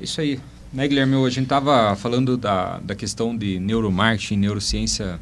É 0.00 0.04
isso 0.04 0.20
aí. 0.20 0.40
Né, 0.72 0.88
Guilherme, 0.88 1.16
a 1.16 1.28
gente 1.28 1.44
estava 1.44 1.94
falando 1.96 2.36
da, 2.36 2.78
da 2.78 2.94
questão 2.94 3.36
de 3.36 3.58
neuromarketing, 3.60 4.36
neurociência. 4.36 5.20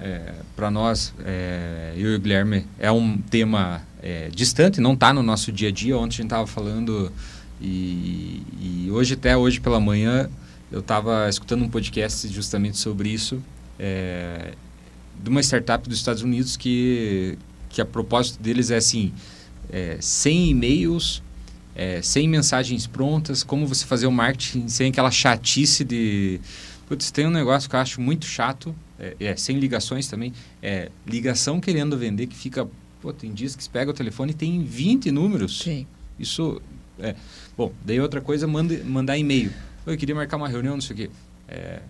É, 0.00 0.32
para 0.54 0.70
nós, 0.70 1.12
é, 1.24 1.92
eu 1.96 2.12
e 2.12 2.16
o 2.16 2.20
Guilherme, 2.20 2.66
é 2.78 2.90
um 2.90 3.18
tema 3.18 3.82
é, 4.02 4.28
distante, 4.28 4.80
não 4.80 4.94
está 4.94 5.12
no 5.12 5.22
nosso 5.22 5.50
dia 5.50 5.68
a 5.68 5.72
dia. 5.72 5.96
Ontem 5.96 6.14
a 6.14 6.16
gente 6.16 6.24
estava 6.24 6.46
falando 6.46 7.10
e, 7.60 8.42
e, 8.60 8.90
hoje, 8.90 9.14
até 9.14 9.36
hoje 9.36 9.60
pela 9.60 9.80
manhã, 9.80 10.30
eu 10.70 10.80
estava 10.80 11.28
escutando 11.28 11.64
um 11.64 11.68
podcast 11.68 12.26
justamente 12.28 12.78
sobre 12.78 13.08
isso 13.08 13.42
é, 13.78 14.52
de 15.20 15.28
uma 15.28 15.40
startup 15.40 15.88
dos 15.88 15.98
Estados 15.98 16.22
Unidos 16.22 16.56
que, 16.56 17.36
que 17.68 17.80
a 17.80 17.84
propósito 17.84 18.40
deles 18.40 18.70
é 18.70 18.76
assim, 18.76 19.12
é, 19.70 19.96
sem 20.00 20.50
e-mails, 20.50 21.22
é, 21.74 22.02
sem 22.02 22.28
mensagens 22.28 22.86
prontas, 22.86 23.42
como 23.42 23.66
você 23.66 23.84
fazer 23.84 24.06
o 24.06 24.12
marketing 24.12 24.68
sem 24.68 24.90
aquela 24.90 25.10
chatice 25.10 25.84
de... 25.84 26.40
Putz, 26.86 27.10
tem 27.10 27.26
um 27.26 27.30
negócio 27.30 27.70
que 27.70 27.76
eu 27.76 27.80
acho 27.80 28.00
muito 28.00 28.26
chato, 28.26 28.74
é, 28.98 29.16
é, 29.18 29.36
sem 29.36 29.58
ligações 29.58 30.08
também, 30.08 30.32
é 30.62 30.90
ligação 31.06 31.60
querendo 31.60 31.96
vender 31.96 32.26
que 32.26 32.36
fica... 32.36 32.68
Pô, 33.00 33.12
tem 33.12 33.32
dias 33.32 33.56
que 33.56 33.64
você 33.64 33.70
pega 33.70 33.90
o 33.90 33.94
telefone 33.94 34.30
e 34.30 34.34
tem 34.34 34.62
20 34.62 35.10
números. 35.10 35.58
Sim. 35.58 35.86
Isso, 36.18 36.60
é... 36.98 37.16
Bom, 37.56 37.72
daí 37.84 38.00
outra 38.00 38.20
coisa, 38.20 38.46
manda, 38.46 38.82
mandar 38.84 39.18
e-mail. 39.18 39.52
Oi, 39.86 39.96
queria 39.96 40.14
marcar 40.14 40.36
uma 40.36 40.48
reunião, 40.48 40.74
não 40.74 40.80
sei 40.80 40.94
o 40.94 40.96
quê. 40.96 41.10
É, 41.48 41.80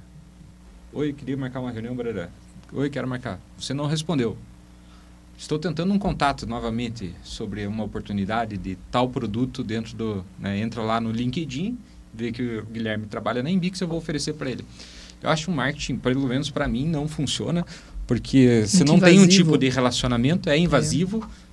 Oi, 0.95 1.15
queria 1.15 1.39
marcar 1.39 1.61
uma 1.61 1.71
reunião, 1.71 1.97
barará. 1.97 2.29
Oi, 2.71 2.91
quero 2.91 3.09
marcar. 3.09 3.41
Você 3.59 3.73
não 3.73 3.87
respondeu. 3.87 4.37
Estou 5.37 5.59
tentando 5.59 5.93
um 5.93 5.99
contato 5.99 6.47
novamente 6.47 7.15
sobre 7.23 7.67
uma 7.67 7.83
oportunidade 7.85 8.57
de 8.57 8.77
tal 8.91 9.09
produto 9.09 9.65
dentro 9.65 9.97
do... 9.97 10.25
Né, 10.39 10.61
entra 10.61 10.83
lá 10.83 11.01
no 11.01 11.11
LinkedIn, 11.11 11.77
vê 12.15 12.31
que 12.31 12.59
o 12.59 12.67
Guilherme 12.67 13.07
trabalha 13.07 13.43
na 13.43 13.51
Embix, 13.51 13.81
eu 13.81 13.89
vou 13.89 13.99
oferecer 13.99 14.35
para 14.35 14.51
ele. 14.51 14.65
Eu 15.23 15.31
acho 15.31 15.51
um 15.51 15.55
marketing, 15.55 15.97
pelo 15.97 16.27
menos 16.27 16.51
para 16.51 16.69
mim, 16.69 16.87
não 16.87 17.09
funciona, 17.09 17.67
porque 18.07 18.65
você 18.67 18.85
não 18.85 18.97
invasivo. 18.97 19.21
tem 19.21 19.27
um 19.27 19.29
tipo 19.29 19.59
de 19.59 19.69
relacionamento, 19.69 20.49
é 20.49 20.57
invasivo. 20.57 21.29
É. 21.49 21.53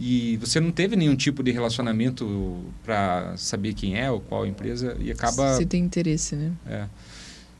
E 0.00 0.36
você 0.36 0.60
não 0.60 0.70
teve 0.70 0.94
nenhum 0.94 1.16
tipo 1.16 1.42
de 1.42 1.50
relacionamento 1.50 2.62
para 2.84 3.36
saber 3.36 3.74
quem 3.74 3.98
é 3.98 4.08
ou 4.10 4.20
qual 4.20 4.46
empresa 4.46 4.96
e 5.00 5.10
acaba... 5.10 5.56
Você 5.56 5.66
tem 5.66 5.82
interesse, 5.82 6.36
né? 6.36 6.52
É. 6.66 6.86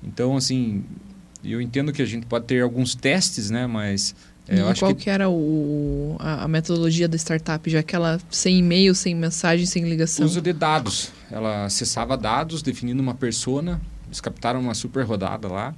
Então, 0.04 0.36
assim, 0.36 0.84
eu 1.44 1.60
entendo 1.60 1.92
que 1.92 2.00
a 2.00 2.06
gente 2.06 2.26
pode 2.26 2.44
ter 2.46 2.62
alguns 2.62 2.94
testes, 2.94 3.50
né? 3.50 3.66
Mas 3.66 4.14
é, 4.48 4.60
eu 4.60 4.68
acho 4.68 4.80
qual 4.80 4.94
que... 4.94 5.04
que 5.04 5.10
era 5.10 5.28
o, 5.28 6.16
a, 6.18 6.44
a, 6.44 6.48
metodologia 6.48 7.06
da 7.06 7.16
startup, 7.16 7.68
já 7.68 7.82
que 7.82 7.94
ela 7.94 8.18
sem 8.30 8.58
e-mail, 8.58 8.94
sem 8.94 9.14
mensagem, 9.14 9.66
sem 9.66 9.84
ligação? 9.84 10.24
Uso 10.24 10.40
de 10.40 10.52
dados. 10.52 11.12
Ela 11.30 11.66
acessava 11.66 12.16
dados, 12.16 12.62
definindo 12.62 13.02
uma 13.02 13.14
persona. 13.14 13.80
Eles 14.06 14.20
captaram 14.20 14.60
uma 14.60 14.74
super 14.74 15.04
rodada 15.04 15.48
lá. 15.48 15.74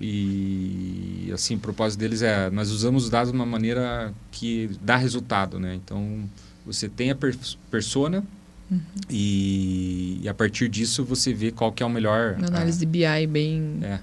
E, 0.00 1.30
assim, 1.32 1.54
o 1.54 1.58
propósito 1.58 2.00
deles 2.00 2.22
é... 2.22 2.50
Nós 2.50 2.70
usamos 2.70 3.04
os 3.04 3.10
dados 3.10 3.30
de 3.30 3.36
uma 3.36 3.46
maneira 3.46 4.12
que 4.32 4.70
dá 4.80 4.96
resultado, 4.96 5.60
né? 5.60 5.74
Então, 5.74 6.24
você 6.64 6.88
tem 6.88 7.10
a 7.10 7.14
per 7.14 7.36
persona 7.70 8.24
Uhum. 8.70 8.80
E, 9.10 10.20
e, 10.22 10.28
a 10.28 10.32
partir 10.32 10.68
disso 10.68 11.04
você 11.04 11.34
vê 11.34 11.50
qual 11.50 11.70
que 11.70 11.82
é 11.82 11.86
o 11.86 11.90
melhor. 11.90 12.36
Uma 12.38 12.48
análise 12.48 12.78
de 12.78 12.86
BI 12.86 13.26
bem, 13.28 13.78
é. 13.82 13.98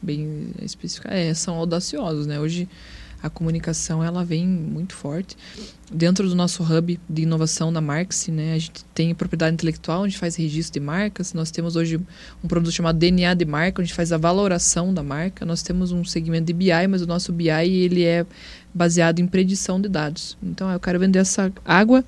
bem 0.00 0.50
específica. 0.62 1.12
É, 1.12 1.34
são 1.34 1.56
audaciosos, 1.56 2.26
né? 2.26 2.38
Hoje 2.38 2.68
a 3.22 3.30
comunicação 3.30 4.02
ela 4.02 4.24
vem 4.24 4.46
muito 4.46 4.94
forte. 4.94 5.36
Dentro 5.90 6.28
do 6.28 6.34
nosso 6.34 6.62
hub 6.62 6.98
de 7.08 7.22
inovação 7.22 7.72
da 7.72 7.80
Marx, 7.80 8.28
né, 8.28 8.54
a 8.54 8.58
gente 8.58 8.84
tem 8.94 9.14
propriedade 9.14 9.54
intelectual, 9.54 10.02
onde 10.02 10.18
faz 10.18 10.36
registro 10.36 10.80
de 10.80 10.84
marcas. 10.84 11.32
Nós 11.32 11.50
temos 11.50 11.76
hoje 11.76 12.00
um 12.42 12.48
produto 12.48 12.72
chamado 12.72 12.98
DNA 12.98 13.34
de 13.34 13.44
marca, 13.44 13.80
onde 13.80 13.94
faz 13.94 14.12
a 14.12 14.18
valoração 14.18 14.92
da 14.92 15.02
marca. 15.02 15.44
Nós 15.44 15.62
temos 15.62 15.92
um 15.92 16.04
segmento 16.04 16.46
de 16.46 16.52
BI, 16.52 16.86
mas 16.88 17.02
o 17.02 17.06
nosso 17.06 17.32
BI 17.32 17.48
ele 17.48 18.04
é 18.04 18.26
baseado 18.74 19.20
em 19.20 19.26
predição 19.26 19.80
de 19.80 19.88
dados. 19.88 20.36
Então, 20.42 20.70
eu 20.70 20.80
quero 20.80 20.98
vender 20.98 21.20
essa 21.20 21.52
água 21.64 22.04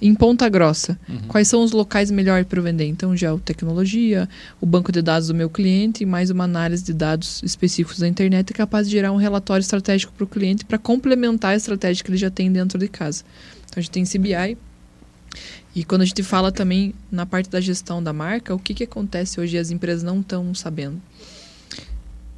em 0.00 0.14
Ponta 0.14 0.48
Grossa, 0.48 0.98
uhum. 1.08 1.18
quais 1.26 1.48
são 1.48 1.62
os 1.62 1.72
locais 1.72 2.10
melhores 2.10 2.46
para 2.46 2.60
vender? 2.60 2.86
Então, 2.86 3.16
geotecnologia, 3.16 4.28
o 4.60 4.66
banco 4.66 4.92
de 4.92 5.02
dados 5.02 5.28
do 5.28 5.34
meu 5.34 5.50
cliente 5.50 6.06
mais 6.06 6.30
uma 6.30 6.44
análise 6.44 6.84
de 6.84 6.92
dados 6.92 7.42
específicos 7.42 7.98
da 7.98 8.06
internet 8.06 8.50
é 8.50 8.54
capaz 8.54 8.86
de 8.86 8.92
gerar 8.92 9.10
um 9.10 9.16
relatório 9.16 9.60
estratégico 9.60 10.12
para 10.12 10.24
o 10.24 10.26
cliente 10.26 10.64
para 10.64 10.78
complementar 10.78 11.52
a 11.52 11.56
estratégia 11.56 12.04
que 12.04 12.10
ele 12.10 12.16
já 12.16 12.30
tem 12.30 12.50
dentro 12.52 12.78
de 12.78 12.86
casa. 12.86 13.24
Então, 13.64 13.78
a 13.78 13.80
gente 13.80 13.90
tem 13.90 14.04
CBI. 14.04 14.56
E 15.74 15.84
quando 15.84 16.02
a 16.02 16.04
gente 16.04 16.22
fala 16.22 16.50
também 16.52 16.94
na 17.10 17.26
parte 17.26 17.50
da 17.50 17.60
gestão 17.60 18.02
da 18.02 18.12
marca, 18.12 18.54
o 18.54 18.58
que, 18.58 18.74
que 18.74 18.84
acontece 18.84 19.40
hoje 19.40 19.56
e 19.56 19.58
as 19.58 19.70
empresas 19.70 20.02
não 20.02 20.20
estão 20.20 20.54
sabendo? 20.54 21.00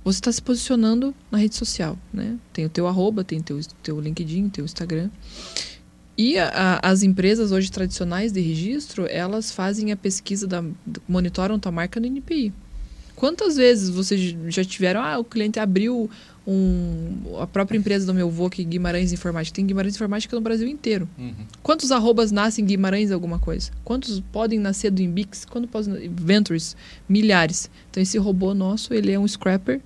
Você 0.02 0.18
está 0.18 0.32
se 0.32 0.40
posicionando 0.40 1.14
na 1.30 1.38
rede 1.38 1.54
social, 1.54 1.96
né? 2.12 2.38
Tem 2.54 2.64
o 2.64 2.70
teu 2.70 2.86
arroba, 2.86 3.22
tem 3.22 3.38
o 3.38 3.42
teu, 3.42 3.60
teu 3.82 4.00
LinkedIn, 4.00 4.48
teu 4.48 4.64
Instagram. 4.64 5.10
E 6.20 6.38
a, 6.38 6.78
as 6.82 7.02
empresas 7.02 7.50
hoje 7.50 7.72
tradicionais 7.72 8.30
de 8.30 8.42
registro, 8.42 9.06
elas 9.08 9.50
fazem 9.50 9.90
a 9.90 9.96
pesquisa, 9.96 10.46
da, 10.46 10.62
monitoram 11.08 11.58
tua 11.58 11.72
marca 11.72 11.98
no 11.98 12.04
NPI. 12.04 12.52
Quantas 13.16 13.56
vezes 13.56 13.88
vocês 13.88 14.36
já 14.48 14.62
tiveram, 14.62 15.00
ah, 15.00 15.18
o 15.18 15.24
cliente 15.24 15.58
abriu 15.58 16.10
um, 16.46 17.38
a 17.40 17.46
própria 17.46 17.78
empresa 17.78 18.04
do 18.04 18.12
meu 18.12 18.28
avô, 18.28 18.50
que 18.50 18.62
Guimarães 18.62 19.14
Informática. 19.14 19.56
Tem 19.56 19.64
Guimarães 19.64 19.94
Informática 19.94 20.36
no 20.36 20.42
Brasil 20.42 20.68
inteiro. 20.68 21.08
Uhum. 21.18 21.32
Quantos 21.62 21.90
arrobas 21.90 22.30
nascem 22.30 22.66
Guimarães 22.66 23.10
alguma 23.10 23.38
coisa? 23.38 23.70
Quantos 23.82 24.20
podem 24.30 24.58
nascer 24.58 24.90
do 24.90 25.00
Inbix? 25.00 25.46
Quanto 25.46 25.68
podem... 25.68 26.06
Ventures? 26.14 26.76
Milhares. 27.08 27.70
Então, 27.90 28.02
esse 28.02 28.18
robô 28.18 28.52
nosso, 28.52 28.92
ele 28.92 29.10
é 29.10 29.18
um 29.18 29.26
scrapper 29.26 29.80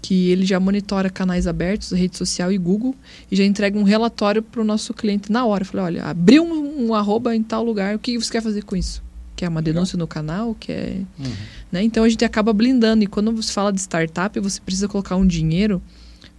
que 0.00 0.30
ele 0.30 0.46
já 0.46 0.60
monitora 0.60 1.10
canais 1.10 1.46
abertos, 1.46 1.90
rede 1.92 2.16
social 2.16 2.52
e 2.52 2.58
Google, 2.58 2.94
e 3.30 3.36
já 3.36 3.44
entrega 3.44 3.78
um 3.78 3.82
relatório 3.82 4.42
para 4.42 4.60
o 4.60 4.64
nosso 4.64 4.94
cliente 4.94 5.30
na 5.30 5.44
hora. 5.44 5.64
Falei, 5.64 5.86
olha, 5.86 6.04
abriu 6.04 6.44
um, 6.44 6.86
um, 6.86 6.94
arroba 6.94 7.34
em 7.34 7.42
tal 7.42 7.64
lugar, 7.64 7.96
o 7.96 7.98
que 7.98 8.18
você 8.18 8.30
quer 8.30 8.42
fazer 8.42 8.62
com 8.62 8.76
isso? 8.76 9.02
Quer 9.34 9.48
uma 9.48 9.62
denúncia 9.62 9.96
no 9.96 10.06
canal? 10.06 10.56
Quer... 10.58 11.02
Uhum. 11.18 11.32
Né? 11.70 11.82
Então 11.82 12.02
a 12.02 12.08
gente 12.08 12.24
acaba 12.24 12.52
blindando. 12.52 13.04
E 13.04 13.06
quando 13.06 13.30
você 13.32 13.52
fala 13.52 13.72
de 13.72 13.80
startup, 13.80 14.38
você 14.40 14.60
precisa 14.60 14.88
colocar 14.88 15.14
um 15.14 15.26
dinheiro 15.26 15.80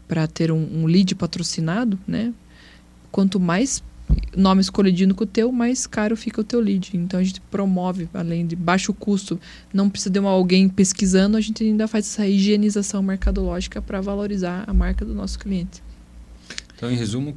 para 0.07 0.27
ter 0.27 0.51
um, 0.51 0.81
um 0.81 0.85
lead 0.85 1.15
patrocinado, 1.15 1.97
né? 2.05 2.33
Quanto 3.11 3.39
mais 3.39 3.81
nomes 4.35 4.69
colidindo 4.69 5.13
com 5.13 5.23
o 5.23 5.27
teu, 5.27 5.51
mais 5.51 5.85
caro 5.85 6.15
fica 6.15 6.41
o 6.41 6.43
teu 6.43 6.59
lead. 6.59 6.95
Então 6.95 7.19
a 7.19 7.23
gente 7.23 7.41
promove, 7.41 8.09
além 8.13 8.45
de 8.45 8.55
baixo 8.55 8.93
custo, 8.93 9.39
não 9.73 9.89
precisa 9.89 10.09
de 10.09 10.19
uma, 10.19 10.29
alguém 10.29 10.69
pesquisando, 10.69 11.37
a 11.37 11.41
gente 11.41 11.63
ainda 11.63 11.87
faz 11.87 12.05
essa 12.05 12.27
higienização 12.27 13.01
mercadológica 13.01 13.81
para 13.81 14.01
valorizar 14.01 14.63
a 14.67 14.73
marca 14.73 15.03
do 15.05 15.13
nosso 15.13 15.37
cliente. 15.39 15.83
Então, 16.75 16.89
em 16.89 16.95
resumo, 16.95 17.35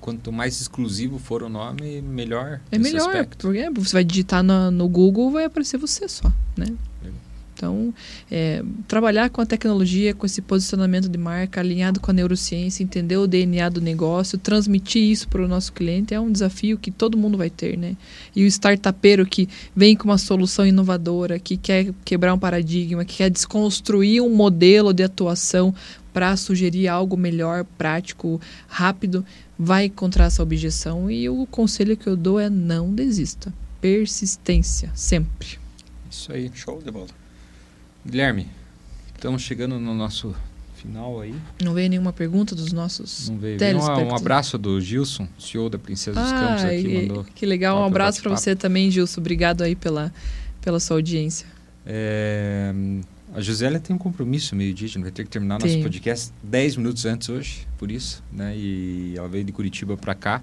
quanto 0.00 0.30
mais 0.30 0.60
exclusivo 0.60 1.18
for 1.18 1.42
o 1.42 1.48
nome, 1.48 2.00
melhor. 2.00 2.60
É 2.70 2.78
melhor, 2.78 3.08
aspecto. 3.08 3.48
porque 3.48 3.68
você 3.70 3.92
vai 3.92 4.04
digitar 4.04 4.40
no, 4.40 4.70
no 4.70 4.88
Google, 4.88 5.32
vai 5.32 5.46
aparecer 5.46 5.78
você 5.78 6.08
só, 6.08 6.32
né? 6.56 6.66
Então, 7.58 7.92
é, 8.30 8.62
trabalhar 8.86 9.30
com 9.30 9.40
a 9.40 9.46
tecnologia, 9.46 10.14
com 10.14 10.24
esse 10.24 10.40
posicionamento 10.40 11.08
de 11.08 11.18
marca, 11.18 11.58
alinhado 11.58 11.98
com 11.98 12.12
a 12.12 12.14
neurociência, 12.14 12.84
entender 12.84 13.16
o 13.16 13.26
DNA 13.26 13.68
do 13.68 13.80
negócio, 13.80 14.38
transmitir 14.38 15.02
isso 15.02 15.26
para 15.28 15.42
o 15.42 15.48
nosso 15.48 15.72
cliente 15.72 16.14
é 16.14 16.20
um 16.20 16.30
desafio 16.30 16.78
que 16.78 16.92
todo 16.92 17.18
mundo 17.18 17.36
vai 17.36 17.50
ter, 17.50 17.76
né? 17.76 17.96
E 18.34 18.44
o 18.44 18.46
startupeiro 18.46 19.26
que 19.26 19.48
vem 19.74 19.96
com 19.96 20.04
uma 20.04 20.18
solução 20.18 20.64
inovadora, 20.64 21.40
que 21.40 21.56
quer 21.56 21.92
quebrar 22.04 22.32
um 22.32 22.38
paradigma, 22.38 23.04
que 23.04 23.16
quer 23.16 23.28
desconstruir 23.28 24.22
um 24.22 24.32
modelo 24.32 24.94
de 24.94 25.02
atuação 25.02 25.74
para 26.12 26.36
sugerir 26.36 26.86
algo 26.86 27.16
melhor, 27.16 27.64
prático, 27.76 28.40
rápido, 28.68 29.26
vai 29.58 29.86
encontrar 29.86 30.26
essa 30.26 30.44
objeção. 30.44 31.10
E 31.10 31.28
o 31.28 31.44
conselho 31.46 31.96
que 31.96 32.06
eu 32.06 32.16
dou 32.16 32.38
é 32.38 32.48
não 32.48 32.94
desista. 32.94 33.52
Persistência, 33.80 34.92
sempre. 34.94 35.58
Isso 36.08 36.32
aí, 36.32 36.50
show 36.54 36.80
de 36.80 36.90
bola. 36.90 37.08
Guilherme, 38.08 38.46
estamos 39.14 39.42
chegando 39.42 39.78
no 39.78 39.92
nosso 39.92 40.34
final 40.74 41.20
aí. 41.20 41.34
Não 41.62 41.74
veio 41.74 41.90
nenhuma 41.90 42.10
pergunta 42.10 42.54
dos 42.54 42.72
nossos 42.72 43.28
Não 43.28 43.36
veio. 43.36 43.58
Um, 43.76 44.04
um 44.06 44.16
abraço 44.16 44.56
do 44.56 44.80
Gilson, 44.80 45.28
CEO 45.38 45.68
da 45.68 45.78
Princesa 45.78 46.18
dos 46.18 46.32
ah, 46.32 46.40
Campos 46.40 46.64
aqui, 46.64 47.02
mandou. 47.02 47.26
Que 47.34 47.44
legal, 47.44 47.78
um 47.78 47.84
abraço 47.84 48.22
para 48.22 48.30
você 48.30 48.56
também, 48.56 48.90
Gilson. 48.90 49.20
Obrigado 49.20 49.62
aí 49.62 49.76
pela, 49.76 50.10
pela 50.62 50.80
sua 50.80 50.96
audiência. 50.96 51.46
É, 51.84 52.72
a 53.34 53.42
Josélia 53.42 53.78
tem 53.78 53.94
um 53.94 53.98
compromisso 53.98 54.56
meio-dia, 54.56 54.86
a 54.86 54.88
gente 54.88 55.02
vai 55.02 55.10
ter 55.10 55.24
que 55.24 55.30
terminar 55.30 55.60
nosso 55.60 55.78
podcast 55.82 56.32
10 56.42 56.76
minutos 56.76 57.04
antes 57.04 57.28
hoje, 57.28 57.68
por 57.76 57.90
isso, 57.90 58.24
né? 58.32 58.56
E 58.56 59.12
ela 59.18 59.28
veio 59.28 59.44
de 59.44 59.52
Curitiba 59.52 59.98
para 59.98 60.14
cá 60.14 60.42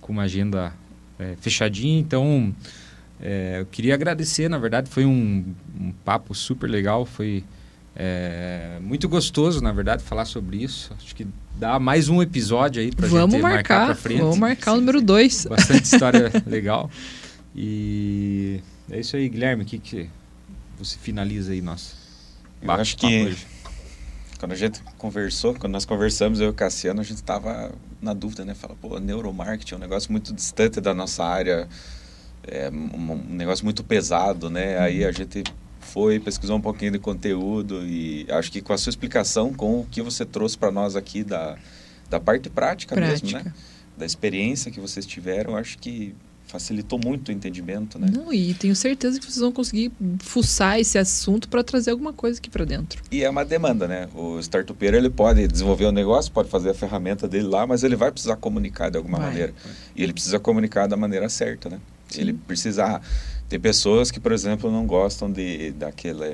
com 0.00 0.12
uma 0.12 0.22
agenda 0.22 0.72
é, 1.18 1.34
fechadinha, 1.40 1.98
então 1.98 2.54
é, 3.20 3.60
eu 3.60 3.66
queria 3.66 3.94
agradecer, 3.94 4.48
na 4.48 4.58
verdade, 4.58 4.90
foi 4.90 5.04
um, 5.04 5.54
um 5.80 5.92
papo 6.04 6.34
super 6.34 6.68
legal, 6.68 7.06
foi 7.06 7.44
é, 7.94 8.78
muito 8.82 9.08
gostoso, 9.08 9.62
na 9.62 9.72
verdade, 9.72 10.02
falar 10.02 10.26
sobre 10.26 10.62
isso. 10.62 10.92
Acho 10.98 11.14
que 11.14 11.26
dá 11.58 11.78
mais 11.78 12.08
um 12.10 12.20
episódio 12.20 12.82
aí 12.82 12.90
pra 12.90 13.08
vamos 13.08 13.32
gente 13.32 13.42
marcar, 13.42 13.56
marcar 13.56 13.86
pra 13.86 13.94
frente. 13.94 14.20
Vamos 14.20 14.38
marcar 14.38 14.72
o 14.74 14.76
número 14.76 15.00
2. 15.00 15.46
Bastante 15.46 15.84
história 15.84 16.30
legal. 16.46 16.90
E 17.54 18.60
é 18.90 19.00
isso 19.00 19.16
aí, 19.16 19.28
Guilherme, 19.30 19.62
o 19.62 19.66
que, 19.66 19.78
que 19.78 20.10
você 20.78 20.98
finaliza 20.98 21.52
aí 21.52 21.62
nosso 21.62 21.96
Eu 22.60 22.70
acho 22.70 22.98
que 22.98 23.06
hoje. 23.06 23.46
quando 24.38 24.52
a 24.52 24.56
gente 24.56 24.82
conversou, 24.98 25.54
quando 25.54 25.72
nós 25.72 25.86
conversamos, 25.86 26.38
eu 26.38 26.48
e 26.48 26.50
o 26.50 26.52
Cassiano, 26.54 27.00
a 27.00 27.04
gente 27.04 27.16
estava 27.16 27.72
na 28.02 28.12
dúvida, 28.12 28.44
né? 28.44 28.54
Fala, 28.54 28.76
pô, 28.78 28.98
neuromarketing 29.00 29.72
é 29.72 29.76
um 29.78 29.80
negócio 29.80 30.12
muito 30.12 30.34
distante 30.34 30.82
da 30.82 30.92
nossa 30.92 31.24
área 31.24 31.66
é 32.46 32.70
um 32.70 33.20
negócio 33.28 33.64
muito 33.64 33.82
pesado, 33.82 34.48
né? 34.48 34.78
Aí 34.78 35.04
a 35.04 35.12
gente 35.12 35.44
foi, 35.80 36.18
pesquisou 36.18 36.56
um 36.56 36.60
pouquinho 36.60 36.92
de 36.92 36.98
conteúdo 36.98 37.86
e 37.86 38.26
acho 38.30 38.50
que 38.50 38.60
com 38.60 38.72
a 38.72 38.78
sua 38.78 38.90
explicação, 38.90 39.52
com 39.52 39.80
o 39.80 39.86
que 39.86 40.02
você 40.02 40.24
trouxe 40.24 40.56
para 40.56 40.70
nós 40.70 40.96
aqui 40.96 41.22
da, 41.22 41.56
da 42.10 42.20
parte 42.20 42.50
prática, 42.50 42.94
prática, 42.94 43.26
mesmo, 43.26 43.44
né? 43.44 43.54
Da 43.96 44.04
experiência 44.04 44.70
que 44.70 44.80
vocês 44.80 45.06
tiveram, 45.06 45.56
acho 45.56 45.78
que 45.78 46.14
facilitou 46.46 46.98
muito 47.02 47.28
o 47.28 47.32
entendimento, 47.32 47.98
né? 47.98 48.08
Não, 48.12 48.32
e 48.32 48.54
tenho 48.54 48.74
certeza 48.76 49.18
que 49.18 49.26
vocês 49.26 49.40
vão 49.40 49.50
conseguir 49.50 49.90
fuçar 50.20 50.78
esse 50.78 50.96
assunto 50.96 51.48
para 51.48 51.62
trazer 51.64 51.90
alguma 51.90 52.12
coisa 52.12 52.38
aqui 52.38 52.48
para 52.48 52.64
dentro. 52.64 53.02
E 53.10 53.24
é 53.24 53.28
uma 53.30 53.44
demanda, 53.44 53.88
né? 53.88 54.08
O 54.14 54.38
startupeiro 54.38 54.96
ele 54.96 55.10
pode 55.10 55.46
desenvolver 55.48 55.86
o 55.86 55.88
um 55.88 55.92
negócio, 55.92 56.30
pode 56.30 56.48
fazer 56.48 56.70
a 56.70 56.74
ferramenta 56.74 57.26
dele 57.26 57.48
lá, 57.48 57.66
mas 57.66 57.82
ele 57.82 57.96
vai 57.96 58.12
precisar 58.12 58.36
comunicar 58.36 58.90
de 58.90 58.96
alguma 58.96 59.18
vai. 59.18 59.28
maneira. 59.28 59.54
E 59.94 60.02
ele 60.02 60.12
precisa 60.12 60.38
comunicar 60.38 60.86
da 60.86 60.96
maneira 60.96 61.28
certa, 61.28 61.68
né? 61.68 61.80
Sim. 62.08 62.20
Ele 62.20 62.32
precisa 62.32 63.00
tem 63.48 63.60
pessoas 63.60 64.10
que, 64.10 64.18
por 64.18 64.32
exemplo, 64.32 64.70
não 64.70 64.86
gostam 64.86 65.30
de 65.30 65.70
daquela 65.72 66.26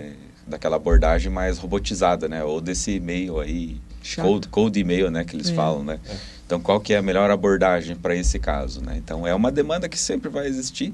daquela 0.46 0.76
abordagem 0.76 1.30
mais 1.30 1.58
robotizada, 1.58 2.28
né? 2.28 2.42
Ou 2.42 2.60
desse 2.60 2.92
e-mail 2.92 3.38
aí, 3.38 3.80
Chato. 4.02 4.24
cold, 4.24 4.48
cold 4.48 4.80
e-mail, 4.80 5.10
né, 5.10 5.24
que 5.24 5.36
eles 5.36 5.50
é. 5.50 5.54
falam, 5.54 5.84
né? 5.84 6.00
É. 6.08 6.16
Então, 6.44 6.60
qual 6.60 6.80
que 6.80 6.92
é 6.92 6.98
a 6.98 7.02
melhor 7.02 7.30
abordagem 7.30 7.94
para 7.94 8.14
esse 8.14 8.38
caso, 8.38 8.82
né? 8.82 8.96
Então, 8.96 9.26
é 9.26 9.34
uma 9.34 9.52
demanda 9.52 9.88
que 9.88 9.98
sempre 9.98 10.28
vai 10.28 10.46
existir 10.46 10.92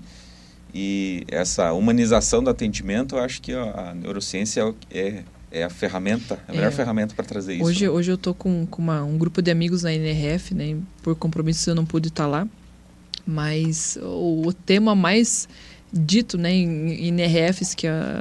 e 0.74 1.24
essa 1.28 1.72
humanização 1.72 2.42
do 2.42 2.50
atendimento, 2.50 3.16
eu 3.16 3.20
acho 3.20 3.40
que 3.40 3.52
a, 3.54 3.94
neurociência 3.94 4.74
é, 4.90 5.22
é 5.50 5.64
a 5.64 5.70
ferramenta, 5.70 6.38
a 6.46 6.52
melhor 6.52 6.68
é. 6.68 6.72
ferramenta 6.72 7.14
para 7.14 7.24
trazer 7.24 7.54
isso. 7.54 7.64
Hoje, 7.64 7.84
né? 7.84 7.90
hoje 7.90 8.10
eu 8.10 8.16
estou 8.16 8.34
com, 8.34 8.66
com 8.66 8.82
uma, 8.82 9.02
um 9.02 9.16
grupo 9.16 9.40
de 9.40 9.50
amigos 9.50 9.82
na 9.82 9.92
NRF, 9.92 10.54
né? 10.54 10.76
Por 11.02 11.16
compromisso 11.16 11.70
eu 11.70 11.74
não 11.74 11.86
pude 11.86 12.08
estar 12.08 12.26
lá, 12.26 12.46
mas 13.28 13.98
o, 14.00 14.52
tema 14.52 14.94
mais 14.94 15.46
dito, 15.92 16.38
né, 16.38 16.50
em, 16.50 16.92
em 16.92 17.08
NRFs, 17.08 17.74
que 17.74 17.86
a 17.86 18.20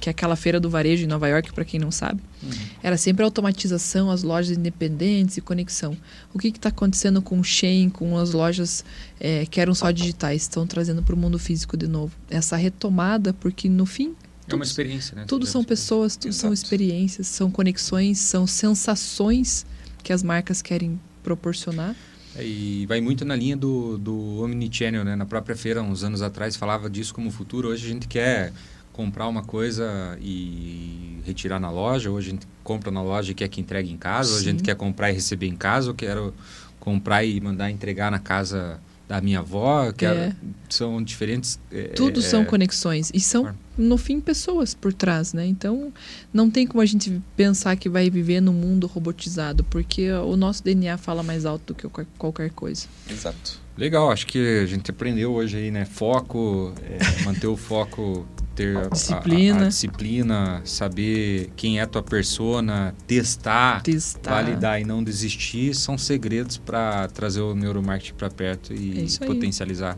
que 0.00 0.08
é 0.08 0.12
aquela 0.12 0.36
feira 0.36 0.60
do 0.60 0.68
varejo 0.68 1.04
em 1.04 1.06
Nova 1.06 1.26
York, 1.26 1.52
para 1.52 1.64
quem 1.64 1.80
não 1.80 1.90
sabe, 1.90 2.20
uhum. 2.42 2.50
era 2.82 2.96
sempre 2.96 3.24
automatização, 3.24 4.10
as 4.10 4.22
lojas 4.22 4.56
independentes 4.56 5.36
e 5.36 5.40
conexão. 5.40 5.96
O 6.32 6.38
que 6.38 6.48
está 6.48 6.68
acontecendo 6.68 7.20
com 7.22 7.40
o 7.40 7.44
Shein, 7.44 7.88
com 7.88 8.16
as 8.16 8.32
lojas 8.32 8.84
é, 9.18 9.46
que 9.46 9.60
eram 9.60 9.74
só 9.74 9.90
digitais, 9.90 10.42
estão 10.42 10.66
trazendo 10.66 11.02
para 11.02 11.14
o 11.14 11.18
mundo 11.18 11.38
físico 11.38 11.76
de 11.76 11.86
novo? 11.86 12.14
Essa 12.30 12.56
retomada, 12.56 13.32
porque 13.32 13.68
no 13.68 13.86
fim. 13.86 14.14
É 14.46 14.54
uma 14.54 14.64
experiência, 14.64 15.16
né? 15.16 15.24
Tudo 15.26 15.46
são 15.46 15.64
pessoas, 15.64 16.14
tudo 16.14 16.28
Exato. 16.28 16.42
são 16.42 16.52
experiências, 16.52 17.26
são 17.26 17.50
conexões, 17.50 18.18
são 18.18 18.46
sensações 18.46 19.66
que 20.02 20.12
as 20.12 20.22
marcas 20.22 20.62
querem 20.62 21.00
proporcionar. 21.22 21.96
É, 22.36 22.44
e 22.44 22.86
vai 22.86 23.00
muito 23.00 23.24
na 23.24 23.34
linha 23.34 23.56
do, 23.56 23.98
do 23.98 24.42
Omnichannel, 24.42 25.04
né? 25.04 25.16
Na 25.16 25.26
própria 25.26 25.56
feira, 25.56 25.82
uns 25.82 26.04
anos 26.04 26.22
atrás, 26.22 26.56
falava 26.56 26.88
disso 26.90 27.14
como 27.14 27.30
futuro. 27.30 27.68
Hoje 27.68 27.86
a 27.86 27.88
gente 27.88 28.06
quer 28.06 28.52
comprar 28.92 29.26
uma 29.28 29.42
coisa 29.42 30.18
e 30.20 31.18
retirar 31.24 31.58
na 31.58 31.70
loja. 31.70 32.10
Hoje 32.10 32.28
a 32.28 32.30
gente 32.32 32.46
compra 32.62 32.90
na 32.90 33.02
loja 33.02 33.32
e 33.32 33.34
quer 33.34 33.48
que 33.48 33.60
entregue 33.60 33.90
em 33.90 33.96
casa. 33.96 34.34
Hoje 34.34 34.48
a 34.48 34.52
gente 34.52 34.62
quer 34.62 34.74
comprar 34.74 35.10
e 35.10 35.14
receber 35.14 35.46
em 35.46 35.56
casa. 35.56 35.90
Eu 35.90 35.94
quero 35.94 36.34
comprar 36.80 37.24
e 37.24 37.40
mandar 37.40 37.70
entregar 37.70 38.10
na 38.10 38.18
casa 38.18 38.80
da 39.08 39.20
minha 39.20 39.38
avó. 39.38 39.92
Quero, 39.92 40.18
é. 40.18 40.32
São 40.68 41.02
diferentes... 41.02 41.58
É, 41.70 41.88
Tudo 41.88 42.20
é, 42.20 42.22
são 42.22 42.44
conexões. 42.44 43.10
E 43.14 43.20
são, 43.20 43.54
no 43.76 43.96
fim, 43.96 44.20
pessoas 44.20 44.74
por 44.74 44.92
trás, 44.92 45.32
né? 45.32 45.46
Então, 45.46 45.92
não 46.32 46.50
tem 46.50 46.66
como 46.66 46.80
a 46.80 46.86
gente 46.86 47.20
pensar 47.36 47.76
que 47.76 47.88
vai 47.88 48.10
viver 48.10 48.40
num 48.40 48.52
mundo 48.52 48.86
robotizado. 48.86 49.64
Porque 49.64 50.10
o 50.10 50.36
nosso 50.36 50.62
DNA 50.62 50.98
fala 50.98 51.22
mais 51.22 51.44
alto 51.44 51.72
do 51.72 51.74
que 51.74 51.88
qualquer 52.18 52.50
coisa. 52.50 52.86
Exato. 53.08 53.60
Legal, 53.76 54.10
acho 54.10 54.26
que 54.26 54.60
a 54.62 54.66
gente 54.66 54.90
aprendeu 54.90 55.34
hoje 55.34 55.58
aí, 55.58 55.70
né? 55.70 55.84
Foco, 55.84 56.72
é, 56.82 57.24
manter 57.24 57.46
o 57.46 57.56
foco 57.56 58.26
ter 58.56 58.88
disciplina. 58.88 59.60
A, 59.60 59.64
a, 59.66 59.68
disciplina, 59.68 60.62
saber 60.64 61.50
quem 61.54 61.78
é 61.78 61.86
tua 61.86 62.02
persona, 62.02 62.94
testar, 63.06 63.82
testar, 63.82 64.30
validar 64.30 64.80
e 64.80 64.84
não 64.84 65.04
desistir, 65.04 65.74
são 65.74 65.98
segredos 65.98 66.56
para 66.56 67.06
trazer 67.08 67.42
o 67.42 67.54
neuromarketing 67.54 68.14
para 68.14 68.30
perto 68.30 68.72
e 68.72 69.06
é 69.20 69.26
potencializar 69.26 69.96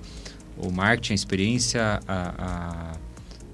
o 0.57 0.73
marketing, 0.73 1.13
a 1.13 1.15
experiência, 1.15 2.01
a, 2.07 2.35
a 2.39 3.08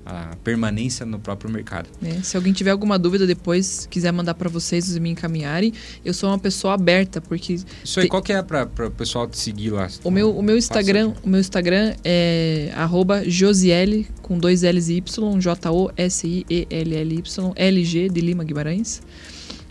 a 0.04 0.36
permanência 0.42 1.06
no 1.06 1.18
próprio 1.18 1.50
mercado. 1.50 1.88
É, 2.02 2.22
se 2.22 2.36
alguém 2.36 2.52
tiver 2.52 2.70
alguma 2.70 2.98
dúvida 2.98 3.26
depois, 3.26 3.86
quiser 3.90 4.12
mandar 4.12 4.34
para 4.34 4.48
vocês 4.48 4.94
e 4.94 5.00
me 5.00 5.10
encaminharem, 5.10 5.72
eu 6.04 6.12
sou 6.12 6.28
uma 6.28 6.38
pessoa 6.38 6.74
aberta, 6.74 7.20
porque... 7.20 7.54
Isso 7.84 8.00
aí, 8.00 8.06
te... 8.06 8.10
qual 8.10 8.22
que 8.22 8.32
é 8.32 8.42
para 8.42 8.68
o 8.86 8.90
pessoal 8.90 9.26
te 9.26 9.38
seguir 9.38 9.70
lá? 9.70 9.88
O 10.02 10.10
meu, 10.10 10.36
o 10.36 10.42
meu 10.42 10.56
Instagram 10.56 11.14
o 11.22 11.28
meu 11.28 11.40
Instagram 11.40 11.94
é 12.04 12.70
arroba 12.74 13.28
Josiele, 13.28 14.06
com 14.22 14.38
dois 14.38 14.62
L's 14.62 14.88
e 14.88 14.96
Y, 14.96 15.40
J-O-S-I-E-L-L-Y, 15.40 17.22
LG 17.56 18.08
de 18.08 18.20
Lima 18.20 18.44
Guimarães. 18.44 19.02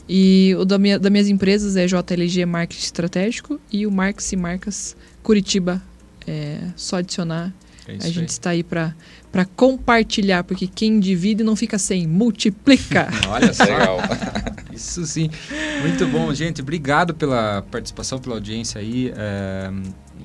E 0.08 0.56
o 0.60 0.66
da 0.66 0.78
minha, 0.78 1.00
das 1.00 1.12
minhas 1.12 1.30
empresas 1.30 1.76
é 1.76 1.88
JLG 1.88 2.46
Marketing 2.46 2.84
Estratégico 2.84 3.60
e 3.72 3.88
o 3.88 3.92
Marques 3.92 4.32
e 4.32 4.36
Marcas 4.36 4.96
Curitiba. 5.22 5.82
É 6.28 6.60
só 6.76 6.98
adicionar. 6.98 7.54
É 7.88 7.96
a 7.96 8.08
gente 8.08 8.20
aí. 8.20 8.26
está 8.26 8.50
aí 8.52 8.64
para 8.64 8.96
para 9.32 9.46
compartilhar, 9.46 10.44
porque 10.44 10.68
quem 10.68 11.00
divide 11.00 11.44
não 11.44 11.56
fica 11.56 11.80
sem, 11.80 12.06
multiplica. 12.06 13.08
Olha 13.28 13.52
só. 13.52 13.64
Legal. 13.64 13.98
Isso 14.74 15.06
sim. 15.06 15.30
Muito 15.82 16.08
bom, 16.08 16.34
gente. 16.34 16.62
Obrigado 16.62 17.14
pela 17.14 17.62
participação, 17.64 18.20
pela 18.20 18.36
audiência 18.36 18.80
aí. 18.80 19.14
É, 19.16 19.72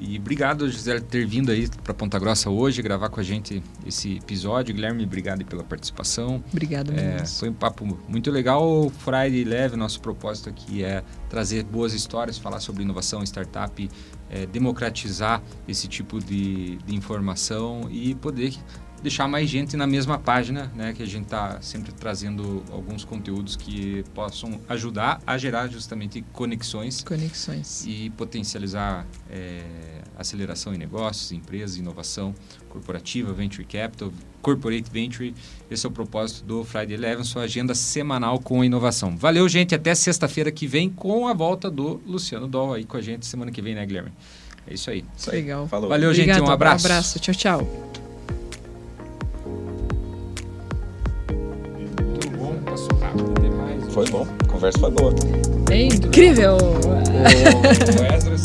e 0.01 0.17
obrigado, 0.19 0.71
José, 0.71 1.01
ter 1.01 1.27
vindo 1.27 1.51
aí 1.51 1.69
para 1.83 1.93
Ponta 1.93 2.19
Grossa 2.19 2.51
hoje, 2.51 2.81
gravar 2.83 3.09
com 3.09 3.21
a 3.21 3.23
gente 3.23 3.63
esse 3.87 4.17
episódio. 4.17 4.75
Guilherme, 4.75 5.05
obrigado 5.05 5.45
pela 5.45 5.65
participação. 5.65 6.43
Obrigado, 6.53 6.93
é, 6.93 7.25
Foi 7.27 7.49
um 7.49 7.55
papo 7.55 7.99
muito 8.09 8.31
legal. 8.31 8.87
O 8.87 8.91
Friday 8.91 9.45
Leve, 9.45 9.77
nosso 9.77 10.01
propósito 10.01 10.49
aqui 10.49 10.85
é 10.85 11.03
trazer 11.29 11.65
boas 11.65 11.95
histórias, 11.95 12.39
falar 12.39 12.61
sobre 12.61 12.83
inovação, 12.83 13.23
startup, 13.25 13.89
é, 14.31 14.47
democratizar 14.47 15.43
esse 15.67 15.89
tipo 15.89 16.21
de, 16.21 16.77
de 16.77 16.95
informação 16.95 17.89
e 17.91 18.15
poder 18.15 18.55
deixar 19.03 19.29
mais 19.29 19.49
gente 19.49 19.77
na 19.77 19.87
mesma 19.87 20.19
página, 20.19 20.71
né? 20.75 20.93
Que 20.93 21.03
a 21.03 21.07
gente 21.07 21.25
está 21.25 21.61
sempre 21.61 21.93
trazendo 21.93 22.63
alguns 22.71 23.05
conteúdos 23.05 23.57
que 23.57 24.05
possam 24.15 24.61
ajudar 24.69 25.21
a 25.27 25.39
gerar 25.39 25.69
justamente 25.69 26.25
conexões. 26.33 27.03
Conexões. 27.03 27.85
E 27.87 28.11
potencializar 28.11 29.07
é, 29.31 29.63
aceleração 30.17 30.75
em 30.75 30.79
negócios, 30.79 31.33
empresas, 31.33 31.77
inovação 31.77 32.35
corporativa, 32.69 33.33
venture 33.33 33.65
capital, 33.65 34.13
corporate 34.43 34.91
venture. 34.91 35.35
Esse 35.71 35.87
é 35.87 35.89
o 35.89 35.93
propósito 35.93 36.45
do 36.45 36.65
Friday 36.65 36.95
Eleven, 36.95 37.25
sua 37.25 37.43
agenda 37.43 37.75
semanal 37.75 38.39
com 38.39 38.65
inovação. 38.65 39.17
Valeu, 39.17 39.49
gente. 39.49 39.75
Até 39.75 39.95
sexta-feira 39.95 40.51
que 40.51 40.67
vem 40.67 40.91
com 40.91 41.29
a 41.29 41.33
volta 41.33 41.71
do 41.71 42.01
Luciano 42.07 42.47
Doll 42.47 42.75
aí 42.75 42.85
com 42.85 42.97
a 42.97 43.01
gente 43.01 43.27
semana 43.27 43.51
que 43.51 43.63
vem, 43.63 43.75
né, 43.75 43.87
Guilherme? 43.87 44.13
É 44.67 44.75
isso 44.75 44.91
aí. 44.91 45.05
Isso 45.17 45.31
aí. 45.31 45.41
Legal. 45.41 45.67
Falou. 45.67 45.89
Valeu, 45.89 46.11
Obrigado, 46.11 46.37
gente. 46.39 46.49
Um 46.49 46.53
abraço. 46.53 46.87
Um 46.87 46.91
abraço. 46.91 47.19
Tchau, 47.19 47.35
tchau. 47.35 48.08
Foi 53.99 54.09
bom, 54.11 54.25
a 54.45 54.47
conversa 54.47 54.79
foi 54.79 54.91
boa. 54.93 55.13
É 55.73 55.83
incrível! 55.87 56.57
O, 57.19 58.03
o 58.03 58.15
Esdras 58.15 58.43